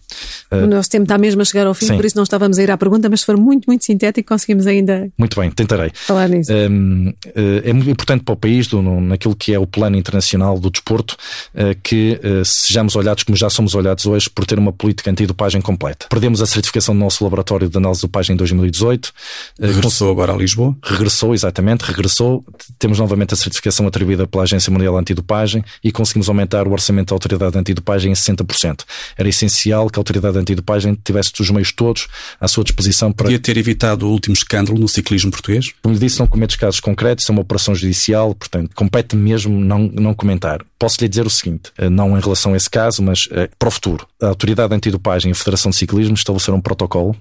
O 0.51 0.67
nosso 0.67 0.89
tempo 0.89 1.03
está 1.03 1.17
mesmo 1.17 1.41
a 1.41 1.45
chegar 1.45 1.67
ao 1.67 1.73
fim, 1.73 1.87
Sim. 1.87 1.95
por 1.95 2.05
isso 2.05 2.15
não 2.15 2.23
estávamos 2.23 2.57
a 2.59 2.63
ir 2.63 2.71
à 2.71 2.77
pergunta, 2.77 3.09
mas 3.09 3.21
se 3.21 3.25
for 3.25 3.37
muito, 3.37 3.65
muito 3.65 3.83
sintético, 3.83 4.29
conseguimos 4.29 4.67
ainda. 4.67 5.09
Muito 5.17 5.39
bem, 5.39 5.49
tentarei. 5.51 5.91
Falar 5.93 6.29
nisso. 6.29 6.51
Eh, 6.51 7.61
é 7.63 7.73
muito 7.73 7.89
importante 7.89 8.23
para 8.23 8.33
o 8.33 8.37
país, 8.37 8.67
do, 8.67 8.81
naquilo 8.81 9.35
que 9.35 9.53
é 9.53 9.59
o 9.59 9.67
plano 9.67 9.97
internacional 9.97 10.59
do 10.59 10.69
desporto, 10.69 11.17
eh, 11.53 11.75
que 11.81 12.19
eh, 12.21 12.41
sejamos 12.43 12.95
olhados 12.95 13.23
como 13.23 13.35
já 13.35 13.49
somos 13.49 13.75
olhados 13.75 14.05
hoje 14.05 14.29
por 14.29 14.45
ter 14.45 14.59
uma 14.59 14.71
política 14.71 15.09
antidopagem 15.11 15.61
completa. 15.61 16.07
Perdemos 16.09 16.41
a 16.41 16.45
certificação 16.45 16.95
do 16.95 16.99
nosso 16.99 17.23
laboratório 17.23 17.69
de 17.69 17.77
análise 17.77 18.01
de 18.01 18.07
dopagem 18.07 18.33
em 18.33 18.37
2018. 18.37 19.13
Regressou 19.59 20.11
agora 20.11 20.33
a 20.33 20.35
Lisboa? 20.35 20.75
Regressou, 20.83 21.33
exatamente, 21.33 21.83
regressou. 21.83 22.43
Temos 22.77 22.99
novamente 22.99 23.33
a 23.33 23.37
certificação 23.37 23.87
atribuída 23.87 24.27
pela 24.27 24.43
Agência 24.43 24.71
Mundial 24.71 24.97
Antidopagem 24.97 25.63
e 25.81 25.93
conseguimos 25.93 26.27
aumentar 26.27 26.67
o 26.67 26.71
orçamento 26.71 27.09
da 27.09 27.15
Autoridade 27.15 27.57
Antidopagem 27.57 28.11
em 28.11 28.15
60%. 28.15 28.83
Era 29.17 29.29
essencial 29.29 29.89
que 29.89 29.97
a 29.97 30.01
Autoridade 30.01 30.37
Antidopagem 30.37 30.97
tivesse 31.01 31.31
os 31.39 31.49
meios 31.49 31.71
todos 31.71 32.07
à 32.39 32.47
sua 32.49 32.65
disposição 32.65 33.13
para. 33.13 33.25
Podia 33.25 33.39
ter 33.39 33.57
evitado 33.57 34.05
o 34.05 34.11
último 34.11 34.33
escândalo 34.33 34.77
no 34.77 34.89
ciclismo 34.89 35.31
português? 35.31 35.73
Como 35.81 35.93
lhe 35.93 35.99
disse, 35.99 36.19
não 36.19 36.27
cometes 36.27 36.57
casos 36.57 36.81
concretos, 36.81 37.29
é 37.29 37.31
uma 37.31 37.41
operação 37.41 37.73
judicial, 37.73 38.35
portanto, 38.35 38.71
compete 38.75 39.15
mesmo 39.15 39.57
não, 39.57 39.89
não 39.93 40.13
comentar. 40.13 40.65
Posso 40.77 40.97
lhe 40.99 41.07
dizer 41.07 41.25
o 41.25 41.29
seguinte, 41.29 41.71
eh, 41.77 41.89
não 41.89 42.17
em 42.17 42.21
relação 42.21 42.53
a 42.53 42.57
esse 42.57 42.69
caso, 42.69 43.01
mas 43.01 43.29
eh, 43.31 43.49
para 43.57 43.69
o 43.69 43.71
futuro. 43.71 44.05
A 44.21 44.27
Autoridade 44.27 44.73
Antidopagem 44.73 45.29
e 45.29 45.31
a 45.31 45.35
Federação 45.35 45.71
de 45.71 45.77
Ciclismo 45.77 46.15
estabeleceram 46.15 46.57
um 46.57 46.61
protocolo 46.61 47.15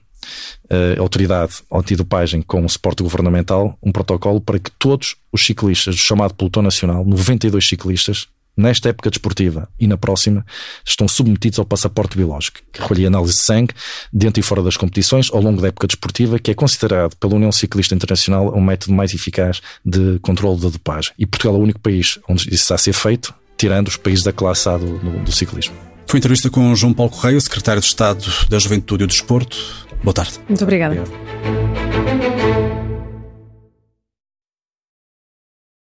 uh, 0.64 1.00
autoridade 1.00 1.54
antidopagem 1.72 2.42
com 2.42 2.64
o 2.64 2.68
suporte 2.68 3.02
governamental, 3.02 3.78
um 3.82 3.92
protocolo 3.92 4.40
para 4.40 4.58
que 4.58 4.70
todos 4.70 5.16
os 5.32 5.44
ciclistas 5.44 5.96
do 5.96 6.00
chamado 6.00 6.34
pelotão 6.34 6.62
nacional, 6.62 7.04
92 7.04 7.66
ciclistas, 7.66 8.28
nesta 8.56 8.88
época 8.88 9.10
desportiva 9.10 9.68
e 9.78 9.86
na 9.86 9.96
próxima, 9.96 10.44
estão 10.84 11.08
submetidos 11.08 11.58
ao 11.58 11.64
passaporte 11.64 12.16
biológico, 12.16 12.60
que 12.72 12.80
recolhe 12.80 13.06
análise 13.06 13.34
de 13.34 13.40
sangue 13.40 13.74
dentro 14.12 14.40
e 14.40 14.42
fora 14.42 14.62
das 14.62 14.76
competições 14.76 15.30
ao 15.32 15.40
longo 15.40 15.60
da 15.60 15.68
época 15.68 15.86
desportiva, 15.86 16.38
que 16.38 16.50
é 16.50 16.54
considerado 16.54 17.16
pela 17.16 17.34
União 17.34 17.52
Ciclista 17.52 17.94
Internacional 17.94 18.54
um 18.54 18.60
método 18.60 18.92
mais 18.92 19.12
eficaz 19.12 19.60
de 19.84 20.18
controle 20.20 20.60
da 20.60 20.68
dopagem. 20.68 21.12
E 21.18 21.26
Portugal 21.26 21.56
é 21.56 21.58
o 21.58 21.62
único 21.62 21.80
país 21.80 22.18
onde 22.28 22.42
isso 22.48 22.62
está 22.62 22.76
a 22.76 22.78
ser 22.78 22.92
feito, 22.92 23.34
tirando 23.56 23.88
os 23.88 23.96
países 23.96 24.24
da 24.24 24.32
classe 24.32 24.68
A 24.68 24.76
do, 24.76 24.98
do, 24.98 25.24
do 25.24 25.32
ciclismo. 25.32 25.74
Foi 26.06 26.18
entrevista 26.18 26.50
com 26.50 26.74
João 26.76 26.92
Paulo 26.92 27.10
Correia, 27.10 27.40
secretário 27.40 27.80
de 27.80 27.88
Estado 27.88 28.24
da 28.48 28.58
Juventude 28.58 29.04
e 29.04 29.06
do 29.06 29.10
Desporto. 29.10 29.83
Boa 30.04 30.14
tarde. 30.14 30.38
Muito 30.48 30.62
obrigada. 30.62 30.94
Obrigado. 30.94 32.43